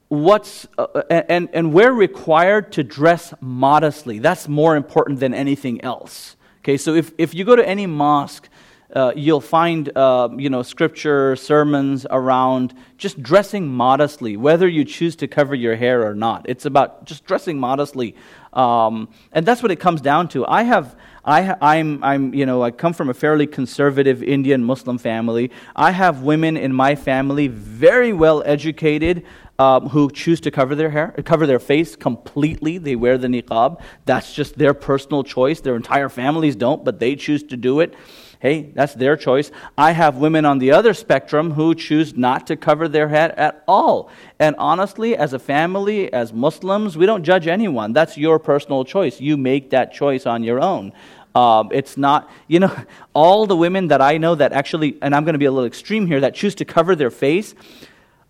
What's, 0.07 0.67
uh, 0.77 1.03
and, 1.09 1.49
and 1.51 1.73
we're 1.73 1.91
required 1.91 2.71
to 2.73 2.83
dress 2.83 3.33
modestly. 3.41 4.19
That's 4.19 4.47
more 4.47 4.77
important 4.77 5.19
than 5.19 5.33
anything 5.33 5.83
else. 5.83 6.37
Okay, 6.59 6.77
so 6.77 6.95
if, 6.95 7.11
if 7.17 7.33
you 7.33 7.43
go 7.43 7.57
to 7.57 7.67
any 7.67 7.87
mosque, 7.87 8.47
uh, 8.95 9.11
you'll 9.15 9.41
find 9.41 9.95
uh, 9.97 10.29
you 10.37 10.49
know 10.49 10.63
scripture 10.63 11.35
sermons 11.35 12.05
around 12.09 12.73
just 12.97 13.21
dressing 13.21 13.67
modestly 13.67 14.37
whether 14.37 14.67
you 14.67 14.85
choose 14.85 15.15
to 15.15 15.27
cover 15.27 15.53
your 15.53 15.75
hair 15.75 16.07
or 16.07 16.15
not 16.15 16.45
it's 16.47 16.65
about 16.65 17.05
just 17.05 17.25
dressing 17.25 17.59
modestly 17.59 18.15
um, 18.53 19.09
and 19.33 19.45
that's 19.45 19.61
what 19.61 19.71
it 19.71 19.79
comes 19.79 20.01
down 20.01 20.27
to 20.27 20.45
i 20.47 20.63
have 20.63 20.95
I, 21.27 21.57
I'm, 21.59 22.01
I'm, 22.05 22.33
you 22.33 22.45
know, 22.45 22.63
I 22.63 22.71
come 22.71 22.93
from 22.93 23.09
a 23.09 23.13
fairly 23.13 23.47
conservative 23.47 24.23
Indian 24.23 24.63
Muslim 24.63 24.97
family. 24.97 25.51
I 25.75 25.91
have 25.91 26.21
women 26.21 26.55
in 26.55 26.73
my 26.73 26.95
family, 26.95 27.49
very 27.49 28.13
well 28.13 28.41
educated, 28.45 29.25
um, 29.59 29.89
who 29.89 30.09
choose 30.09 30.39
to 30.41 30.51
cover 30.51 30.73
their 30.73 30.89
hair, 30.89 31.13
cover 31.25 31.45
their 31.45 31.59
face 31.59 31.97
completely. 31.97 32.77
They 32.77 32.95
wear 32.95 33.17
the 33.17 33.27
niqab. 33.27 33.81
That's 34.05 34.33
just 34.33 34.57
their 34.57 34.73
personal 34.73 35.23
choice. 35.23 35.59
Their 35.59 35.75
entire 35.75 36.07
families 36.07 36.55
don't, 36.55 36.85
but 36.85 36.99
they 36.99 37.15
choose 37.17 37.43
to 37.43 37.57
do 37.57 37.81
it. 37.81 37.93
Hey, 38.39 38.71
that's 38.75 38.93
their 38.93 39.17
choice. 39.17 39.51
I 39.77 39.91
have 39.91 40.17
women 40.17 40.45
on 40.45 40.59
the 40.59 40.71
other 40.71 40.93
spectrum 40.93 41.51
who 41.51 41.73
choose 41.73 42.15
not 42.15 42.47
to 42.47 42.55
cover 42.55 42.87
their 42.87 43.07
head 43.07 43.31
at 43.31 43.63
all. 43.67 44.11
And 44.37 44.55
honestly, 44.59 45.17
as 45.17 45.33
a 45.33 45.39
family, 45.39 46.13
as 46.13 46.31
Muslims, 46.31 46.95
we 46.95 47.07
don't 47.07 47.23
judge 47.23 47.47
anyone. 47.47 47.93
That's 47.93 48.17
your 48.17 48.37
personal 48.37 48.85
choice. 48.85 49.19
You 49.19 49.37
make 49.37 49.71
that 49.71 49.91
choice 49.91 50.27
on 50.27 50.43
your 50.43 50.59
own. 50.59 50.93
Um, 51.33 51.69
it's 51.71 51.97
not, 51.97 52.29
you 52.47 52.59
know, 52.59 52.75
all 53.13 53.47
the 53.47 53.55
women 53.55 53.87
that 53.87 54.01
I 54.01 54.17
know 54.17 54.35
that 54.35 54.53
actually, 54.53 54.97
and 55.01 55.15
I'm 55.15 55.23
going 55.23 55.33
to 55.33 55.39
be 55.39 55.45
a 55.45 55.51
little 55.51 55.67
extreme 55.67 56.05
here, 56.05 56.19
that 56.21 56.35
choose 56.35 56.55
to 56.55 56.65
cover 56.65 56.95
their 56.95 57.11
face. 57.11 57.55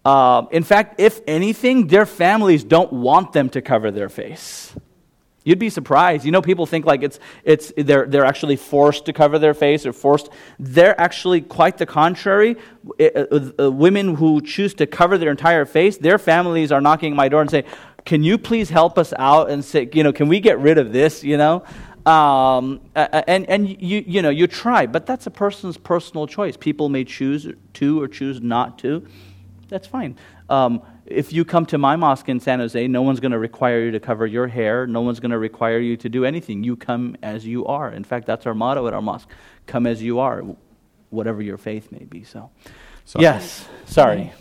Uh, 0.05 0.45
in 0.51 0.64
fact, 0.64 1.01
if 1.01 1.20
anything, 1.28 1.88
their 1.88 2.05
families 2.05 2.64
don't 2.64 2.93
want 2.93 3.34
them 3.34 3.49
to 3.49 3.62
cover 3.62 3.91
their 3.91 4.08
face. 4.08 4.74
You'd 5.48 5.60
be 5.60 5.70
surprised. 5.70 6.26
You 6.26 6.34
know, 6.34 6.41
people 6.41 6.66
think 6.66 6.86
like 6.86 7.04
it's, 7.04 7.20
it's, 7.45 7.72
they're, 7.78 8.06
they're 8.06 8.26
actually 8.26 8.58
forced 8.58 9.06
to 9.06 9.14
cover 9.14 9.39
their 9.39 9.54
face 9.54 9.86
or 9.86 9.93
forced. 9.93 10.28
They're 10.60 11.00
actually 11.00 11.39
quite 11.39 11.78
the 11.78 11.86
contrary. 11.86 12.58
Uh, 13.00 13.04
uh, 13.06 13.52
uh, 13.58 13.72
women 13.72 14.16
who 14.16 14.41
choose 14.41 14.74
to 14.74 14.86
cover 14.86 15.18
their 15.18 15.32
entire 15.32 15.64
face, 15.64 15.95
their 16.00 16.18
families 16.18 16.70
are 16.74 16.82
knocking 16.82 17.16
my 17.16 17.30
door 17.30 17.39
and 17.39 17.50
say, 17.50 17.64
can 18.04 18.26
you 18.26 18.38
please 18.38 18.70
help 18.70 18.98
us 18.98 19.14
out 19.18 19.50
and 19.50 19.64
say, 19.64 19.88
you 19.93 20.04
know, 20.04 20.12
can 20.12 20.28
we 20.28 20.41
get 20.41 20.60
rid 20.60 20.78
of 20.78 20.91
this, 20.91 21.24
you 21.24 21.38
know? 21.38 21.64
Um, 22.06 22.82
and 22.93 23.50
and 23.50 23.70
you, 23.82 24.04
you 24.06 24.22
know, 24.22 24.30
you 24.30 24.48
try, 24.48 24.86
but 24.86 25.06
that's 25.06 25.28
a 25.28 25.32
person's 25.32 25.78
personal 25.78 26.28
choice. 26.28 26.58
People 26.58 26.89
may 26.89 27.06
choose 27.06 27.54
to 27.76 28.02
or 28.02 28.10
choose 28.10 28.41
not 28.41 28.80
to. 28.80 29.08
That's 29.70 29.88
fine. 29.88 30.18
Um, 30.50 30.82
if 31.10 31.32
you 31.34 31.45
come 31.45 31.66
to 31.68 31.78
my 31.78 31.95
mosque 31.95 32.30
in 32.30 32.39
San 32.39 32.60
Jose, 32.60 32.88
no 32.88 33.01
one's 33.01 33.20
going 33.20 33.32
to 33.32 33.39
require 33.39 33.82
you 33.82 33.91
to 33.91 33.99
cover 33.99 34.26
your 34.26 34.47
hair. 34.47 34.86
No 34.88 35.01
one's 35.01 35.20
going 35.20 35.32
to 35.32 35.38
require 35.38 35.80
you 35.80 35.97
to 35.97 36.10
do 36.10 36.26
anything. 36.26 36.64
You 36.64 36.76
come 36.76 37.16
as 37.24 37.45
you 37.45 37.66
are. 37.66 37.91
In 37.91 38.03
fact, 38.03 38.28
that's 38.28 38.45
our 38.45 38.53
motto 38.53 38.88
at 38.88 38.93
our 38.93 39.01
mosque 39.01 39.30
come 39.66 39.88
as 39.88 40.01
you 40.01 40.20
are, 40.20 40.43
whatever 41.10 41.41
your 41.41 41.58
faith 41.58 41.91
may 41.91 42.03
be. 42.03 42.24
So, 42.24 42.49
so 43.05 43.20
yes, 43.20 43.68
sorry. 43.86 44.34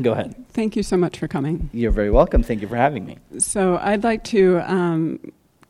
Go 0.00 0.12
ahead. 0.12 0.34
Thank 0.50 0.74
you 0.74 0.82
so 0.82 0.96
much 0.96 1.18
for 1.18 1.28
coming. 1.28 1.70
You're 1.72 1.92
very 1.92 2.10
welcome. 2.10 2.42
Thank 2.42 2.62
you 2.62 2.68
for 2.68 2.76
having 2.76 3.04
me. 3.04 3.18
So, 3.38 3.78
I'd 3.80 4.02
like 4.02 4.24
to 4.24 4.58
um, 4.60 5.20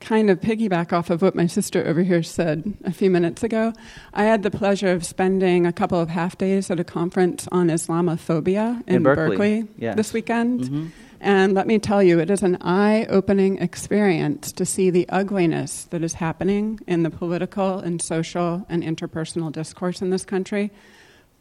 kind 0.04 0.28
of 0.28 0.40
piggyback 0.40 0.92
off 0.92 1.08
of 1.08 1.22
what 1.22 1.34
my 1.34 1.46
sister 1.46 1.84
over 1.86 2.02
here 2.02 2.22
said 2.22 2.74
a 2.84 2.92
few 2.92 3.10
minutes 3.10 3.42
ago. 3.42 3.72
I 4.12 4.24
had 4.24 4.42
the 4.42 4.50
pleasure 4.50 4.92
of 4.92 5.04
spending 5.04 5.66
a 5.66 5.72
couple 5.72 5.98
of 5.98 6.10
half 6.10 6.36
days 6.36 6.70
at 6.70 6.78
a 6.78 6.84
conference 6.84 7.48
on 7.50 7.68
Islamophobia 7.68 8.86
in, 8.86 8.96
in 8.96 9.02
Berkeley, 9.02 9.36
Berkeley 9.36 9.68
yes. 9.78 9.96
this 9.96 10.12
weekend. 10.12 10.60
Mm-hmm. 10.60 10.86
And 11.20 11.54
let 11.54 11.66
me 11.66 11.78
tell 11.78 12.02
you, 12.02 12.20
it 12.20 12.30
is 12.30 12.42
an 12.42 12.58
eye 12.60 13.06
opening 13.08 13.56
experience 13.58 14.52
to 14.52 14.66
see 14.66 14.90
the 14.90 15.08
ugliness 15.08 15.84
that 15.84 16.04
is 16.04 16.12
happening 16.12 16.80
in 16.86 17.02
the 17.02 17.10
political 17.10 17.78
and 17.78 18.02
social 18.02 18.66
and 18.68 18.82
interpersonal 18.82 19.50
discourse 19.50 20.02
in 20.02 20.10
this 20.10 20.26
country 20.26 20.70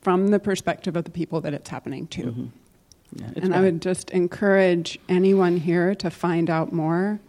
from 0.02 0.30
the 0.30 0.40
perspective 0.40 0.96
of 0.96 1.04
the 1.04 1.12
people 1.12 1.42
that 1.42 1.54
it's 1.54 1.70
happening 1.70 2.08
to. 2.08 2.24
Mm-hmm. 2.24 2.46
Yeah, 3.16 3.26
and 3.36 3.50
bad. 3.50 3.52
I 3.52 3.62
would 3.62 3.82
just 3.82 4.10
encourage 4.12 5.00
anyone 5.10 5.58
here 5.58 5.96
to 5.96 6.10
find 6.10 6.50
out 6.50 6.72
more 6.72 7.20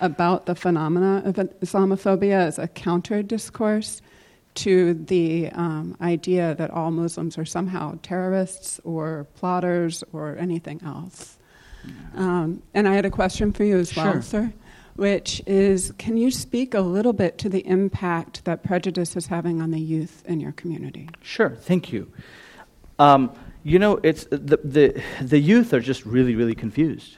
about 0.00 0.46
the 0.46 0.54
phenomena 0.54 1.22
of 1.24 1.36
Islamophobia 1.36 2.32
as 2.32 2.58
a 2.58 2.68
counter 2.68 3.22
discourse 3.22 4.02
to 4.54 4.94
the 4.94 5.48
um, 5.52 5.96
idea 6.00 6.54
that 6.56 6.70
all 6.70 6.90
Muslims 6.90 7.38
are 7.38 7.44
somehow 7.44 7.98
terrorists 8.02 8.80
or 8.84 9.26
plotters 9.36 10.02
or 10.12 10.36
anything 10.36 10.80
else. 10.84 11.38
Um, 12.14 12.62
and 12.74 12.88
I 12.88 12.94
had 12.94 13.06
a 13.06 13.10
question 13.10 13.52
for 13.52 13.64
you 13.64 13.78
as 13.78 13.94
well, 13.94 14.12
sure. 14.12 14.22
sir, 14.22 14.52
which 14.96 15.42
is 15.46 15.92
can 15.98 16.16
you 16.16 16.30
speak 16.30 16.74
a 16.74 16.80
little 16.80 17.12
bit 17.12 17.38
to 17.38 17.48
the 17.48 17.66
impact 17.66 18.44
that 18.44 18.62
prejudice 18.62 19.16
is 19.16 19.26
having 19.26 19.62
on 19.62 19.70
the 19.70 19.80
youth 19.80 20.22
in 20.26 20.40
your 20.40 20.52
community? 20.52 21.08
Sure, 21.22 21.50
thank 21.50 21.92
you. 21.92 22.10
Um, 22.98 23.32
you 23.62 23.78
know, 23.78 24.00
it's 24.02 24.24
the, 24.24 24.58
the, 24.62 25.02
the 25.22 25.38
youth 25.38 25.72
are 25.72 25.80
just 25.80 26.04
really, 26.04 26.34
really 26.34 26.54
confused. 26.54 27.16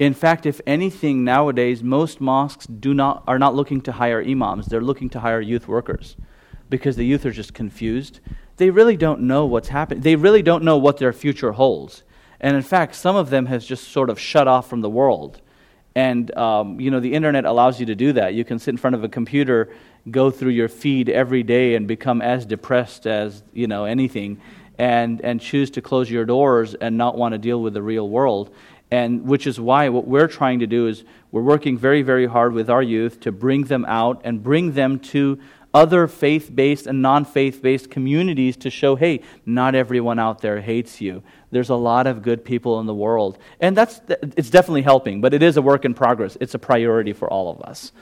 In 0.00 0.14
fact, 0.14 0.46
if 0.46 0.62
anything, 0.66 1.24
nowadays, 1.24 1.82
most 1.82 2.22
mosques 2.22 2.66
do 2.66 2.94
not, 2.94 3.22
are 3.26 3.38
not 3.38 3.54
looking 3.54 3.82
to 3.82 3.92
hire 3.92 4.22
imams. 4.22 4.64
They're 4.64 4.80
looking 4.80 5.10
to 5.10 5.20
hire 5.20 5.42
youth 5.42 5.68
workers 5.68 6.16
because 6.70 6.96
the 6.96 7.04
youth 7.04 7.26
are 7.26 7.30
just 7.30 7.52
confused. 7.52 8.20
They 8.56 8.70
really 8.70 8.96
don't 8.96 9.20
know 9.20 9.44
what's 9.44 9.68
happening. 9.68 10.00
They 10.02 10.16
really 10.16 10.40
don't 10.40 10.64
know 10.64 10.78
what 10.78 10.96
their 10.96 11.12
future 11.12 11.52
holds. 11.52 12.02
And 12.40 12.56
in 12.56 12.62
fact, 12.62 12.94
some 12.94 13.14
of 13.14 13.28
them 13.28 13.44
has 13.46 13.66
just 13.66 13.88
sort 13.88 14.08
of 14.08 14.18
shut 14.18 14.48
off 14.48 14.70
from 14.70 14.80
the 14.80 14.88
world. 14.88 15.42
And, 15.94 16.34
um, 16.34 16.80
you 16.80 16.90
know, 16.90 17.00
the 17.00 17.12
internet 17.12 17.44
allows 17.44 17.78
you 17.78 17.84
to 17.86 17.94
do 17.94 18.14
that. 18.14 18.32
You 18.32 18.44
can 18.44 18.58
sit 18.58 18.70
in 18.70 18.78
front 18.78 18.96
of 18.96 19.04
a 19.04 19.08
computer, 19.08 19.70
go 20.10 20.30
through 20.30 20.52
your 20.52 20.68
feed 20.68 21.10
every 21.10 21.42
day, 21.42 21.74
and 21.74 21.86
become 21.86 22.22
as 22.22 22.46
depressed 22.46 23.06
as, 23.06 23.42
you 23.52 23.66
know, 23.66 23.84
anything, 23.84 24.40
and, 24.78 25.20
and 25.20 25.42
choose 25.42 25.70
to 25.72 25.82
close 25.82 26.10
your 26.10 26.24
doors 26.24 26.72
and 26.74 26.96
not 26.96 27.18
want 27.18 27.32
to 27.32 27.38
deal 27.38 27.60
with 27.60 27.74
the 27.74 27.82
real 27.82 28.08
world 28.08 28.54
and 28.90 29.24
which 29.24 29.46
is 29.46 29.60
why 29.60 29.88
what 29.88 30.06
we're 30.06 30.26
trying 30.26 30.58
to 30.60 30.66
do 30.66 30.86
is 30.86 31.04
we're 31.30 31.42
working 31.42 31.78
very, 31.78 32.02
very 32.02 32.26
hard 32.26 32.52
with 32.52 32.68
our 32.68 32.82
youth 32.82 33.20
to 33.20 33.32
bring 33.32 33.64
them 33.64 33.84
out 33.86 34.20
and 34.24 34.42
bring 34.42 34.72
them 34.72 34.98
to 34.98 35.38
other 35.72 36.08
faith 36.08 36.50
based 36.52 36.86
and 36.86 37.00
non 37.00 37.24
faith 37.24 37.62
based 37.62 37.90
communities 37.90 38.56
to 38.56 38.70
show 38.70 38.96
hey, 38.96 39.20
not 39.46 39.74
everyone 39.74 40.18
out 40.18 40.40
there 40.40 40.60
hates 40.60 41.00
you. 41.00 41.22
There's 41.50 41.68
a 41.68 41.76
lot 41.76 42.06
of 42.06 42.22
good 42.22 42.44
people 42.44 42.80
in 42.80 42.86
the 42.86 42.94
world. 42.94 43.38
And 43.60 43.76
that's, 43.76 44.00
it's 44.08 44.50
definitely 44.50 44.82
helping, 44.82 45.20
but 45.20 45.34
it 45.34 45.42
is 45.42 45.56
a 45.56 45.62
work 45.62 45.84
in 45.84 45.94
progress. 45.94 46.36
It's 46.40 46.54
a 46.54 46.58
priority 46.58 47.12
for 47.12 47.28
all 47.28 47.50
of 47.50 47.60
us. 47.62 47.92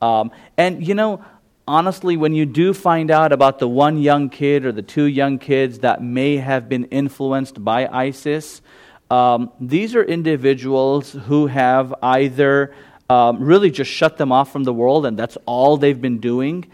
Um, 0.00 0.30
and, 0.56 0.86
you 0.86 0.94
know, 0.94 1.24
honestly, 1.66 2.16
when 2.16 2.34
you 2.34 2.46
do 2.46 2.72
find 2.72 3.10
out 3.10 3.32
about 3.32 3.58
the 3.58 3.68
one 3.68 3.98
young 3.98 4.30
kid 4.30 4.64
or 4.64 4.72
the 4.72 4.82
two 4.82 5.04
young 5.04 5.38
kids 5.38 5.80
that 5.80 6.02
may 6.02 6.36
have 6.36 6.68
been 6.68 6.84
influenced 6.86 7.62
by 7.62 7.86
ISIS, 7.86 8.62
um, 9.10 9.50
these 9.60 9.94
are 9.94 10.02
individuals 10.02 11.12
who 11.12 11.46
have 11.46 11.94
either 12.02 12.74
um, 13.08 13.42
really 13.42 13.70
just 13.70 13.90
shut 13.90 14.18
them 14.18 14.32
off 14.32 14.52
from 14.52 14.64
the 14.64 14.72
world, 14.72 15.06
and 15.06 15.18
that's 15.18 15.38
all 15.46 15.76
they've 15.76 16.00
been 16.00 16.18
doing. 16.18 16.66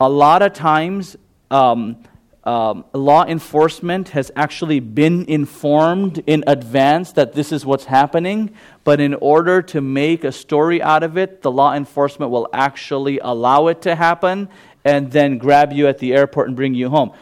A 0.00 0.08
lot 0.08 0.42
of 0.42 0.52
times, 0.52 1.16
um, 1.50 1.96
um, 2.44 2.84
law 2.94 3.24
enforcement 3.24 4.08
has 4.10 4.32
actually 4.34 4.80
been 4.80 5.26
informed 5.26 6.22
in 6.26 6.42
advance 6.46 7.12
that 7.12 7.34
this 7.34 7.52
is 7.52 7.66
what's 7.66 7.84
happening, 7.84 8.50
but 8.82 8.98
in 8.98 9.14
order 9.14 9.60
to 9.62 9.80
make 9.80 10.24
a 10.24 10.32
story 10.32 10.82
out 10.82 11.02
of 11.02 11.18
it, 11.18 11.42
the 11.42 11.50
law 11.50 11.74
enforcement 11.74 12.32
will 12.32 12.48
actually 12.52 13.18
allow 13.18 13.66
it 13.66 13.82
to 13.82 13.94
happen 13.94 14.48
and 14.84 15.12
then 15.12 15.38
grab 15.38 15.72
you 15.72 15.86
at 15.86 15.98
the 15.98 16.14
airport 16.14 16.48
and 16.48 16.56
bring 16.56 16.74
you 16.74 16.88
home. 16.88 17.12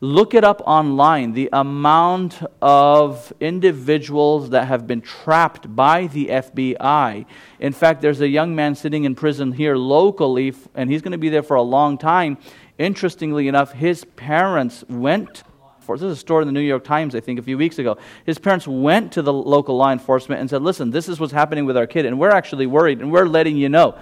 Look 0.00 0.34
it 0.34 0.44
up 0.44 0.62
online. 0.64 1.32
The 1.32 1.48
amount 1.52 2.40
of 2.62 3.32
individuals 3.40 4.50
that 4.50 4.68
have 4.68 4.86
been 4.86 5.00
trapped 5.00 5.74
by 5.74 6.06
the 6.06 6.26
FBI. 6.26 7.26
In 7.58 7.72
fact, 7.72 8.00
there's 8.00 8.20
a 8.20 8.28
young 8.28 8.54
man 8.54 8.76
sitting 8.76 9.02
in 9.02 9.16
prison 9.16 9.50
here 9.50 9.76
locally, 9.76 10.54
and 10.76 10.88
he's 10.88 11.02
going 11.02 11.12
to 11.12 11.18
be 11.18 11.30
there 11.30 11.42
for 11.42 11.56
a 11.56 11.62
long 11.62 11.98
time. 11.98 12.38
Interestingly 12.78 13.48
enough, 13.48 13.72
his 13.72 14.04
parents 14.04 14.84
went 14.88 15.42
this 15.94 16.02
is 16.02 16.12
a 16.12 16.16
story 16.16 16.42
in 16.42 16.48
the 16.48 16.52
New 16.52 16.60
York 16.60 16.84
Times, 16.84 17.14
I 17.14 17.20
think, 17.20 17.38
a 17.38 17.42
few 17.42 17.56
weeks 17.56 17.78
ago. 17.78 17.96
His 18.26 18.38
parents 18.38 18.68
went 18.68 19.12
to 19.12 19.22
the 19.22 19.32
local 19.32 19.76
law 19.76 19.90
enforcement 19.90 20.40
and 20.40 20.50
said, 20.50 20.62
Listen, 20.62 20.90
this 20.90 21.08
is 21.08 21.18
what's 21.18 21.32
happening 21.32 21.64
with 21.64 21.76
our 21.76 21.86
kid, 21.86 22.04
and 22.04 22.18
we're 22.18 22.30
actually 22.30 22.66
worried, 22.66 23.00
and 23.00 23.10
we're 23.10 23.26
letting 23.26 23.56
you 23.56 23.68
know 23.68 23.96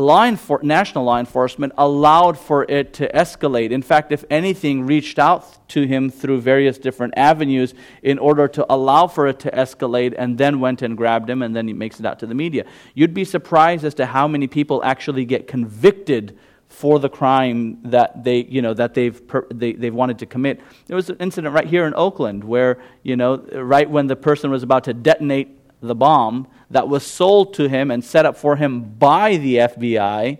law 0.00 0.24
enfor- 0.24 0.62
national 0.62 1.04
law 1.04 1.18
enforcement 1.18 1.72
allowed 1.76 2.38
for 2.38 2.64
it 2.68 2.92
to 2.94 3.08
escalate. 3.12 3.70
In 3.70 3.82
fact, 3.82 4.12
if 4.12 4.24
anything, 4.30 4.86
reached 4.86 5.18
out 5.18 5.68
to 5.68 5.86
him 5.86 6.10
through 6.10 6.40
various 6.40 6.78
different 6.78 7.14
avenues 7.16 7.74
in 8.02 8.18
order 8.18 8.48
to 8.48 8.66
allow 8.72 9.06
for 9.06 9.26
it 9.28 9.38
to 9.40 9.50
escalate 9.50 10.14
and 10.16 10.38
then 10.38 10.60
went 10.60 10.82
and 10.82 10.96
grabbed 10.96 11.28
him 11.28 11.42
and 11.42 11.54
then 11.54 11.68
he 11.68 11.74
makes 11.74 12.00
it 12.00 12.06
out 12.06 12.18
to 12.20 12.26
the 12.26 12.34
media. 12.34 12.64
You'd 12.94 13.14
be 13.14 13.24
surprised 13.24 13.84
as 13.84 13.94
to 13.94 14.06
how 14.06 14.26
many 14.26 14.46
people 14.46 14.82
actually 14.82 15.24
get 15.24 15.46
convicted 15.46 16.38
for 16.68 17.00
the 17.00 17.08
crime 17.08 17.78
that 17.82 18.22
they, 18.22 18.44
you 18.44 18.62
know, 18.62 18.72
that 18.72 18.94
they've, 18.94 19.26
per, 19.26 19.46
they, 19.52 19.72
they've 19.72 19.94
wanted 19.94 20.20
to 20.20 20.26
commit. 20.26 20.60
There 20.86 20.96
was 20.96 21.10
an 21.10 21.16
incident 21.18 21.52
right 21.52 21.66
here 21.66 21.84
in 21.84 21.94
Oakland 21.94 22.44
where, 22.44 22.80
you 23.02 23.16
know, 23.16 23.38
right 23.52 23.90
when 23.90 24.06
the 24.06 24.16
person 24.16 24.50
was 24.50 24.62
about 24.62 24.84
to 24.84 24.94
detonate 24.94 25.48
the 25.80 25.94
bomb 25.94 26.46
that 26.70 26.88
was 26.88 27.04
sold 27.04 27.54
to 27.54 27.68
him 27.68 27.90
and 27.90 28.04
set 28.04 28.26
up 28.26 28.36
for 28.36 28.56
him 28.56 28.82
by 28.82 29.36
the 29.36 29.56
FBI. 29.56 30.38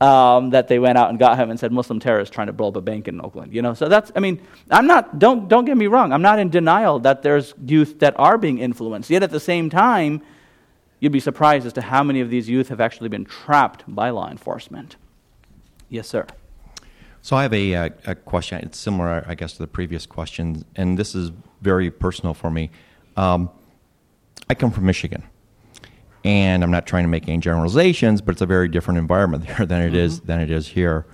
Um, 0.00 0.50
that 0.50 0.68
they 0.68 0.78
went 0.78 0.96
out 0.96 1.10
and 1.10 1.18
got 1.18 1.38
him 1.38 1.50
and 1.50 1.58
said 1.58 1.72
Muslim 1.72 1.98
terrorists 1.98 2.32
trying 2.32 2.46
to 2.46 2.52
blow 2.52 2.68
up 2.68 2.76
a 2.76 2.80
bank 2.80 3.08
in 3.08 3.20
Oakland. 3.20 3.52
You 3.52 3.62
know, 3.62 3.74
so 3.74 3.88
that's. 3.88 4.12
I 4.14 4.20
mean, 4.20 4.40
I'm 4.70 4.86
not. 4.86 5.18
Don't 5.18 5.48
don't 5.48 5.64
get 5.64 5.76
me 5.76 5.88
wrong. 5.88 6.12
I'm 6.12 6.22
not 6.22 6.38
in 6.38 6.50
denial 6.50 7.00
that 7.00 7.22
there's 7.22 7.52
youth 7.66 7.98
that 7.98 8.14
are 8.16 8.38
being 8.38 8.58
influenced. 8.58 9.10
Yet 9.10 9.24
at 9.24 9.32
the 9.32 9.40
same 9.40 9.68
time, 9.68 10.22
you'd 11.00 11.10
be 11.10 11.18
surprised 11.18 11.66
as 11.66 11.72
to 11.72 11.80
how 11.80 12.04
many 12.04 12.20
of 12.20 12.30
these 12.30 12.48
youth 12.48 12.68
have 12.68 12.80
actually 12.80 13.08
been 13.08 13.24
trapped 13.24 13.82
by 13.88 14.10
law 14.10 14.30
enforcement. 14.30 14.94
Yes, 15.88 16.06
sir. 16.06 16.28
So 17.20 17.36
I 17.36 17.42
have 17.42 17.52
a, 17.52 17.72
a, 17.72 17.92
a 18.06 18.14
question. 18.14 18.60
It's 18.60 18.78
similar, 18.78 19.24
I 19.26 19.34
guess, 19.34 19.54
to 19.54 19.58
the 19.58 19.66
previous 19.66 20.06
question, 20.06 20.64
and 20.76 20.96
this 20.96 21.16
is 21.16 21.32
very 21.60 21.90
personal 21.90 22.34
for 22.34 22.50
me. 22.50 22.70
Um, 23.16 23.50
I 24.48 24.54
come 24.54 24.70
from 24.70 24.86
Michigan. 24.86 25.24
And 26.28 26.62
I'm 26.62 26.70
not 26.70 26.86
trying 26.86 27.04
to 27.04 27.08
make 27.08 27.26
any 27.26 27.38
generalizations, 27.38 28.20
but 28.20 28.32
it's 28.32 28.42
a 28.42 28.46
very 28.46 28.68
different 28.68 28.98
environment 28.98 29.46
there 29.56 29.64
than 29.64 29.80
it 29.80 29.88
mm-hmm. 29.88 29.96
is 29.96 30.20
than 30.20 30.40
it 30.40 30.50
is 30.50 30.68
here. 30.68 31.06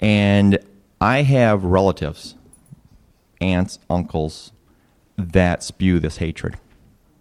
And 0.00 0.58
I 1.00 1.22
have 1.22 1.62
relatives, 1.62 2.34
aunts, 3.40 3.78
uncles 3.88 4.50
that 5.16 5.62
spew 5.62 6.00
this 6.00 6.16
hatred 6.16 6.58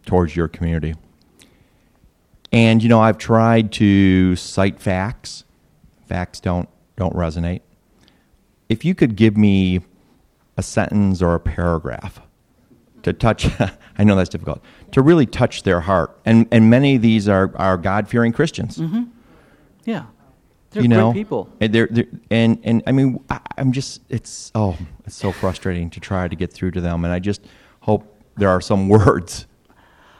towards 0.07 0.35
your 0.35 0.47
community. 0.47 0.95
And 2.51 2.81
you 2.81 2.89
know, 2.89 2.99
I've 2.99 3.19
tried 3.19 3.71
to 3.73 4.35
cite 4.35 4.81
facts. 4.81 5.43
Facts 6.07 6.39
don't 6.39 6.69
don't 6.95 7.13
resonate. 7.13 7.61
If 8.67 8.83
you 8.83 8.95
could 8.95 9.15
give 9.15 9.37
me 9.37 9.81
a 10.57 10.63
sentence 10.63 11.21
or 11.21 11.35
a 11.35 11.39
paragraph 11.39 12.19
to 13.03 13.13
touch 13.13 13.47
I 13.97 14.03
know 14.03 14.15
that's 14.15 14.29
difficult 14.29 14.63
to 14.91 15.01
really 15.01 15.25
touch 15.25 15.63
their 15.63 15.81
heart. 15.81 16.19
And, 16.25 16.47
and 16.51 16.69
many 16.69 16.95
of 16.95 17.01
these 17.01 17.27
are, 17.27 17.51
are 17.55 17.77
God 17.77 18.07
fearing 18.07 18.33
Christians. 18.33 18.77
Mm-hmm. 18.77 19.03
Yeah. 19.85 20.05
They're 20.71 20.83
you 20.83 20.89
know, 20.89 21.11
people. 21.11 21.49
And 21.59 21.73
they're, 21.73 21.87
they're 21.91 22.07
and 22.29 22.57
and 22.63 22.81
I 22.87 22.93
mean, 22.93 23.21
I, 23.29 23.41
I'm 23.57 23.73
just 23.73 24.01
it's 24.07 24.53
oh, 24.55 24.77
it's 25.05 25.15
so 25.15 25.33
frustrating 25.33 25.89
to 25.89 25.99
try 25.99 26.29
to 26.29 26.35
get 26.35 26.53
through 26.53 26.71
to 26.71 26.81
them, 26.81 27.03
and 27.03 27.13
I 27.13 27.19
just 27.19 27.41
hope 27.81 28.23
there 28.37 28.47
are 28.47 28.61
some 28.61 28.87
words 28.97 29.47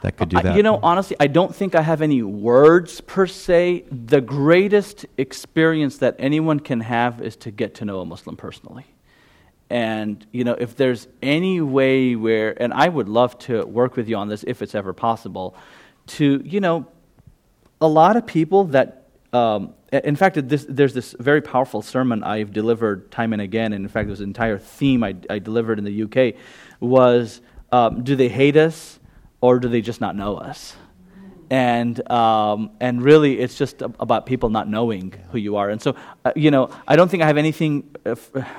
that 0.02 0.18
could 0.18 0.28
do 0.28 0.36
I- 0.36 0.42
that. 0.42 0.56
you 0.56 0.62
know, 0.62 0.78
honestly, 0.82 1.16
I 1.18 1.26
don't 1.28 1.54
think 1.54 1.74
I 1.74 1.80
have 1.80 2.02
any 2.02 2.22
words 2.22 3.00
per 3.00 3.26
se. 3.26 3.86
The 3.90 4.20
greatest 4.20 5.06
experience 5.16 5.96
that 5.98 6.16
anyone 6.18 6.60
can 6.60 6.80
have 6.80 7.22
is 7.22 7.34
to 7.36 7.50
get 7.50 7.74
to 7.76 7.86
know 7.86 8.00
a 8.00 8.04
Muslim 8.04 8.36
personally. 8.36 8.84
And, 9.72 10.26
you 10.32 10.44
know, 10.44 10.52
if 10.52 10.76
there's 10.76 11.08
any 11.22 11.62
way 11.62 12.14
where, 12.14 12.62
and 12.62 12.74
I 12.74 12.86
would 12.86 13.08
love 13.08 13.38
to 13.38 13.64
work 13.64 13.96
with 13.96 14.06
you 14.06 14.16
on 14.16 14.28
this 14.28 14.44
if 14.46 14.60
it's 14.60 14.74
ever 14.74 14.92
possible, 14.92 15.56
to, 16.08 16.42
you 16.44 16.60
know, 16.60 16.86
a 17.80 17.88
lot 17.88 18.18
of 18.18 18.26
people 18.26 18.64
that, 18.64 19.08
um, 19.32 19.72
in 19.90 20.14
fact, 20.14 20.46
this, 20.46 20.66
there's 20.68 20.92
this 20.92 21.16
very 21.18 21.40
powerful 21.40 21.80
sermon 21.80 22.22
I've 22.22 22.52
delivered 22.52 23.10
time 23.10 23.32
and 23.32 23.40
again, 23.40 23.72
and 23.72 23.82
in 23.82 23.88
fact, 23.88 24.10
was 24.10 24.20
an 24.20 24.28
entire 24.28 24.58
theme 24.58 25.02
I, 25.02 25.16
I 25.30 25.38
delivered 25.38 25.78
in 25.78 25.86
the 25.86 26.02
UK, 26.02 26.34
was 26.78 27.40
um, 27.72 28.04
do 28.04 28.14
they 28.14 28.28
hate 28.28 28.58
us 28.58 29.00
or 29.40 29.58
do 29.58 29.68
they 29.68 29.80
just 29.80 30.02
not 30.02 30.14
know 30.14 30.36
us? 30.36 30.76
And, 31.48 32.10
um, 32.10 32.72
and 32.78 33.00
really, 33.02 33.38
it's 33.38 33.56
just 33.56 33.80
about 33.80 34.26
people 34.26 34.50
not 34.50 34.68
knowing 34.68 35.14
who 35.30 35.38
you 35.38 35.56
are. 35.56 35.70
And 35.70 35.80
so, 35.80 35.96
uh, 36.26 36.32
you 36.36 36.50
know, 36.50 36.68
I 36.86 36.96
don't 36.96 37.10
think 37.10 37.22
I 37.22 37.26
have 37.26 37.38
anything, 37.38 37.94
uh, 38.04 38.16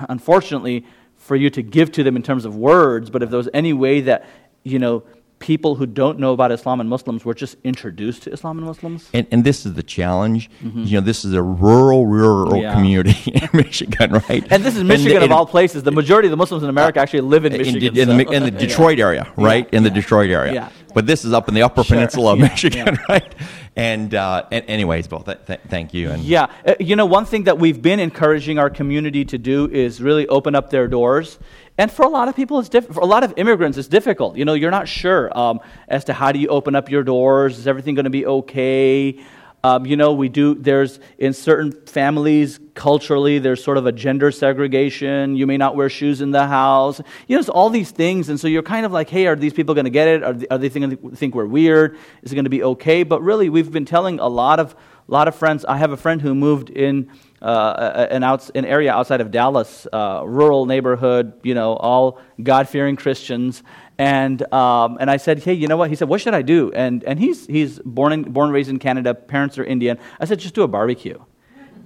unfortunately, 0.09 0.85
for 1.27 1.35
you 1.35 1.49
to 1.57 1.61
give 1.61 1.91
to 1.93 2.03
them 2.03 2.15
in 2.15 2.23
terms 2.23 2.43
of 2.45 2.55
words, 2.55 3.09
but 3.09 3.23
if 3.23 3.29
there 3.29 3.37
was 3.37 3.49
any 3.53 3.73
way 3.73 4.01
that, 4.01 4.25
you 4.63 4.77
know, 4.79 5.03
people 5.39 5.75
who 5.75 5.85
don't 5.85 6.17
know 6.19 6.31
about 6.31 6.51
Islam 6.53 6.79
and 6.79 6.89
Muslims 6.89 7.25
were 7.25 7.33
just 7.33 7.57
introduced 7.65 8.23
to 8.23 8.31
Islam 8.31 8.57
and 8.59 8.65
Muslims. 8.67 9.09
And, 9.13 9.27
and 9.29 9.43
this 9.43 9.65
is 9.65 9.73
the 9.73 9.83
challenge. 9.83 10.49
You 10.61 10.99
know, 10.99 11.05
this 11.11 11.25
is 11.25 11.33
a 11.33 11.41
rural, 11.41 12.05
rural 12.07 12.53
Mm-hmm. 12.53 12.61
Yeah. 12.61 12.73
community 12.73 13.31
in 13.41 13.49
Michigan, 13.53 14.11
right? 14.29 14.45
And 14.51 14.63
this 14.63 14.77
is 14.77 14.83
Michigan 14.85 15.17
and, 15.17 15.25
of 15.25 15.31
all 15.33 15.45
places. 15.45 15.83
The 15.83 15.91
majority 15.91 16.27
of 16.27 16.31
the 16.31 16.37
Muslims 16.37 16.63
in 16.63 16.69
America 16.69 16.99
actually 17.01 17.21
live 17.21 17.43
in 17.45 17.51
in, 17.53 17.57
Michigan. 17.59 17.97
in, 17.97 18.07
so- 18.07 18.17
the, 18.17 18.31
in 18.31 18.43
the 18.43 18.51
Detroit 18.51 18.99
area, 18.99 19.31
right? 19.35 19.67
In 19.73 19.83
the 19.83 19.89
Detroit 19.89 20.29
area. 20.29 20.71
But 20.93 21.05
this 21.07 21.25
is 21.25 21.33
up 21.33 21.47
in 21.47 21.53
the 21.55 21.63
Upper 21.63 21.83
Sure. 21.83 21.95
Peninsula 21.95 22.33
of 22.33 22.39
Yeah, 22.39 22.47
Michigan, 22.47 22.85
yeah. 22.87 22.95
right? 23.09 23.35
And, 23.75 24.13
uh, 24.13 24.45
and 24.51 24.63
anyways, 24.67 25.07
both. 25.07 25.25
Th- 25.25 25.37
th- 25.47 25.59
thank 25.69 25.93
you. 25.93 26.11
And 26.11 26.23
Yeah. 26.23 26.47
Uh, 26.65 26.75
you 26.79 26.95
know, 26.95 27.05
one 27.05 27.25
thing 27.25 27.43
that 27.45 27.57
we've 27.57 27.81
been 27.81 27.99
encouraging 27.99 28.59
our 28.59 28.69
community 28.69 29.25
to 29.25 29.37
do 29.37 29.67
is 29.69 30.01
really 30.01 30.27
open 30.27 30.53
up 30.55 30.69
their 30.69 30.87
doors. 30.87 31.39
And 31.79 31.91
for 31.91 32.03
a 32.03 32.09
lot 32.09 32.27
of 32.27 32.35
people, 32.35 32.59
it's 32.59 32.69
diff- 32.69 32.87
for 32.87 32.99
a 32.99 33.05
lot 33.05 33.23
of 33.23 33.33
immigrants, 33.35 33.79
it's 33.79 33.87
difficult. 33.87 34.37
You 34.37 34.45
know, 34.45 34.53
you're 34.53 34.69
not 34.69 34.87
sure 34.87 35.35
um, 35.37 35.59
as 35.87 36.03
to 36.05 36.13
how 36.13 36.31
do 36.31 36.37
you 36.39 36.47
open 36.49 36.75
up 36.75 36.89
your 36.89 37.01
doors. 37.03 37.57
Is 37.57 37.65
everything 37.67 37.95
going 37.95 38.03
to 38.05 38.11
be 38.11 38.25
okay? 38.27 39.19
Um, 39.65 39.85
you 39.85 39.95
know, 39.95 40.11
we 40.11 40.27
do. 40.27 40.55
There's 40.55 40.99
in 41.17 41.31
certain 41.31 41.71
families 41.85 42.59
culturally, 42.73 43.39
there's 43.39 43.63
sort 43.63 43.77
of 43.77 43.85
a 43.85 43.91
gender 43.93 44.29
segregation. 44.29 45.37
You 45.37 45.47
may 45.47 45.57
not 45.57 45.75
wear 45.75 45.89
shoes 45.89 46.19
in 46.19 46.31
the 46.31 46.47
house. 46.47 46.99
You 47.27 47.35
know, 47.35 47.39
it's 47.39 47.49
all 47.49 47.69
these 47.69 47.91
things, 47.91 48.27
and 48.27 48.37
so 48.39 48.47
you're 48.47 48.63
kind 48.63 48.85
of 48.85 48.91
like, 48.91 49.09
hey, 49.09 49.25
are 49.27 49.35
these 49.37 49.53
people 49.53 49.73
going 49.73 49.85
to 49.85 49.91
get 49.91 50.07
it? 50.07 50.23
Are 50.23 50.33
they, 50.33 50.47
are 50.47 50.57
they 50.57 50.69
think, 50.69 51.15
think 51.15 51.33
we're 51.33 51.45
weird? 51.45 51.97
Is 52.23 52.33
it 52.33 52.35
going 52.35 52.43
to 52.43 52.49
be 52.49 52.63
okay? 52.63 53.03
But 53.03 53.21
really, 53.21 53.47
we've 53.47 53.71
been 53.71 53.85
telling 53.85 54.19
a 54.19 54.27
lot 54.27 54.59
of 54.59 54.75
lot 55.07 55.27
of 55.27 55.35
friends. 55.35 55.65
I 55.65 55.77
have 55.77 55.91
a 55.91 55.97
friend 55.97 56.21
who 56.21 56.33
moved 56.33 56.69
in 56.69 57.09
uh, 57.41 58.07
an, 58.09 58.23
outs, 58.23 58.49
an 58.55 58.65
area 58.65 58.93
outside 58.93 59.19
of 59.19 59.31
Dallas, 59.31 59.85
uh, 59.91 60.23
rural 60.25 60.65
neighborhood, 60.65 61.33
you 61.43 61.53
know, 61.53 61.73
all 61.73 62.21
God 62.41 62.69
fearing 62.69 62.95
Christians. 62.95 63.63
And, 63.97 64.41
um, 64.53 64.97
and 64.99 65.09
I 65.11 65.17
said, 65.17 65.43
hey, 65.43 65.53
you 65.53 65.67
know 65.67 65.77
what? 65.77 65.89
He 65.89 65.95
said, 65.95 66.09
what 66.09 66.19
should 66.21 66.33
I 66.33 66.41
do? 66.41 66.71
And, 66.73 67.03
and 67.03 67.19
he's, 67.19 67.45
he's 67.45 67.79
born, 67.79 68.11
in, 68.11 68.23
born 68.23 68.47
and 68.47 68.53
raised 68.53 68.69
in 68.69 68.79
Canada, 68.79 69.13
parents 69.13 69.57
are 69.57 69.63
Indian. 69.63 69.99
I 70.19 70.25
said, 70.25 70.39
just 70.39 70.55
do 70.55 70.63
a 70.63 70.67
barbecue. 70.67 71.19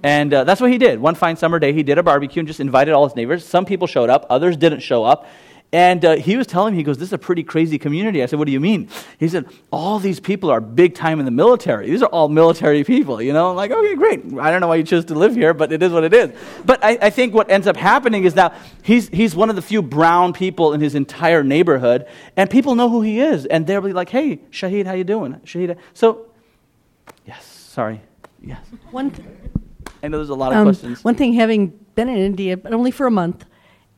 And 0.02 0.32
uh, 0.32 0.44
that's 0.44 0.60
what 0.60 0.70
he 0.70 0.78
did. 0.78 1.00
One 1.00 1.14
fine 1.14 1.36
summer 1.36 1.58
day, 1.58 1.72
he 1.72 1.82
did 1.82 1.98
a 1.98 2.02
barbecue 2.02 2.40
and 2.40 2.46
just 2.46 2.60
invited 2.60 2.94
all 2.94 3.06
his 3.06 3.16
neighbors. 3.16 3.44
Some 3.44 3.64
people 3.64 3.86
showed 3.86 4.10
up, 4.10 4.26
others 4.30 4.56
didn't 4.56 4.80
show 4.80 5.04
up. 5.04 5.26
And 5.70 6.02
uh, 6.02 6.16
he 6.16 6.38
was 6.38 6.46
telling 6.46 6.72
me, 6.72 6.78
he 6.78 6.82
goes, 6.82 6.96
This 6.96 7.10
is 7.10 7.12
a 7.12 7.18
pretty 7.18 7.42
crazy 7.42 7.78
community. 7.78 8.22
I 8.22 8.26
said, 8.26 8.38
What 8.38 8.46
do 8.46 8.52
you 8.52 8.60
mean? 8.60 8.88
He 9.18 9.28
said, 9.28 9.46
All 9.70 9.98
these 9.98 10.18
people 10.18 10.50
are 10.50 10.62
big 10.62 10.94
time 10.94 11.18
in 11.18 11.26
the 11.26 11.30
military. 11.30 11.90
These 11.90 12.02
are 12.02 12.08
all 12.08 12.28
military 12.30 12.84
people, 12.84 13.20
you 13.20 13.34
know? 13.34 13.50
I'm 13.50 13.56
like, 13.56 13.70
Okay, 13.70 13.94
great. 13.94 14.20
I 14.40 14.50
don't 14.50 14.62
know 14.62 14.68
why 14.68 14.76
you 14.76 14.82
chose 14.82 15.04
to 15.06 15.14
live 15.14 15.34
here, 15.34 15.52
but 15.52 15.70
it 15.70 15.82
is 15.82 15.92
what 15.92 16.04
it 16.04 16.14
is. 16.14 16.32
But 16.64 16.82
I, 16.82 16.96
I 17.02 17.10
think 17.10 17.34
what 17.34 17.50
ends 17.50 17.66
up 17.66 17.76
happening 17.76 18.24
is 18.24 18.32
that 18.34 18.56
he's, 18.82 19.08
he's 19.08 19.36
one 19.36 19.50
of 19.50 19.56
the 19.56 19.62
few 19.62 19.82
brown 19.82 20.32
people 20.32 20.72
in 20.72 20.80
his 20.80 20.94
entire 20.94 21.44
neighborhood, 21.44 22.06
and 22.34 22.48
people 22.48 22.74
know 22.74 22.88
who 22.88 23.02
he 23.02 23.20
is. 23.20 23.44
And 23.44 23.66
they'll 23.66 23.82
be 23.82 23.92
like, 23.92 24.08
Hey, 24.08 24.38
Shahid, 24.50 24.86
how 24.86 24.94
you 24.94 25.04
doing? 25.04 25.34
Shahid. 25.44 25.76
So, 25.92 26.28
yes, 27.26 27.44
sorry. 27.44 28.00
Yes. 28.42 28.64
One, 28.90 29.10
th- 29.10 29.28
I 30.02 30.08
know 30.08 30.16
there's 30.16 30.30
a 30.30 30.34
lot 30.34 30.52
of 30.52 30.58
um, 30.58 30.64
questions. 30.64 31.04
one 31.04 31.14
thing, 31.14 31.34
having 31.34 31.68
been 31.94 32.08
in 32.08 32.16
India, 32.16 32.56
but 32.56 32.72
only 32.72 32.90
for 32.90 33.06
a 33.06 33.10
month, 33.10 33.44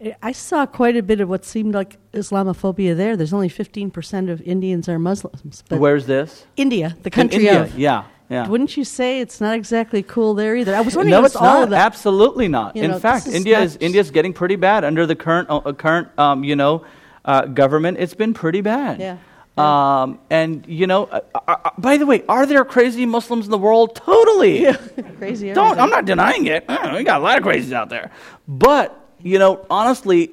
I- 0.04 0.14
I 0.22 0.32
saw 0.32 0.66
quite 0.66 0.96
a 0.96 1.02
bit 1.02 1.20
of 1.20 1.28
what 1.28 1.44
seemed 1.44 1.74
like 1.74 1.98
Islamophobia 2.12 2.96
there. 2.96 3.16
There's 3.16 3.32
only 3.32 3.48
15% 3.50 4.30
of 4.30 4.40
Indians 4.42 4.88
are 4.88 4.98
Muslims. 4.98 5.62
But 5.68 5.78
Where's 5.78 6.06
this? 6.06 6.46
India, 6.56 6.96
the 7.02 7.08
In 7.08 7.12
country 7.12 7.46
India. 7.46 7.62
of. 7.62 7.78
Yeah, 7.78 8.04
yeah. 8.30 8.48
Wouldn't 8.48 8.76
you 8.76 8.84
say 8.84 9.20
it's 9.20 9.40
not 9.40 9.54
exactly 9.56 10.02
cool 10.02 10.34
there 10.34 10.56
either? 10.56 10.74
I 10.74 10.80
was 10.80 10.96
wondering 10.96 11.20
no, 11.20 11.26
it's 11.26 11.36
all 11.36 11.66
not. 11.66 11.72
Absolutely 11.74 12.48
not. 12.48 12.76
You 12.76 12.84
In 12.84 12.90
know, 12.92 12.98
fact, 12.98 13.26
is 13.26 13.34
India 13.34 13.60
is 13.60 13.76
India's 13.76 14.10
getting 14.10 14.32
pretty 14.32 14.56
bad 14.56 14.84
under 14.84 15.04
the 15.06 15.14
current 15.16 15.48
uh, 15.50 15.72
current 15.72 16.08
um, 16.18 16.44
you 16.44 16.56
know 16.56 16.84
uh, 17.24 17.42
government. 17.46 17.98
It's 18.00 18.14
been 18.14 18.32
pretty 18.34 18.60
bad. 18.62 19.00
Yeah. 19.00 19.16
Um, 19.58 20.20
and 20.30 20.64
you 20.66 20.86
know, 20.86 21.04
uh, 21.06 21.20
uh, 21.34 21.40
uh, 21.64 21.70
by 21.76 21.98
the 21.98 22.06
way, 22.06 22.22
are 22.28 22.46
there 22.46 22.64
crazy 22.64 23.04
Muslims 23.04 23.44
in 23.44 23.50
the 23.50 23.58
world? 23.58 23.94
Totally. 23.96 24.64
Crazy. 25.18 25.52
Don't. 25.52 25.66
everything. 25.66 25.80
I'm 25.84 25.90
not 25.90 26.04
denying 26.06 26.46
it. 26.46 26.64
Uh, 26.66 26.94
we 26.96 27.02
got 27.04 27.20
a 27.20 27.24
lot 27.24 27.36
of 27.36 27.44
crazies 27.44 27.72
out 27.72 27.90
there. 27.90 28.10
But 28.48 28.96
you 29.22 29.38
know, 29.38 29.64
honestly, 29.70 30.30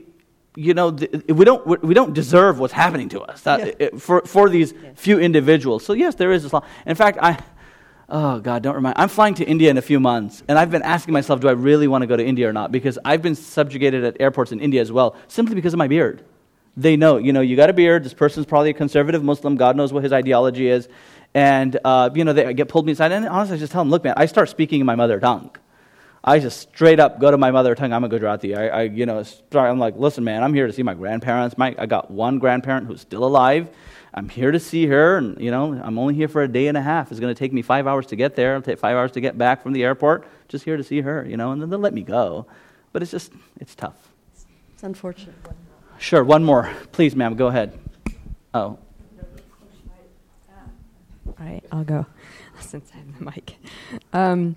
you 0.55 0.73
know, 0.73 0.91
th- 0.91 1.23
we 1.29 1.45
don't 1.45 1.83
we 1.83 1.93
don't 1.93 2.13
deserve 2.13 2.59
what's 2.59 2.73
happening 2.73 3.09
to 3.09 3.21
us 3.21 3.41
that, 3.41 3.59
Yeah. 3.59 3.73
it- 3.79 4.01
for 4.01 4.21
for 4.25 4.49
these 4.49 4.73
few 4.95 5.19
individuals. 5.19 5.85
So 5.85 5.93
yes, 5.93 6.15
there 6.15 6.31
is 6.31 6.45
Islam. 6.45 6.63
In 6.85 6.95
fact, 6.95 7.19
I. 7.21 7.37
Oh 8.09 8.39
God, 8.39 8.63
don't 8.63 8.75
remind. 8.75 8.95
I'm 8.97 9.09
flying 9.09 9.33
to 9.35 9.43
India 9.45 9.69
in 9.69 9.77
a 9.77 9.81
few 9.81 9.99
months, 9.99 10.41
and 10.47 10.57
I've 10.57 10.71
been 10.71 10.81
asking 10.81 11.13
myself, 11.13 11.41
do 11.41 11.49
I 11.49 11.51
really 11.51 11.89
want 11.89 12.03
to 12.03 12.07
go 12.07 12.15
to 12.15 12.25
India 12.25 12.47
or 12.49 12.53
not? 12.53 12.71
Because 12.71 12.97
I've 13.03 13.21
been 13.21 13.35
subjugated 13.35 14.05
at 14.05 14.15
airports 14.21 14.53
in 14.53 14.61
India 14.61 14.79
as 14.81 14.91
well, 14.93 15.15
simply 15.27 15.55
because 15.55 15.73
of 15.73 15.77
my 15.77 15.89
beard. 15.89 16.23
They 16.77 16.95
know, 16.95 17.17
you 17.17 17.33
know, 17.33 17.41
you 17.41 17.57
got 17.57 17.69
a 17.69 17.73
beard. 17.73 18.05
This 18.05 18.13
person's 18.13 18.45
probably 18.45 18.69
a 18.69 18.73
conservative 18.73 19.23
Muslim. 19.25 19.57
God 19.57 19.75
knows 19.75 19.91
what 19.91 20.03
his 20.03 20.13
ideology 20.13 20.69
is, 20.69 20.87
and 21.33 21.77
uh, 21.83 22.09
you 22.15 22.23
know, 22.23 22.31
they 22.31 22.53
get 22.53 22.69
pulled 22.69 22.85
me 22.85 22.93
aside. 22.93 23.11
And 23.11 23.27
honestly, 23.27 23.57
I 23.57 23.59
just 23.59 23.73
tell 23.73 23.81
them, 23.81 23.89
look, 23.89 24.05
man, 24.05 24.13
I 24.15 24.25
start 24.25 24.47
speaking 24.47 24.79
in 24.79 24.85
my 24.85 24.95
mother 24.95 25.19
tongue. 25.19 25.51
I 26.27 26.39
just 26.39 26.59
straight 26.59 26.99
up 26.99 27.21
go 27.21 27.31
to 27.31 27.37
my 27.37 27.51
mother 27.51 27.73
tongue. 27.73 27.93
I'm 27.93 28.03
a 28.03 28.09
Gujarati. 28.09 28.53
I, 28.53 28.67
I 28.67 28.81
you 28.83 29.05
know, 29.05 29.23
start, 29.23 29.71
I'm 29.71 29.79
like, 29.79 29.95
listen, 29.95 30.25
man, 30.25 30.43
I'm 30.43 30.53
here 30.53 30.67
to 30.67 30.73
see 30.73 30.83
my 30.83 30.93
grandparents. 30.93 31.57
My, 31.57 31.73
I 31.79 31.85
got 31.85 32.11
one 32.11 32.37
grandparent 32.37 32.85
who's 32.85 32.99
still 32.99 33.23
alive. 33.23 33.69
I'm 34.13 34.27
here 34.27 34.51
to 34.51 34.59
see 34.59 34.87
her, 34.87 35.15
and 35.15 35.39
you 35.39 35.51
know, 35.51 35.71
I'm 35.81 35.97
only 35.97 36.15
here 36.15 36.27
for 36.27 36.43
a 36.43 36.47
day 36.49 36.67
and 36.67 36.75
a 36.75 36.81
half. 36.81 37.11
It's 37.11 37.21
going 37.21 37.33
to 37.33 37.39
take 37.39 37.53
me 37.53 37.61
five 37.61 37.87
hours 37.87 38.07
to 38.07 38.17
get 38.17 38.35
there. 38.35 38.57
It'll 38.57 38.61
take 38.61 38.77
five 38.77 38.97
hours 38.97 39.13
to 39.13 39.21
get 39.21 39.37
back 39.37 39.63
from 39.63 39.71
the 39.71 39.85
airport. 39.85 40.27
Just 40.49 40.65
here 40.65 40.75
to 40.75 40.83
see 40.83 40.99
her, 40.99 41.25
you 41.25 41.37
know, 41.37 41.53
and 41.53 41.61
then 41.61 41.69
they'll 41.69 41.79
let 41.79 41.93
me 41.93 42.01
go. 42.01 42.45
But 42.91 43.03
it's 43.03 43.11
just, 43.11 43.31
it's 43.61 43.73
tough. 43.73 43.95
It's 44.73 44.83
unfortunate. 44.83 45.35
Sure, 45.97 46.25
one 46.25 46.43
more, 46.43 46.69
please, 46.91 47.15
ma'am. 47.15 47.35
Go 47.35 47.47
ahead. 47.47 47.79
Oh, 48.53 48.77
All 51.27 51.45
right, 51.45 51.63
I'll 51.71 51.85
go 51.85 52.05
since 52.61 52.91
I 52.93 52.97
have 52.97 53.17
the 53.17 53.25
mic. 53.25 53.55
Um, 54.13 54.55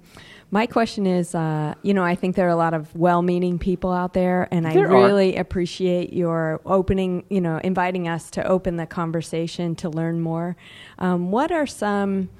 my 0.50 0.66
question 0.66 1.06
is 1.06 1.34
uh, 1.34 1.74
you 1.82 1.94
know, 1.94 2.02
I 2.02 2.14
think 2.14 2.36
there 2.36 2.46
are 2.46 2.50
a 2.50 2.56
lot 2.56 2.74
of 2.74 2.94
well 2.96 3.22
meaning 3.22 3.58
people 3.58 3.92
out 3.92 4.14
there, 4.14 4.48
and 4.50 4.66
I 4.66 4.74
are. 4.74 4.88
really 4.88 5.36
appreciate 5.36 6.12
your 6.12 6.60
opening, 6.66 7.24
you 7.28 7.40
know, 7.40 7.58
inviting 7.62 8.08
us 8.08 8.30
to 8.32 8.46
open 8.46 8.76
the 8.76 8.86
conversation 8.86 9.74
to 9.76 9.88
learn 9.88 10.20
more. 10.20 10.56
Um, 10.98 11.30
what 11.30 11.52
are 11.52 11.66
some, 11.66 12.30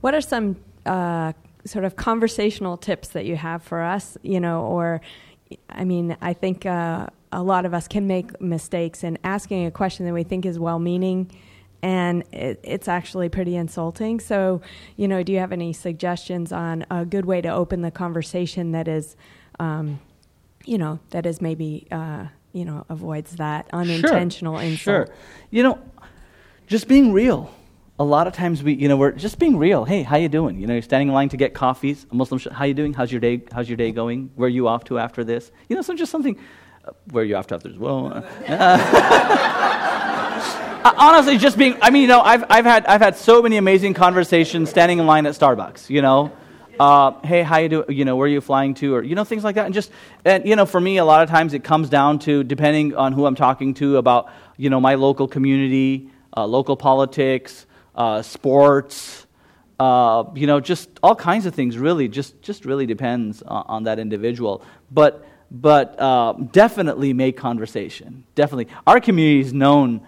what 0.00 0.14
are 0.14 0.20
some 0.20 0.56
uh, 0.84 1.32
sort 1.64 1.84
of 1.84 1.96
conversational 1.96 2.76
tips 2.76 3.08
that 3.08 3.24
you 3.24 3.36
have 3.36 3.62
for 3.62 3.82
us, 3.82 4.18
you 4.22 4.40
know, 4.40 4.62
or, 4.62 5.00
I 5.68 5.84
mean, 5.84 6.16
I 6.20 6.32
think 6.32 6.66
uh, 6.66 7.06
a 7.32 7.42
lot 7.42 7.64
of 7.64 7.74
us 7.74 7.88
can 7.88 8.06
make 8.06 8.40
mistakes 8.40 9.02
in 9.04 9.18
asking 9.24 9.66
a 9.66 9.70
question 9.70 10.06
that 10.06 10.12
we 10.12 10.24
think 10.24 10.46
is 10.46 10.58
well 10.58 10.78
meaning 10.78 11.30
and 11.84 12.24
it, 12.32 12.58
it's 12.62 12.88
actually 12.88 13.28
pretty 13.28 13.56
insulting. 13.56 14.18
So, 14.18 14.62
you 14.96 15.06
know, 15.06 15.22
do 15.22 15.32
you 15.32 15.38
have 15.38 15.52
any 15.52 15.74
suggestions 15.74 16.50
on 16.50 16.86
a 16.90 17.04
good 17.04 17.26
way 17.26 17.42
to 17.42 17.50
open 17.50 17.82
the 17.82 17.90
conversation 17.90 18.72
that 18.72 18.88
is, 18.88 19.16
um, 19.60 20.00
you 20.64 20.78
know, 20.78 20.98
that 21.10 21.26
is 21.26 21.42
maybe, 21.42 21.86
uh, 21.92 22.24
you 22.54 22.64
know, 22.64 22.86
avoids 22.88 23.36
that 23.36 23.68
unintentional 23.74 24.58
insult? 24.58 24.78
Sure. 24.78 25.08
You 25.50 25.62
know, 25.62 25.78
just 26.66 26.88
being 26.88 27.12
real. 27.12 27.54
A 27.98 28.04
lot 28.04 28.26
of 28.26 28.32
times 28.32 28.62
we, 28.62 28.72
you 28.72 28.88
know, 28.88 28.96
we're 28.96 29.12
just 29.12 29.38
being 29.38 29.58
real. 29.58 29.84
Hey, 29.84 30.02
how 30.04 30.16
you 30.16 30.30
doing? 30.30 30.58
You 30.58 30.66
know, 30.66 30.72
you're 30.72 30.82
standing 30.82 31.08
in 31.08 31.14
line 31.14 31.28
to 31.28 31.36
get 31.36 31.52
coffees. 31.52 32.06
A 32.10 32.14
Muslim, 32.14 32.38
sh- 32.38 32.48
how 32.50 32.64
you 32.64 32.72
doing? 32.72 32.94
How's 32.94 33.12
your 33.12 33.20
day? 33.20 33.42
How's 33.52 33.68
your 33.68 33.76
day 33.76 33.92
going? 33.92 34.30
Where 34.36 34.46
are 34.46 34.48
you 34.48 34.68
off 34.68 34.84
to 34.84 34.98
after 34.98 35.22
this? 35.22 35.52
You 35.68 35.76
know, 35.76 35.82
so 35.82 35.94
just 35.94 36.10
something. 36.10 36.38
Uh, 36.82 36.92
where 37.10 37.22
are 37.22 37.26
you 37.26 37.36
off 37.36 37.46
to 37.48 37.56
after 37.56 37.68
this? 37.68 37.76
Well, 37.76 38.24
uh, 38.48 39.80
honestly, 40.84 41.38
just 41.38 41.56
being. 41.56 41.76
I 41.80 41.90
mean, 41.90 42.02
you 42.02 42.08
know, 42.08 42.20
I've 42.20 42.44
I've 42.48 42.64
had 42.64 42.86
I've 42.86 43.00
had 43.00 43.16
so 43.16 43.42
many 43.42 43.56
amazing 43.56 43.94
conversations 43.94 44.70
standing 44.70 44.98
in 44.98 45.06
line 45.06 45.26
at 45.26 45.34
Starbucks. 45.34 45.90
You 45.90 46.02
know, 46.02 46.32
Uh, 46.78 47.12
hey, 47.22 47.42
how 47.42 47.58
you 47.58 47.68
do? 47.68 47.84
You 47.88 48.04
know, 48.04 48.16
where 48.16 48.26
are 48.26 48.30
you 48.30 48.40
flying 48.40 48.74
to, 48.74 48.94
or 48.94 49.02
you 49.02 49.14
know, 49.14 49.24
things 49.24 49.44
like 49.44 49.54
that. 49.54 49.66
And 49.66 49.74
just, 49.74 49.90
and 50.24 50.44
you 50.44 50.56
know, 50.56 50.66
for 50.66 50.80
me, 50.80 50.98
a 50.98 51.04
lot 51.04 51.22
of 51.22 51.28
times 51.30 51.54
it 51.54 51.62
comes 51.62 51.88
down 51.88 52.18
to 52.20 52.42
depending 52.42 52.96
on 52.96 53.12
who 53.12 53.26
I'm 53.26 53.36
talking 53.36 53.74
to 53.74 53.96
about, 53.96 54.32
you 54.56 54.70
know, 54.70 54.80
my 54.80 54.94
local 54.96 55.28
community, 55.28 56.10
uh, 56.36 56.44
local 56.46 56.76
politics, 56.76 57.66
uh, 57.94 58.22
sports, 58.22 59.26
uh, 59.78 60.24
you 60.34 60.46
know, 60.48 60.58
just 60.58 60.88
all 61.00 61.14
kinds 61.14 61.46
of 61.46 61.54
things. 61.54 61.78
Really, 61.78 62.08
just 62.08 62.42
just 62.42 62.64
really 62.64 62.86
depends 62.86 63.42
on, 63.42 63.64
on 63.68 63.84
that 63.84 64.00
individual. 64.00 64.64
But 64.90 65.24
but 65.50 65.94
uh, 66.00 66.32
definitely 66.50 67.12
make 67.12 67.36
conversation. 67.36 68.24
Definitely, 68.34 68.66
our 68.84 69.00
community 69.00 69.46
is 69.46 69.52
known 69.52 70.00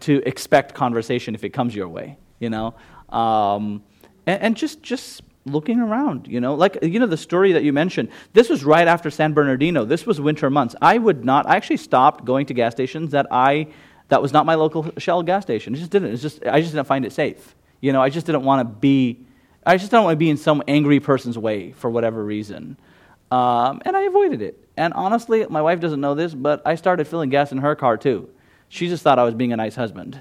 to 0.00 0.22
expect 0.26 0.74
conversation 0.74 1.34
if 1.34 1.44
it 1.44 1.50
comes 1.50 1.74
your 1.74 1.88
way. 1.88 2.18
You 2.40 2.50
know, 2.50 2.74
um, 3.08 3.82
and, 4.26 4.42
and 4.42 4.56
just 4.56 4.82
just 4.82 5.22
looking 5.46 5.78
around, 5.80 6.26
you 6.26 6.40
know, 6.40 6.54
like, 6.54 6.78
you 6.82 6.98
know, 6.98 7.06
the 7.06 7.16
story 7.16 7.52
that 7.52 7.62
you 7.62 7.72
mentioned, 7.72 8.08
this 8.32 8.48
was 8.48 8.64
right 8.64 8.88
after 8.88 9.10
San 9.10 9.34
Bernardino. 9.34 9.84
This 9.84 10.06
was 10.06 10.20
winter 10.20 10.48
months. 10.48 10.74
I 10.80 10.96
would 10.96 11.24
not, 11.24 11.46
I 11.46 11.56
actually 11.56 11.76
stopped 11.76 12.24
going 12.24 12.46
to 12.46 12.54
gas 12.54 12.72
stations 12.72 13.12
that 13.12 13.26
I, 13.30 13.68
that 14.08 14.22
was 14.22 14.32
not 14.32 14.46
my 14.46 14.54
local 14.54 14.90
Shell 14.96 15.24
gas 15.24 15.42
station. 15.42 15.74
It 15.74 15.78
just 15.78 15.90
didn't. 15.90 16.12
It's 16.12 16.22
just, 16.22 16.44
I 16.46 16.60
just 16.60 16.72
didn't 16.72 16.86
find 16.86 17.04
it 17.04 17.12
safe. 17.12 17.54
You 17.80 17.92
know, 17.92 18.00
I 18.00 18.08
just 18.08 18.24
didn't 18.24 18.44
want 18.44 18.60
to 18.60 18.64
be, 18.64 19.20
I 19.66 19.76
just 19.76 19.90
don't 19.90 20.04
want 20.04 20.14
to 20.14 20.18
be 20.18 20.30
in 20.30 20.38
some 20.38 20.62
angry 20.66 21.00
person's 21.00 21.36
way 21.36 21.72
for 21.72 21.90
whatever 21.90 22.24
reason. 22.24 22.78
Um, 23.30 23.82
and 23.84 23.96
I 23.96 24.02
avoided 24.02 24.40
it. 24.40 24.66
And 24.76 24.94
honestly, 24.94 25.46
my 25.48 25.60
wife 25.60 25.80
doesn't 25.80 26.00
know 26.00 26.14
this, 26.14 26.34
but 26.34 26.62
I 26.64 26.74
started 26.76 27.06
filling 27.06 27.28
gas 27.28 27.52
in 27.52 27.58
her 27.58 27.74
car 27.74 27.98
too. 27.98 28.30
She 28.68 28.88
just 28.88 29.02
thought 29.02 29.18
I 29.18 29.24
was 29.24 29.34
being 29.34 29.52
a 29.52 29.56
nice 29.56 29.74
husband. 29.74 30.20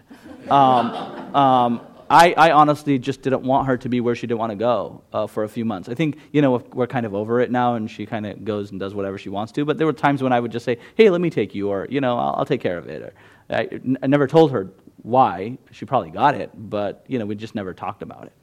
Um, 0.50 0.92
um, 1.36 1.82
I, 2.10 2.34
I, 2.34 2.52
honestly 2.52 3.00
just 3.00 3.22
didn't 3.22 3.42
want 3.42 3.68
her 3.68 3.78
to 3.78 3.90
be 3.90 4.02
where 4.02 4.14
she 4.14 4.28
didn't 4.28 4.40
want 4.40 4.52
to 4.52 4.56
go 4.58 5.02
uh, 5.14 5.26
for 5.26 5.46
a 5.46 5.50
few 5.50 5.66
months. 5.66 5.90
I 5.90 5.96
think, 5.96 6.18
you 6.32 6.42
know, 6.42 6.58
we're 6.74 6.86
kind 6.86 7.06
of 7.06 7.16
over 7.16 7.40
it 7.40 7.50
now 7.50 7.76
and 7.76 7.90
she 7.90 8.06
kind 8.06 8.26
of 8.26 8.44
goes 8.46 8.72
and 8.72 8.80
does 8.80 8.94
whatever 8.94 9.18
she 9.18 9.30
wants 9.30 9.52
to. 9.54 9.66
But 9.66 9.78
there 9.78 9.88
were 9.88 9.94
times 9.94 10.22
when 10.22 10.34
I 10.34 10.40
would 10.40 10.52
just 10.52 10.66
say, 10.66 10.78
hey, 10.96 11.10
let 11.10 11.22
me 11.22 11.30
take 11.30 11.56
you, 11.56 11.70
or, 11.70 11.88
you 11.90 12.02
know, 12.02 12.18
I'll, 12.18 12.36
I'll 12.40 12.46
take 12.46 12.62
care 12.62 12.78
of 12.78 12.88
it. 12.88 13.02
Or, 13.02 13.14
I, 13.50 14.08
never 14.08 14.28
told 14.28 14.52
her 14.52 14.70
why. 15.02 15.58
She 15.72 15.86
probably 15.86 16.12
got 16.12 16.36
it, 16.36 16.52
but, 16.54 17.04
you 17.08 17.20
know, 17.20 17.26
we 17.26 17.36
just 17.36 17.56
never 17.56 17.74
talked 17.74 18.02
about 18.02 18.26
it. 18.26 18.34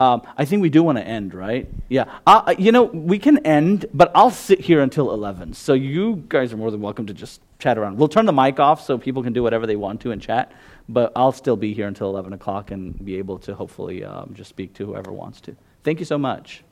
Um, 0.00 0.22
I 0.36 0.44
think 0.44 0.60
we 0.60 0.70
do 0.70 0.82
want 0.82 0.98
to 0.98 1.04
end, 1.04 1.34
right? 1.34 1.68
Yeah. 1.88 2.04
Uh, 2.26 2.54
you 2.58 2.72
know, 2.72 2.84
we 2.84 3.18
can 3.18 3.38
end, 3.46 3.86
but 3.94 4.10
I'll 4.14 4.30
sit 4.30 4.60
here 4.60 4.82
until 4.82 5.12
11. 5.12 5.54
So 5.54 5.72
you 5.72 6.24
guys 6.28 6.52
are 6.52 6.56
more 6.56 6.70
than 6.70 6.80
welcome 6.80 7.06
to 7.06 7.14
just 7.14 7.40
chat 7.64 7.78
around. 7.78 7.98
We'll 7.98 8.14
turn 8.16 8.26
the 8.26 8.32
mic 8.32 8.60
off 8.60 8.84
so 8.86 8.98
people 8.98 9.22
can 9.22 9.32
do 9.32 9.42
whatever 9.42 9.66
they 9.66 9.76
want 9.76 10.00
to 10.02 10.10
and 10.12 10.20
chat 10.20 10.52
but 10.88 11.12
I'll 11.16 11.32
still 11.32 11.56
be 11.56 11.72
here 11.74 11.86
until 11.86 12.10
11 12.10 12.32
o'clock 12.32 12.70
and 12.70 13.02
be 13.04 13.16
able 13.16 13.38
to 13.40 13.54
hopefully 13.54 14.04
um, 14.04 14.32
just 14.34 14.50
speak 14.50 14.74
to 14.74 14.86
whoever 14.86 15.12
wants 15.12 15.40
to. 15.42 15.56
Thank 15.82 15.98
you 15.98 16.04
so 16.04 16.18
much. 16.18 16.62